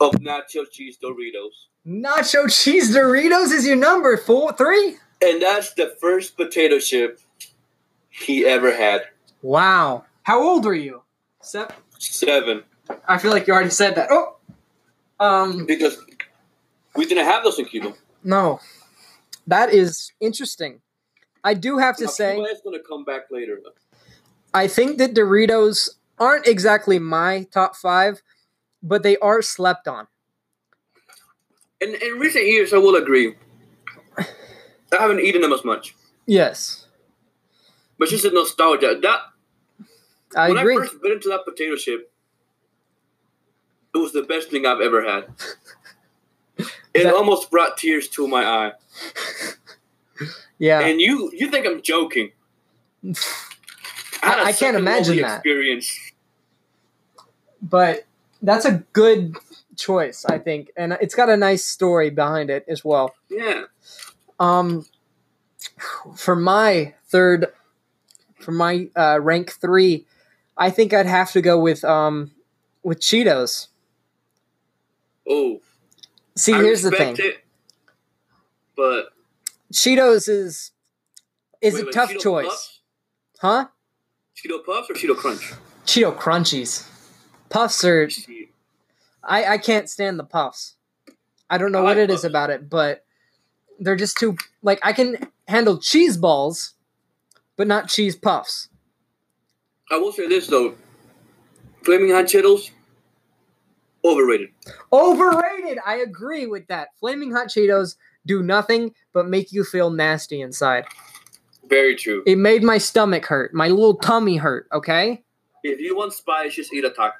of 0.00 0.12
nacho 0.12 0.70
cheese 0.70 0.96
Doritos. 1.02 1.66
Nacho 1.86 2.48
cheese 2.48 2.94
Doritos 2.94 3.50
is 3.52 3.66
your 3.66 3.76
number 3.76 4.16
four, 4.16 4.52
three. 4.52 4.96
And 5.22 5.42
that's 5.42 5.74
the 5.74 5.96
first 6.00 6.36
potato 6.36 6.78
chip 6.78 7.18
he 8.08 8.44
ever 8.46 8.74
had. 8.74 9.02
Wow. 9.42 10.04
How 10.22 10.40
old 10.42 10.64
are 10.66 10.74
you? 10.74 11.02
Seven. 11.42 11.74
Seven. 11.98 12.62
I 13.08 13.18
feel 13.18 13.30
like 13.30 13.46
you 13.46 13.52
already 13.54 13.70
said 13.70 13.94
that. 13.96 14.08
Oh. 14.10 14.36
Um. 15.18 15.66
Because 15.66 15.98
we 16.94 17.04
didn't 17.06 17.24
have 17.24 17.42
those 17.44 17.58
in 17.58 17.64
Cuba. 17.66 17.94
No. 18.24 18.60
That 19.46 19.72
is 19.72 20.12
interesting. 20.20 20.80
I 21.42 21.54
do 21.54 21.78
have 21.78 21.96
to 21.98 22.04
Now, 22.04 22.10
say, 22.10 22.36
going 22.36 22.76
to 22.78 22.82
come 22.86 23.04
back 23.04 23.22
later. 23.30 23.58
I 24.52 24.66
think 24.68 24.98
that 24.98 25.14
Doritos 25.14 25.90
aren't 26.18 26.46
exactly 26.46 26.98
my 26.98 27.46
top 27.50 27.76
five, 27.76 28.22
but 28.82 29.02
they 29.02 29.16
are 29.18 29.40
slept 29.42 29.88
on. 29.88 30.06
In, 31.80 31.94
in 31.94 32.18
recent 32.18 32.44
years, 32.46 32.74
I 32.74 32.78
will 32.78 32.96
agree. 32.96 33.36
I 34.18 34.26
haven't 34.98 35.20
eaten 35.20 35.40
them 35.40 35.52
as 35.52 35.64
much. 35.64 35.94
Yes, 36.26 36.86
But 37.98 38.08
just 38.08 38.24
a 38.24 38.30
nostalgia. 38.30 38.98
That 39.00 39.20
I 40.36 40.48
when 40.48 40.58
agree. 40.58 40.76
I 40.76 40.80
first 40.80 41.00
bit 41.02 41.12
into 41.12 41.28
that 41.30 41.44
potato 41.44 41.74
chip, 41.76 42.12
it 43.94 43.98
was 43.98 44.12
the 44.12 44.22
best 44.22 44.50
thing 44.50 44.66
I've 44.66 44.80
ever 44.80 45.02
had. 45.04 45.24
It 46.92 47.04
That- 47.04 47.14
almost 47.14 47.50
brought 47.52 47.76
tears 47.78 48.08
to 48.10 48.26
my 48.28 48.44
eye. 48.44 48.72
Yeah. 50.58 50.80
And 50.80 51.00
you 51.00 51.30
you 51.32 51.50
think 51.50 51.66
I'm 51.66 51.82
joking. 51.82 52.32
I, 54.22 54.44
I 54.44 54.52
can't 54.52 54.76
imagine 54.76 55.16
that. 55.22 55.36
Experience. 55.36 56.12
but 57.62 58.06
that's 58.42 58.64
a 58.64 58.84
good 58.92 59.36
choice, 59.76 60.24
I 60.24 60.38
think, 60.38 60.70
and 60.76 60.92
it's 61.00 61.14
got 61.14 61.28
a 61.28 61.36
nice 61.36 61.64
story 61.64 62.10
behind 62.10 62.50
it 62.50 62.64
as 62.68 62.84
well. 62.84 63.14
Yeah. 63.28 63.64
Um, 64.38 64.86
for 66.16 66.36
my 66.36 66.94
third, 67.08 67.46
for 68.38 68.52
my 68.52 68.88
uh, 68.96 69.18
rank 69.20 69.52
three, 69.52 70.06
I 70.56 70.70
think 70.70 70.92
I'd 70.92 71.06
have 71.06 71.32
to 71.32 71.40
go 71.40 71.58
with 71.58 71.84
um 71.84 72.32
with 72.82 73.00
Cheetos. 73.00 73.68
Oh. 75.28 75.60
See, 76.36 76.54
I 76.54 76.62
here's 76.62 76.82
the 76.82 76.90
thing: 76.90 77.16
It, 77.18 77.44
but 78.76 79.10
Cheetos 79.72 80.28
is 80.28 80.72
is 81.60 81.74
wait, 81.74 81.82
a 81.82 81.84
wait, 81.86 81.94
tough 81.94 82.10
Cheeto 82.10 82.20
choice, 82.20 82.46
Puffs? 82.46 82.80
huh? 83.40 83.66
Cheeto 84.36 84.64
Puffs 84.64 84.90
or 84.90 84.94
Cheeto 84.94 85.16
Crunch? 85.16 85.52
Cheeto 85.84 86.16
Crunchies, 86.16 86.86
Puffs 87.48 87.84
are. 87.84 88.08
I 89.22 89.44
I 89.44 89.58
can't 89.58 89.88
stand 89.88 90.18
the 90.18 90.24
Puffs. 90.24 90.76
I 91.48 91.58
don't 91.58 91.72
know 91.72 91.80
I 91.80 91.82
what 91.82 91.96
like 91.96 92.04
it 92.04 92.10
is 92.10 92.16
Puffs. 92.22 92.24
about 92.24 92.50
it, 92.50 92.70
but 92.70 93.04
they're 93.78 93.96
just 93.96 94.16
too 94.18 94.36
like 94.62 94.78
I 94.82 94.92
can 94.92 95.28
handle 95.48 95.78
cheese 95.78 96.16
balls, 96.16 96.74
but 97.56 97.66
not 97.66 97.88
cheese 97.88 98.16
puffs. 98.16 98.68
I 99.90 99.96
will 99.96 100.12
say 100.12 100.28
this 100.28 100.46
though, 100.46 100.74
flaming 101.82 102.10
hot 102.10 102.26
Cheetos, 102.26 102.70
overrated. 104.04 104.50
Overrated. 104.92 105.78
I 105.84 105.96
agree 105.96 106.46
with 106.46 106.66
that. 106.68 106.88
Flaming 107.00 107.32
hot 107.32 107.48
Cheetos 107.48 107.96
do 108.26 108.42
nothing 108.42 108.94
but 109.12 109.28
make 109.28 109.52
you 109.52 109.64
feel 109.64 109.90
nasty 109.90 110.40
inside. 110.40 110.84
Very 111.68 111.94
true. 111.94 112.22
It 112.26 112.36
made 112.36 112.62
my 112.62 112.78
stomach 112.78 113.26
hurt. 113.26 113.54
My 113.54 113.68
little 113.68 113.94
tummy 113.94 114.36
hurt, 114.36 114.66
okay? 114.72 115.22
If 115.62 115.78
you 115.80 115.96
want 115.96 116.12
spice, 116.12 116.54
just 116.54 116.72
eat 116.72 116.84
a 116.84 116.90
taco. 116.90 117.16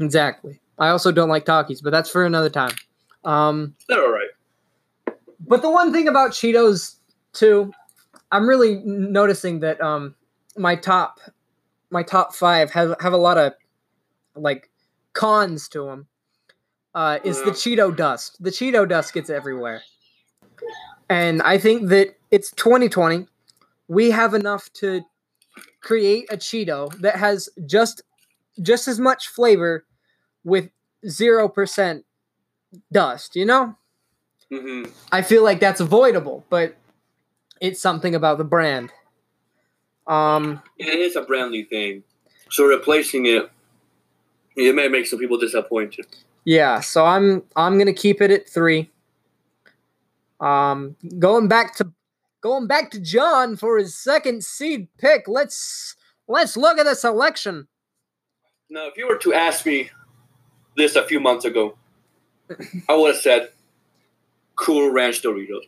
Exactly. 0.00 0.60
I 0.78 0.88
also 0.88 1.12
don't 1.12 1.28
like 1.28 1.46
Takis, 1.46 1.82
but 1.82 1.90
that's 1.90 2.10
for 2.10 2.24
another 2.26 2.50
time. 2.50 2.72
Um 3.24 3.74
They're 3.88 4.02
all 4.02 4.12
right. 4.12 4.28
But 5.40 5.62
the 5.62 5.70
one 5.70 5.92
thing 5.92 6.08
about 6.08 6.32
Cheetos 6.32 6.96
too, 7.32 7.72
I'm 8.32 8.48
really 8.48 8.82
noticing 8.84 9.60
that 9.60 9.80
um 9.80 10.14
my 10.56 10.76
top 10.76 11.20
my 11.90 12.02
top 12.02 12.34
five 12.34 12.70
have 12.72 12.96
have 13.00 13.12
a 13.12 13.18
lot 13.18 13.38
of 13.38 13.54
like 14.34 14.70
cons 15.12 15.68
to 15.70 15.84
them. 15.84 16.06
Uh, 16.96 17.18
is 17.24 17.42
the 17.42 17.50
Cheeto 17.50 17.94
dust? 17.94 18.42
The 18.42 18.48
Cheeto 18.48 18.88
dust 18.88 19.12
gets 19.12 19.28
everywhere, 19.28 19.82
and 21.10 21.42
I 21.42 21.58
think 21.58 21.90
that 21.90 22.16
it's 22.30 22.50
2020. 22.52 23.26
We 23.86 24.10
have 24.12 24.32
enough 24.32 24.72
to 24.80 25.02
create 25.82 26.26
a 26.32 26.38
Cheeto 26.38 26.98
that 27.02 27.16
has 27.16 27.50
just 27.66 28.00
just 28.62 28.88
as 28.88 28.98
much 28.98 29.28
flavor 29.28 29.84
with 30.42 30.70
zero 31.06 31.50
percent 31.50 32.06
dust. 32.90 33.36
You 33.36 33.44
know. 33.44 33.76
hmm 34.50 34.84
I 35.12 35.20
feel 35.20 35.44
like 35.44 35.60
that's 35.60 35.80
avoidable, 35.80 36.46
but 36.48 36.76
it's 37.60 37.78
something 37.78 38.14
about 38.14 38.38
the 38.38 38.44
brand. 38.44 38.90
Um, 40.06 40.62
It 40.78 40.86
is 40.98 41.14
a 41.14 41.22
brandly 41.22 41.68
thing, 41.68 42.04
so 42.50 42.64
replacing 42.64 43.26
it, 43.26 43.50
it 44.56 44.74
may 44.74 44.88
make 44.88 45.06
some 45.06 45.18
people 45.18 45.36
disappointed. 45.36 46.06
Yeah, 46.46 46.78
so 46.78 47.04
I'm 47.04 47.42
I'm 47.56 47.76
gonna 47.76 47.92
keep 47.92 48.22
it 48.22 48.30
at 48.30 48.48
three. 48.48 48.88
Um, 50.38 50.94
going 51.18 51.48
back 51.48 51.74
to 51.76 51.92
going 52.40 52.68
back 52.68 52.92
to 52.92 53.00
John 53.00 53.56
for 53.56 53.78
his 53.78 53.98
second 53.98 54.44
seed 54.44 54.86
pick. 54.96 55.26
Let's 55.26 55.96
let's 56.28 56.56
look 56.56 56.78
at 56.78 56.84
the 56.84 56.94
selection. 56.94 57.66
Now, 58.70 58.86
if 58.86 58.96
you 58.96 59.08
were 59.08 59.18
to 59.18 59.34
ask 59.34 59.66
me 59.66 59.90
this 60.76 60.94
a 60.94 61.02
few 61.02 61.18
months 61.18 61.44
ago, 61.44 61.76
I 62.88 62.94
would 62.94 63.14
have 63.14 63.22
said 63.22 63.50
Cool 64.54 64.92
Ranch 64.92 65.22
Doritos. 65.22 65.66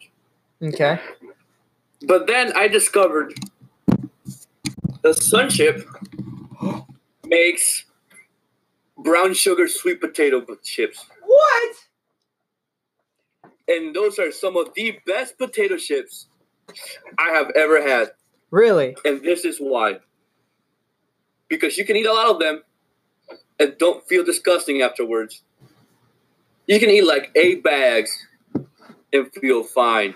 Okay. 0.63 1.01
But 2.07 2.29
then 2.29 2.53
I 2.57 2.69
discovered 2.69 3.35
the 5.03 5.13
Sun 5.13 5.51
Chip 5.51 5.89
makes 7.25 7.85
brown 9.09 9.33
sugar 9.33 9.67
sweet 9.69 10.01
potato 10.01 10.45
chips. 10.63 11.07
What? 11.25 11.77
And 13.67 13.95
those 13.95 14.19
are 14.19 14.31
some 14.31 14.57
of 14.57 14.75
the 14.75 14.99
best 15.07 15.39
potato 15.39 15.77
chips 15.77 16.27
I 17.19 17.31
have 17.31 17.51
ever 17.57 17.87
had. 17.87 18.09
Really? 18.51 18.97
And 19.05 19.23
this 19.23 19.45
is 19.45 19.59
why. 19.59 19.99
Because 21.49 21.79
you 21.79 21.87
can 21.87 21.97
eat 21.97 22.07
a 22.07 22.13
lot 22.13 22.31
of 22.31 22.39
them 22.39 22.63
and 23.59 23.77
don't 23.79 24.07
feel 24.07 24.25
disgusting 24.25 24.83
afterwards. 24.83 25.43
You 26.67 26.79
can 26.79 26.91
eat 26.91 27.07
like 27.07 27.31
eight 27.35 27.63
bags 27.65 28.11
and 29.13 29.33
feel 29.41 29.65
fine. 29.65 30.15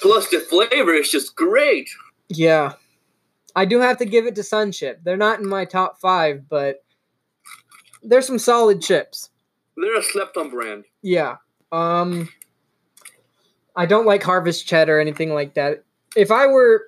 Plus, 0.00 0.28
the 0.30 0.40
flavor 0.40 0.94
is 0.94 1.10
just 1.10 1.36
great. 1.36 1.88
Yeah. 2.28 2.72
I 3.54 3.66
do 3.66 3.80
have 3.80 3.98
to 3.98 4.06
give 4.06 4.26
it 4.26 4.34
to 4.36 4.40
Sunchip. 4.40 5.04
They're 5.04 5.16
not 5.18 5.40
in 5.40 5.46
my 5.46 5.66
top 5.66 6.00
five, 6.00 6.48
but 6.48 6.82
they're 8.04 8.22
some 8.22 8.38
solid 8.38 8.80
chips. 8.80 9.30
They're 9.76 9.98
a 9.98 10.02
slept 10.02 10.36
on 10.36 10.50
brand. 10.50 10.84
Yeah. 11.02 11.36
Um 11.72 12.28
I 13.76 13.86
don't 13.86 14.06
like 14.06 14.22
harvest 14.22 14.66
cheddar 14.66 14.98
or 14.98 15.00
anything 15.00 15.34
like 15.34 15.54
that. 15.54 15.84
If 16.16 16.30
I 16.30 16.46
were 16.46 16.84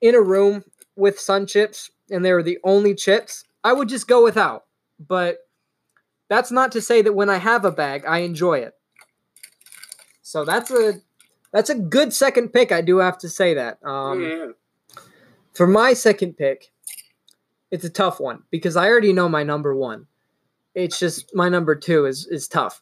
in 0.00 0.14
a 0.14 0.22
room 0.22 0.64
with 0.96 1.20
sun 1.20 1.46
chips 1.46 1.90
and 2.10 2.24
they 2.24 2.32
were 2.32 2.42
the 2.42 2.58
only 2.64 2.94
chips, 2.94 3.44
I 3.62 3.72
would 3.72 3.88
just 3.88 4.08
go 4.08 4.22
without. 4.24 4.64
But 4.98 5.38
that's 6.28 6.50
not 6.50 6.72
to 6.72 6.80
say 6.80 7.02
that 7.02 7.14
when 7.14 7.28
I 7.28 7.36
have 7.36 7.64
a 7.64 7.70
bag, 7.70 8.04
I 8.06 8.18
enjoy 8.18 8.58
it. 8.60 8.74
So 10.22 10.44
that's 10.44 10.70
a 10.70 10.94
that's 11.52 11.70
a 11.70 11.74
good 11.74 12.12
second 12.12 12.48
pick. 12.52 12.72
I 12.72 12.80
do 12.80 12.98
have 12.98 13.18
to 13.18 13.28
say 13.28 13.54
that. 13.54 13.78
Um, 13.84 14.22
yeah. 14.22 14.46
for 15.52 15.66
my 15.66 15.92
second 15.92 16.36
pick, 16.36 16.72
it's 17.70 17.84
a 17.84 17.90
tough 17.90 18.18
one 18.18 18.42
because 18.50 18.76
I 18.76 18.88
already 18.88 19.12
know 19.12 19.28
my 19.28 19.42
number 19.42 19.74
one. 19.74 20.06
It's 20.74 20.98
just 20.98 21.34
my 21.34 21.48
number 21.48 21.74
two 21.74 22.06
is 22.06 22.26
is 22.26 22.48
tough. 22.48 22.80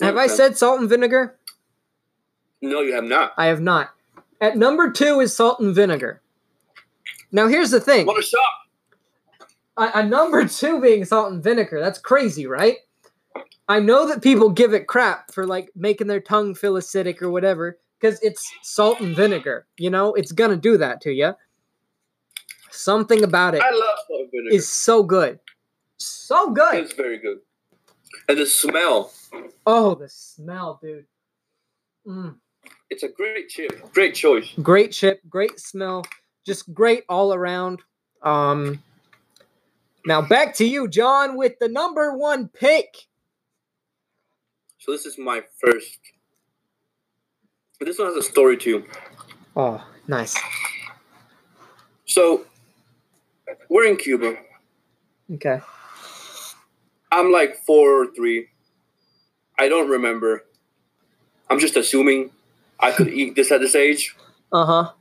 Have 0.00 0.16
I 0.16 0.28
said 0.28 0.56
salt 0.56 0.80
and 0.80 0.88
vinegar? 0.88 1.38
No, 2.62 2.80
you 2.80 2.94
have 2.94 3.04
not. 3.04 3.32
I 3.36 3.46
have 3.46 3.60
not. 3.60 3.90
At 4.40 4.56
number 4.56 4.90
two 4.90 5.20
is 5.20 5.36
salt 5.36 5.60
and 5.60 5.74
vinegar. 5.74 6.22
Now 7.32 7.48
here's 7.48 7.70
the 7.70 7.80
thing: 7.80 8.06
What 8.06 8.18
a 8.18 8.22
shot! 8.22 8.40
a, 9.76 9.90
a 9.94 10.06
number 10.06 10.46
two 10.46 10.80
being 10.80 11.04
salt 11.04 11.32
and 11.32 11.42
vinegar. 11.42 11.80
That's 11.80 11.98
crazy, 11.98 12.46
right? 12.46 12.76
I 13.68 13.80
know 13.80 14.06
that 14.08 14.22
people 14.22 14.50
give 14.50 14.74
it 14.74 14.86
crap 14.86 15.32
for 15.32 15.46
like 15.46 15.70
making 15.76 16.08
their 16.08 16.20
tongue 16.20 16.54
feel 16.54 16.74
acidic 16.74 17.22
or 17.22 17.30
whatever 17.30 17.78
because 18.00 18.20
it's 18.22 18.50
salt 18.62 19.00
and 19.00 19.14
vinegar. 19.14 19.66
You 19.76 19.90
know, 19.90 20.14
it's 20.14 20.32
gonna 20.32 20.56
do 20.56 20.76
that 20.78 21.00
to 21.02 21.12
you. 21.12 21.34
Something 22.70 23.22
about 23.22 23.54
it 23.54 23.62
I 23.62 23.70
love 23.70 23.98
salt 24.06 24.20
and 24.22 24.30
vinegar. 24.30 24.54
is 24.54 24.68
so 24.68 25.02
good, 25.02 25.38
so 26.02 26.50
good. 26.50 26.74
It's 26.76 26.94
very 26.94 27.18
good. 27.18 27.38
And 28.28 28.38
the 28.38 28.46
smell. 28.46 29.12
Oh, 29.66 29.94
the 29.94 30.08
smell, 30.08 30.78
dude. 30.82 31.06
Mm. 32.06 32.36
It's 32.88 33.02
a 33.02 33.08
great 33.08 33.48
chip. 33.48 33.92
Great 33.92 34.14
choice. 34.14 34.52
Great 34.62 34.92
chip, 34.92 35.20
great 35.28 35.60
smell, 35.60 36.04
just 36.44 36.72
great 36.74 37.04
all 37.08 37.32
around. 37.32 37.80
Um, 38.22 38.82
now 40.04 40.20
back 40.20 40.54
to 40.56 40.64
you, 40.64 40.88
John, 40.88 41.36
with 41.36 41.58
the 41.60 41.68
number 41.68 42.16
one 42.16 42.48
pick. 42.48 42.96
So 44.78 44.92
this 44.92 45.06
is 45.06 45.18
my 45.18 45.42
first. 45.62 45.98
This 47.80 47.98
one 47.98 48.08
has 48.08 48.16
a 48.16 48.22
story 48.22 48.56
too. 48.56 48.84
Oh, 49.56 49.82
nice. 50.08 50.36
So 52.06 52.44
we're 53.68 53.84
in 53.84 53.96
Cuba. 53.96 54.36
Okay. 55.34 55.60
I'm 57.10 57.32
like 57.32 57.56
four 57.56 58.02
or 58.02 58.06
three. 58.06 58.48
I 59.58 59.68
don't 59.68 59.88
remember. 59.88 60.44
I'm 61.48 61.58
just 61.58 61.76
assuming 61.76 62.30
I 62.78 62.92
could 62.92 63.08
eat 63.12 63.34
this 63.36 63.50
at 63.50 63.60
this 63.60 63.74
age. 63.74 64.16
Uh 64.52 64.66
huh. 64.66 64.92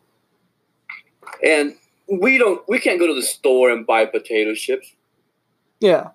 And 1.44 1.76
we 2.08 2.38
don't 2.38 2.68
we 2.68 2.80
can't 2.80 3.00
go 3.00 3.08
to 3.08 3.14
the 3.14 3.22
store 3.22 3.70
and 3.72 3.86
buy 3.86 4.06
potato 4.06 4.54
chips. 4.54 4.94
Yeah. 5.80 6.10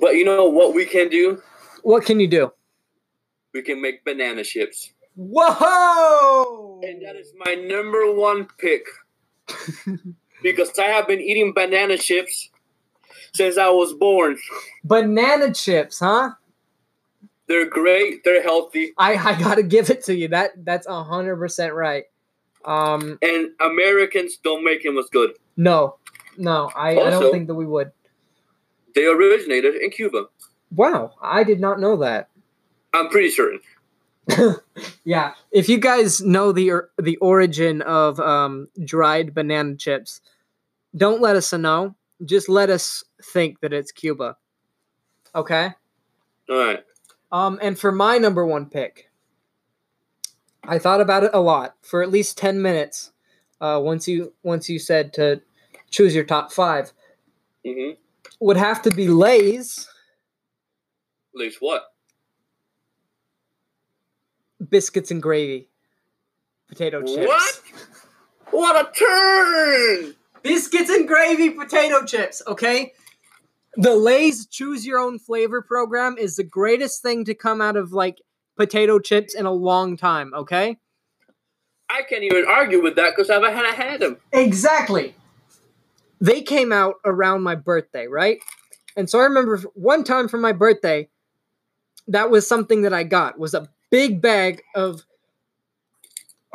But 0.00 0.16
you 0.16 0.24
know 0.24 0.46
what 0.46 0.74
we 0.74 0.84
can 0.84 1.08
do? 1.08 1.42
What 1.82 2.04
can 2.04 2.20
you 2.20 2.28
do? 2.28 2.52
We 3.52 3.62
can 3.62 3.80
make 3.80 4.04
banana 4.04 4.42
chips. 4.42 4.92
Whoa! 5.16 6.80
And 6.82 7.04
that 7.04 7.16
is 7.16 7.32
my 7.36 7.54
number 7.54 8.12
one 8.12 8.48
pick. 8.58 8.84
because 10.42 10.78
I 10.78 10.84
have 10.84 11.06
been 11.06 11.20
eating 11.20 11.52
banana 11.54 11.96
chips 11.98 12.50
since 13.34 13.58
I 13.58 13.68
was 13.68 13.92
born. 13.92 14.38
Banana 14.84 15.52
chips, 15.52 15.98
huh? 16.00 16.30
They're 17.46 17.68
great, 17.68 18.24
they're 18.24 18.42
healthy, 18.42 18.94
I, 18.96 19.14
I 19.16 19.38
gotta 19.38 19.62
give 19.62 19.90
it 19.90 20.02
to 20.04 20.14
you. 20.16 20.28
That 20.28 20.52
that's 20.64 20.86
a 20.86 21.04
hundred 21.04 21.36
percent 21.36 21.74
right. 21.74 22.04
Um, 22.64 23.18
and 23.20 23.48
Americans 23.60 24.38
don't 24.42 24.64
make 24.64 24.82
them 24.82 24.96
as 24.96 25.06
good. 25.10 25.32
no, 25.56 25.96
no, 26.38 26.70
I, 26.74 26.92
I 26.92 27.10
don't 27.10 27.30
think 27.30 27.46
that 27.48 27.54
we 27.54 27.66
would. 27.66 27.92
They 28.94 29.04
originated 29.06 29.74
in 29.74 29.90
Cuba. 29.90 30.24
Wow, 30.74 31.12
I 31.20 31.44
did 31.44 31.60
not 31.60 31.78
know 31.78 31.96
that. 31.98 32.30
I'm 32.94 33.08
pretty 33.10 33.30
certain. 33.30 33.60
Yeah, 35.04 35.34
if 35.52 35.68
you 35.68 35.76
guys 35.78 36.22
know 36.22 36.50
the 36.50 36.70
or- 36.70 36.90
the 36.98 37.16
origin 37.18 37.82
of 37.82 38.18
um, 38.18 38.68
dried 38.82 39.34
banana 39.34 39.76
chips, 39.76 40.22
don't 40.96 41.20
let 41.20 41.36
us 41.36 41.52
know. 41.52 41.94
Just 42.24 42.48
let 42.48 42.70
us 42.70 43.04
think 43.22 43.60
that 43.60 43.72
it's 43.72 43.92
Cuba. 43.92 44.36
Okay. 45.34 45.70
All 46.48 46.56
right. 46.56 46.84
Um, 47.32 47.58
and 47.60 47.78
for 47.78 47.90
my 47.92 48.18
number 48.18 48.46
one 48.46 48.66
pick, 48.66 49.10
I 50.62 50.78
thought 50.78 51.00
about 51.00 51.24
it 51.24 51.30
a 51.34 51.40
lot 51.40 51.74
for 51.82 52.02
at 52.02 52.10
least 52.10 52.38
ten 52.38 52.62
minutes. 52.62 53.12
Uh, 53.60 53.80
once 53.82 54.06
you 54.08 54.32
once 54.42 54.68
you 54.68 54.78
said 54.78 55.12
to 55.14 55.40
choose 55.90 56.14
your 56.14 56.24
top 56.24 56.52
five, 56.52 56.92
Mm-hmm. 57.66 57.94
would 58.40 58.58
have 58.58 58.82
to 58.82 58.90
be 58.90 59.08
Lay's. 59.08 59.88
Least 61.34 61.58
what? 61.60 61.82
biscuits 64.70 65.10
and 65.10 65.22
gravy 65.22 65.68
potato 66.68 67.02
chips. 67.02 67.26
What? 67.26 67.62
What 68.50 68.86
a 68.86 68.98
turn! 68.98 70.14
Biscuits 70.44 70.90
and 70.90 71.08
gravy 71.08 71.50
potato 71.50 72.04
chips, 72.04 72.42
okay? 72.46 72.92
The 73.76 73.96
Lay's 73.96 74.46
choose 74.46 74.86
your 74.86 74.98
own 74.98 75.18
flavor 75.18 75.62
program 75.62 76.16
is 76.18 76.36
the 76.36 76.44
greatest 76.44 77.02
thing 77.02 77.24
to 77.24 77.34
come 77.34 77.60
out 77.60 77.76
of 77.76 77.92
like 77.92 78.20
potato 78.56 78.98
chips 78.98 79.34
in 79.34 79.46
a 79.46 79.50
long 79.50 79.96
time, 79.96 80.32
okay? 80.34 80.76
I 81.88 82.02
can't 82.02 82.22
even 82.22 82.44
argue 82.46 82.82
with 82.82 82.94
that 82.96 83.14
because 83.16 83.30
I've 83.30 83.42
had 83.42 83.64
I 83.64 83.72
had 83.72 84.00
them. 84.00 84.18
Exactly. 84.32 85.14
They 86.20 86.42
came 86.42 86.72
out 86.72 86.96
around 87.06 87.42
my 87.42 87.54
birthday, 87.54 88.06
right? 88.06 88.38
And 88.96 89.08
so 89.08 89.20
I 89.20 89.24
remember 89.24 89.56
one 89.74 90.04
time 90.04 90.28
for 90.28 90.38
my 90.38 90.52
birthday, 90.52 91.08
that 92.06 92.30
was 92.30 92.46
something 92.46 92.82
that 92.82 92.92
I 92.92 93.02
got 93.02 93.38
was 93.38 93.54
a 93.54 93.68
big 93.90 94.20
bag 94.20 94.62
of 94.74 95.04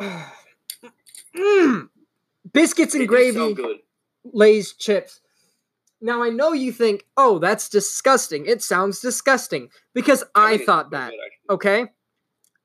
mm, 0.00 1.88
biscuits 2.52 2.94
and 2.94 3.08
gravy. 3.08 3.56
Lay's 4.24 4.72
chips. 4.74 5.20
Now 6.00 6.22
I 6.22 6.30
know 6.30 6.52
you 6.52 6.72
think, 6.72 7.06
"Oh, 7.16 7.38
that's 7.38 7.68
disgusting." 7.68 8.46
It 8.46 8.62
sounds 8.62 9.00
disgusting 9.00 9.70
because 9.94 10.24
I 10.34 10.54
it's 10.54 10.64
thought 10.64 10.90
that. 10.90 11.10
good. 11.10 11.54
Okay? 11.54 11.92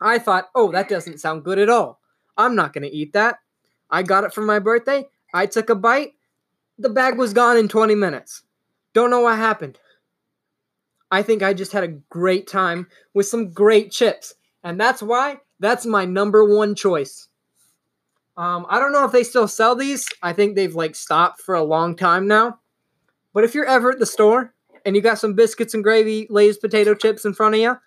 I 0.01 0.19
thought, 0.19 0.49
"Oh, 0.55 0.71
that 0.71 0.89
doesn't 0.89 1.19
sound 1.19 1.43
good 1.43 1.59
at 1.59 1.69
all. 1.69 2.01
I'm 2.37 2.55
not 2.55 2.73
going 2.73 2.83
to 2.83 2.89
eat 2.95 3.13
that." 3.13 3.39
I 3.89 4.03
got 4.03 4.23
it 4.23 4.33
for 4.33 4.41
my 4.41 4.59
birthday. 4.59 5.07
I 5.33 5.45
took 5.45 5.69
a 5.69 5.75
bite. 5.75 6.13
The 6.77 6.89
bag 6.89 7.17
was 7.17 7.33
gone 7.33 7.57
in 7.57 7.67
20 7.67 7.95
minutes. 7.95 8.43
Don't 8.93 9.09
know 9.09 9.21
what 9.21 9.37
happened. 9.37 9.79
I 11.11 11.21
think 11.21 11.43
I 11.43 11.53
just 11.53 11.71
had 11.71 11.83
a 11.83 11.99
great 12.09 12.47
time 12.47 12.87
with 13.13 13.27
some 13.27 13.51
great 13.53 13.91
chips. 13.91 14.33
And 14.63 14.79
that's 14.79 15.01
why 15.01 15.39
that's 15.59 15.85
my 15.85 16.05
number 16.05 16.43
one 16.43 16.75
choice. 16.75 17.27
Um, 18.37 18.65
I 18.69 18.79
don't 18.79 18.91
know 18.91 19.05
if 19.05 19.11
they 19.11 19.23
still 19.23 19.47
sell 19.47 19.75
these. 19.75 20.07
I 20.21 20.33
think 20.33 20.55
they've 20.55 20.75
like 20.75 20.95
stopped 20.95 21.41
for 21.41 21.55
a 21.55 21.63
long 21.63 21.95
time 21.95 22.27
now. 22.27 22.59
But 23.33 23.43
if 23.43 23.55
you're 23.55 23.65
ever 23.65 23.91
at 23.91 23.99
the 23.99 24.05
store 24.05 24.53
and 24.85 24.95
you 24.95 25.01
got 25.01 25.19
some 25.19 25.33
biscuits 25.33 25.73
and 25.73 25.83
gravy 25.83 26.27
Lay's 26.29 26.57
potato 26.57 26.93
chips 26.93 27.25
in 27.25 27.33
front 27.33 27.55
of 27.55 27.61
you, 27.61 27.77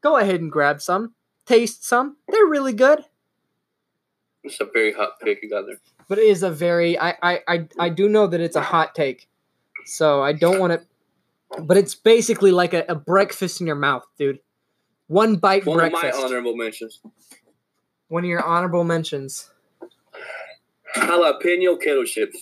go 0.00 0.16
ahead 0.16 0.40
and 0.40 0.50
grab 0.52 0.80
some. 0.82 1.14
Taste 1.46 1.84
some. 1.84 2.16
They're 2.28 2.46
really 2.46 2.72
good. 2.72 3.04
It's 4.44 4.60
a 4.60 4.64
very 4.64 4.92
hot 4.92 5.20
pick 5.20 5.42
you 5.42 5.48
got 5.48 5.66
there. 5.66 5.76
But 6.08 6.18
it 6.18 6.26
is 6.26 6.42
a 6.42 6.50
very 6.50 6.98
I 6.98 7.16
I 7.22 7.40
I, 7.48 7.68
I 7.78 7.88
do 7.88 8.08
know 8.08 8.26
that 8.26 8.40
it's 8.40 8.56
a 8.56 8.62
hot 8.62 8.94
take. 8.94 9.28
So 9.84 10.22
I 10.22 10.32
don't 10.32 10.58
want 10.58 10.72
to 10.72 10.86
but 11.62 11.76
it's 11.76 11.94
basically 11.94 12.50
like 12.50 12.74
a, 12.74 12.84
a 12.88 12.94
breakfast 12.94 13.60
in 13.60 13.66
your 13.66 13.76
mouth, 13.76 14.04
dude. 14.18 14.40
One 15.06 15.36
bite 15.36 15.66
One 15.66 15.76
breakfast. 15.78 16.04
of 16.04 16.20
my 16.20 16.26
honorable 16.26 16.56
mentions. 16.56 17.00
One 18.08 18.24
of 18.24 18.30
your 18.30 18.42
honorable 18.42 18.84
mentions. 18.84 19.50
Jalapeno 20.96 21.80
kettle 21.80 22.04
chips. 22.04 22.38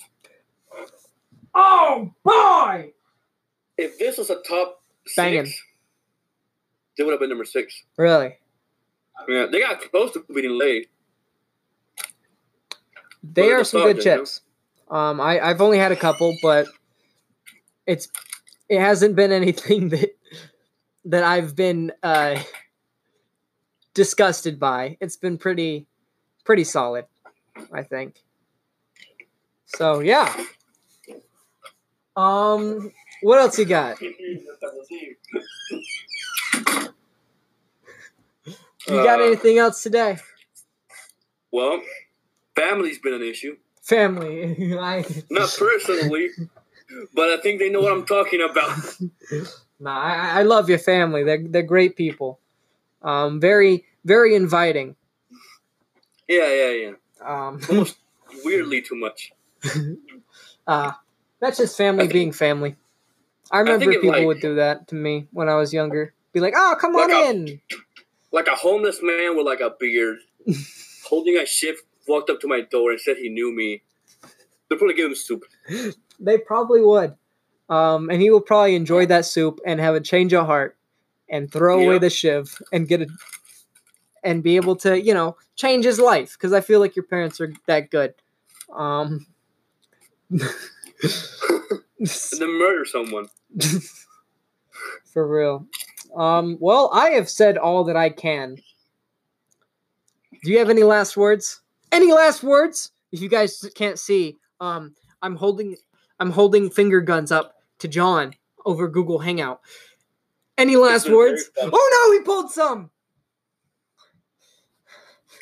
Oh 1.53 2.11
boy! 2.23 2.91
If 3.77 3.97
this 3.99 4.17
was 4.17 4.29
a 4.29 4.41
top 4.47 4.81
Bangin'. 5.15 5.45
six, 5.47 5.61
they 6.97 7.03
would 7.03 7.11
have 7.11 7.19
been 7.19 7.29
number 7.29 7.45
six. 7.45 7.73
Really? 7.97 8.37
Yeah, 9.27 9.47
they 9.51 9.59
got 9.59 9.79
close 9.91 10.11
to 10.13 10.25
beating 10.33 10.57
Lay. 10.57 10.87
They 13.23 13.43
What 13.43 13.51
are 13.51 13.55
are 13.55 13.59
the 13.59 13.65
some 13.65 13.81
good 13.83 13.95
thoughts, 13.97 14.05
Andrew? 14.07 14.21
chips. 14.25 14.41
Um, 14.89 15.21
I 15.21 15.39
I've 15.39 15.61
only 15.61 15.77
had 15.77 15.91
a 15.91 15.95
couple, 15.95 16.35
but 16.41 16.67
it's 17.85 18.07
it 18.69 18.79
hasn't 18.79 19.15
been 19.15 19.31
anything 19.41 19.89
that 19.89 20.17
that 21.05 21.23
I've 21.23 21.55
been 21.55 21.91
uh, 22.03 22.39
disgusted 23.93 24.59
by. 24.59 24.97
It's 25.01 25.17
been 25.17 25.37
pretty 25.37 25.87
pretty 26.45 26.63
solid, 26.63 27.05
I 27.73 27.83
think. 27.83 28.23
So 29.75 29.99
yeah. 29.99 30.33
Um, 32.15 32.91
what 33.21 33.39
else 33.39 33.57
you 33.57 33.65
got? 33.65 34.01
You 34.01 34.13
got 38.87 39.19
Uh, 39.19 39.23
anything 39.23 39.57
else 39.57 39.83
today? 39.83 40.17
Well, 41.51 41.81
family's 42.55 42.99
been 42.99 43.13
an 43.13 43.23
issue. 43.23 43.57
Family. 43.83 44.75
I, 44.79 45.05
Not 45.29 45.55
personally, 45.57 46.29
but 47.13 47.29
I 47.29 47.37
think 47.41 47.59
they 47.59 47.69
know 47.69 47.81
what 47.81 47.93
I'm 47.93 48.05
talking 48.05 48.41
about. 48.41 48.77
Nah, 49.83 49.99
I, 49.99 50.41
I 50.41 50.43
love 50.43 50.69
your 50.69 50.77
family. 50.77 51.23
They're 51.23 51.41
they're 51.41 51.63
great 51.63 51.95
people. 51.95 52.39
Um, 53.01 53.39
very 53.39 53.85
very 54.05 54.35
inviting. 54.35 54.95
Yeah, 56.27 56.53
yeah, 56.53 56.69
yeah. 56.69 56.91
Um, 57.19 57.59
Almost 57.69 57.97
weirdly 58.45 58.83
too 58.83 58.93
much. 58.95 59.31
Uh, 60.67 60.91
that's 61.39 61.57
just 61.57 61.77
family 61.77 62.03
think- 62.03 62.13
being 62.13 62.31
family. 62.31 62.75
I 63.51 63.59
remember 63.59 63.91
it, 63.91 64.01
people 64.01 64.09
like- 64.17 64.25
would 64.25 64.39
do 64.39 64.55
that 64.55 64.87
to 64.89 64.95
me 64.95 65.27
when 65.31 65.49
I 65.49 65.55
was 65.55 65.73
younger. 65.73 66.13
Be 66.33 66.39
like, 66.39 66.53
"Oh, 66.55 66.75
come 66.79 66.95
on 66.95 67.09
Like 67.09 67.25
a- 67.25 67.29
in." 67.29 67.61
Like 68.33 68.47
a 68.47 68.55
homeless 68.55 68.99
man 69.03 69.35
with 69.35 69.45
like 69.45 69.59
a 69.59 69.71
beard, 69.77 70.19
holding 71.03 71.35
a 71.35 71.45
shift, 71.45 71.83
walked 72.07 72.29
up 72.29 72.39
to 72.39 72.47
my 72.47 72.61
door 72.61 72.91
and 72.91 73.01
said 73.01 73.17
he 73.17 73.27
knew 73.27 73.53
me. 73.53 73.81
They'll 74.69 74.77
probably 74.79 74.95
give 74.95 75.07
him 75.07 75.15
soup. 75.15 75.43
They 76.17 76.37
probably 76.37 76.79
would. 76.81 77.15
Um, 77.67 78.09
and 78.09 78.21
he 78.21 78.29
will 78.29 78.39
probably 78.39 78.75
enjoy 78.75 79.05
that 79.07 79.25
soup 79.25 79.59
and 79.65 79.81
have 79.81 79.95
a 79.95 79.99
change 79.99 80.31
of 80.33 80.45
heart 80.45 80.77
and 81.27 81.51
throw 81.51 81.83
away 81.83 81.97
the 81.97 82.09
shiv 82.09 82.57
and 82.71 82.87
get 82.87 83.01
it 83.01 83.09
and 84.23 84.41
be 84.43 84.55
able 84.55 84.77
to, 84.77 85.01
you 85.01 85.13
know, 85.13 85.35
change 85.57 85.83
his 85.83 85.99
life 85.99 86.31
because 86.33 86.53
I 86.53 86.61
feel 86.61 86.79
like 86.79 86.95
your 86.95 87.03
parents 87.03 87.41
are 87.41 87.51
that 87.65 87.89
good. 87.91 88.13
Um, 88.73 89.25
and 90.31 90.41
then 92.39 92.59
murder 92.59 92.85
someone. 92.85 93.27
For 95.13 95.27
real. 95.27 95.67
Um, 96.15 96.57
well, 96.59 96.89
I 96.93 97.09
have 97.11 97.29
said 97.29 97.57
all 97.57 97.83
that 97.85 97.95
I 97.95 98.09
can. 98.09 98.57
Do 100.43 100.51
you 100.51 100.59
have 100.59 100.69
any 100.69 100.83
last 100.83 101.15
words? 101.17 101.61
Any 101.91 102.11
last 102.13 102.43
words? 102.43 102.91
If 103.11 103.21
you 103.21 103.29
guys 103.29 103.69
can't 103.75 103.99
see, 103.99 104.37
um, 104.59 104.95
I'm 105.21 105.35
holding 105.35 105.75
I'm 106.19 106.31
holding 106.31 106.69
finger 106.69 107.01
guns 107.01 107.31
up 107.31 107.55
to 107.79 107.87
John 107.87 108.33
over 108.65 108.87
Google 108.87 109.19
Hangout. 109.19 109.61
Any 110.57 110.75
last 110.75 111.09
words? 111.09 111.49
Oh 111.59 112.09
no, 112.09 112.17
he 112.17 112.23
pulled 112.23 112.51
some. 112.51 112.89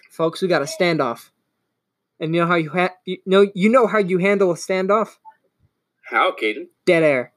Folks, 0.10 0.42
we 0.42 0.48
got 0.48 0.62
a 0.62 0.66
standoff. 0.66 1.30
And 2.20 2.36
you 2.36 2.41
know 2.41 2.47
how 2.47 2.55
you 2.55 2.70
ha- 2.72 2.95
you 3.05 3.17
know 3.26 3.49
you 3.53 3.70
know 3.70 3.88
how 3.88 3.99
you 3.99 4.17
handle 4.17 4.51
a 4.51 4.55
standoff? 4.55 5.17
How, 6.03 6.32
Caden? 6.32 6.67
Dead 6.86 7.03
air. 7.03 7.34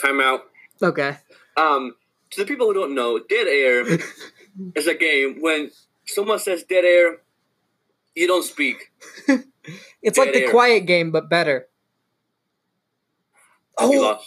Time 0.00 0.20
out. 0.20 0.42
Okay. 0.82 1.16
Um, 1.56 1.94
to 2.30 2.40
the 2.40 2.46
people 2.46 2.66
who 2.66 2.74
don't 2.74 2.94
know, 2.94 3.18
dead 3.18 3.46
air 3.46 3.84
is 4.74 4.86
a 4.86 4.94
game 4.94 5.40
when 5.40 5.70
someone 6.04 6.38
says 6.38 6.64
dead 6.64 6.84
air, 6.84 7.22
you 8.14 8.26
don't 8.26 8.44
speak. 8.44 8.92
It's 10.02 10.18
like 10.18 10.34
the 10.34 10.44
air. 10.44 10.50
quiet 10.50 10.84
game, 10.84 11.10
but 11.10 11.30
better. 11.30 11.68
Oh, 13.78 14.20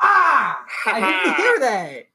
ah! 0.00 0.64
I 0.86 1.00
didn't 1.00 1.36
hear 1.36 1.58
that. 1.60 2.06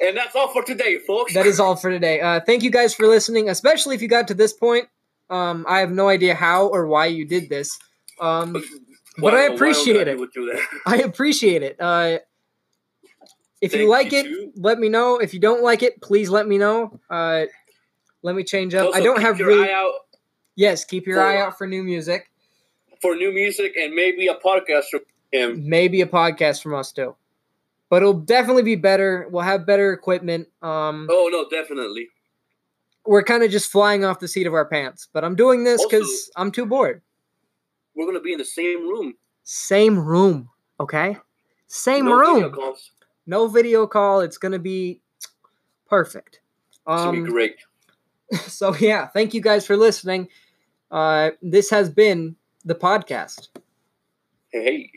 And 0.00 0.16
that's 0.16 0.34
all 0.34 0.48
for 0.48 0.62
today, 0.62 0.98
folks. 0.98 1.34
That 1.34 1.46
is 1.46 1.60
all 1.60 1.76
for 1.76 1.90
today. 1.90 2.20
Uh, 2.20 2.40
thank 2.40 2.62
you 2.62 2.70
guys 2.70 2.94
for 2.94 3.06
listening, 3.06 3.50
especially 3.50 3.94
if 3.94 4.02
you 4.02 4.08
got 4.08 4.28
to 4.28 4.34
this 4.34 4.52
point. 4.52 4.88
Um, 5.28 5.64
I 5.68 5.80
have 5.80 5.90
no 5.90 6.08
idea 6.08 6.34
how 6.34 6.66
or 6.66 6.86
why 6.86 7.06
you 7.06 7.24
did 7.24 7.48
this. 7.48 7.78
Um, 8.18 8.56
but 9.18 9.34
I 9.34 9.42
appreciate 9.42 10.08
it. 10.08 10.18
would 10.18 10.32
do 10.32 10.46
that? 10.46 10.66
I 10.86 10.98
appreciate 10.98 11.62
it. 11.62 11.76
Uh, 11.78 12.18
if 13.60 13.74
you 13.74 13.88
like 13.88 14.12
you, 14.12 14.18
it, 14.18 14.24
too. 14.24 14.52
let 14.56 14.78
me 14.78 14.88
know. 14.88 15.18
If 15.18 15.34
you 15.34 15.40
don't 15.40 15.62
like 15.62 15.82
it, 15.82 16.00
please 16.00 16.30
let 16.30 16.48
me 16.48 16.56
know. 16.56 16.98
Uh, 17.10 17.44
let 18.22 18.34
me 18.34 18.42
change 18.42 18.74
up. 18.74 18.94
I 18.94 19.00
don't 19.00 19.16
keep 19.16 19.26
have 19.26 19.38
your 19.38 19.48
really. 19.48 19.68
eye 19.68 19.72
out 19.72 19.92
yes, 20.56 20.84
keep 20.84 21.06
your 21.06 21.16
for- 21.16 21.22
eye 21.22 21.40
out 21.40 21.58
for 21.58 21.66
new 21.66 21.82
music. 21.82 22.30
for 23.02 23.14
new 23.16 23.32
music 23.32 23.76
and 23.76 23.94
maybe 23.94 24.28
a 24.28 24.34
podcast 24.34 24.84
from 24.90 25.00
him. 25.32 25.68
maybe 25.68 26.00
a 26.00 26.06
podcast 26.06 26.62
from 26.62 26.74
us 26.74 26.92
too. 26.92 27.14
But 27.90 28.02
it'll 28.02 28.14
definitely 28.14 28.62
be 28.62 28.76
better. 28.76 29.26
We'll 29.30 29.42
have 29.42 29.66
better 29.66 29.92
equipment. 29.92 30.48
Um, 30.62 31.06
Oh 31.10 31.28
no, 31.30 31.48
definitely. 31.50 32.08
we're 33.04 33.24
kind 33.24 33.42
of 33.42 33.50
just 33.50 33.70
flying 33.70 34.04
off 34.04 34.20
the 34.20 34.28
seat 34.28 34.46
of 34.46 34.54
our 34.54 34.64
pants. 34.64 35.08
But 35.12 35.24
I'm 35.24 35.34
doing 35.34 35.64
this 35.64 35.84
because 35.84 36.30
I'm 36.36 36.50
too 36.52 36.64
bored. 36.66 37.02
We're 37.94 38.06
gonna 38.06 38.20
be 38.20 38.32
in 38.32 38.38
the 38.38 38.44
same 38.44 38.88
room. 38.88 39.14
Same 39.42 39.98
room, 39.98 40.48
okay? 40.78 41.16
Same 41.66 42.04
no 42.06 42.14
room. 42.16 42.34
video 42.36 42.50
calls. 42.50 42.90
No 43.26 43.46
video 43.48 43.86
call. 43.86 44.20
It's 44.20 44.38
gonna 44.38 44.58
be 44.60 45.02
perfect. 45.88 46.40
It's 46.70 46.78
gonna 46.86 47.08
Um, 47.18 47.24
be 47.24 47.30
great. 47.30 47.56
so 48.46 48.74
yeah, 48.76 49.08
thank 49.08 49.34
you 49.34 49.40
guys 49.40 49.66
for 49.66 49.76
listening. 49.76 50.28
Uh, 50.92 51.30
this 51.42 51.68
has 51.70 51.90
been 51.90 52.36
the 52.64 52.74
podcast. 52.76 53.48
Hey. 54.52 54.90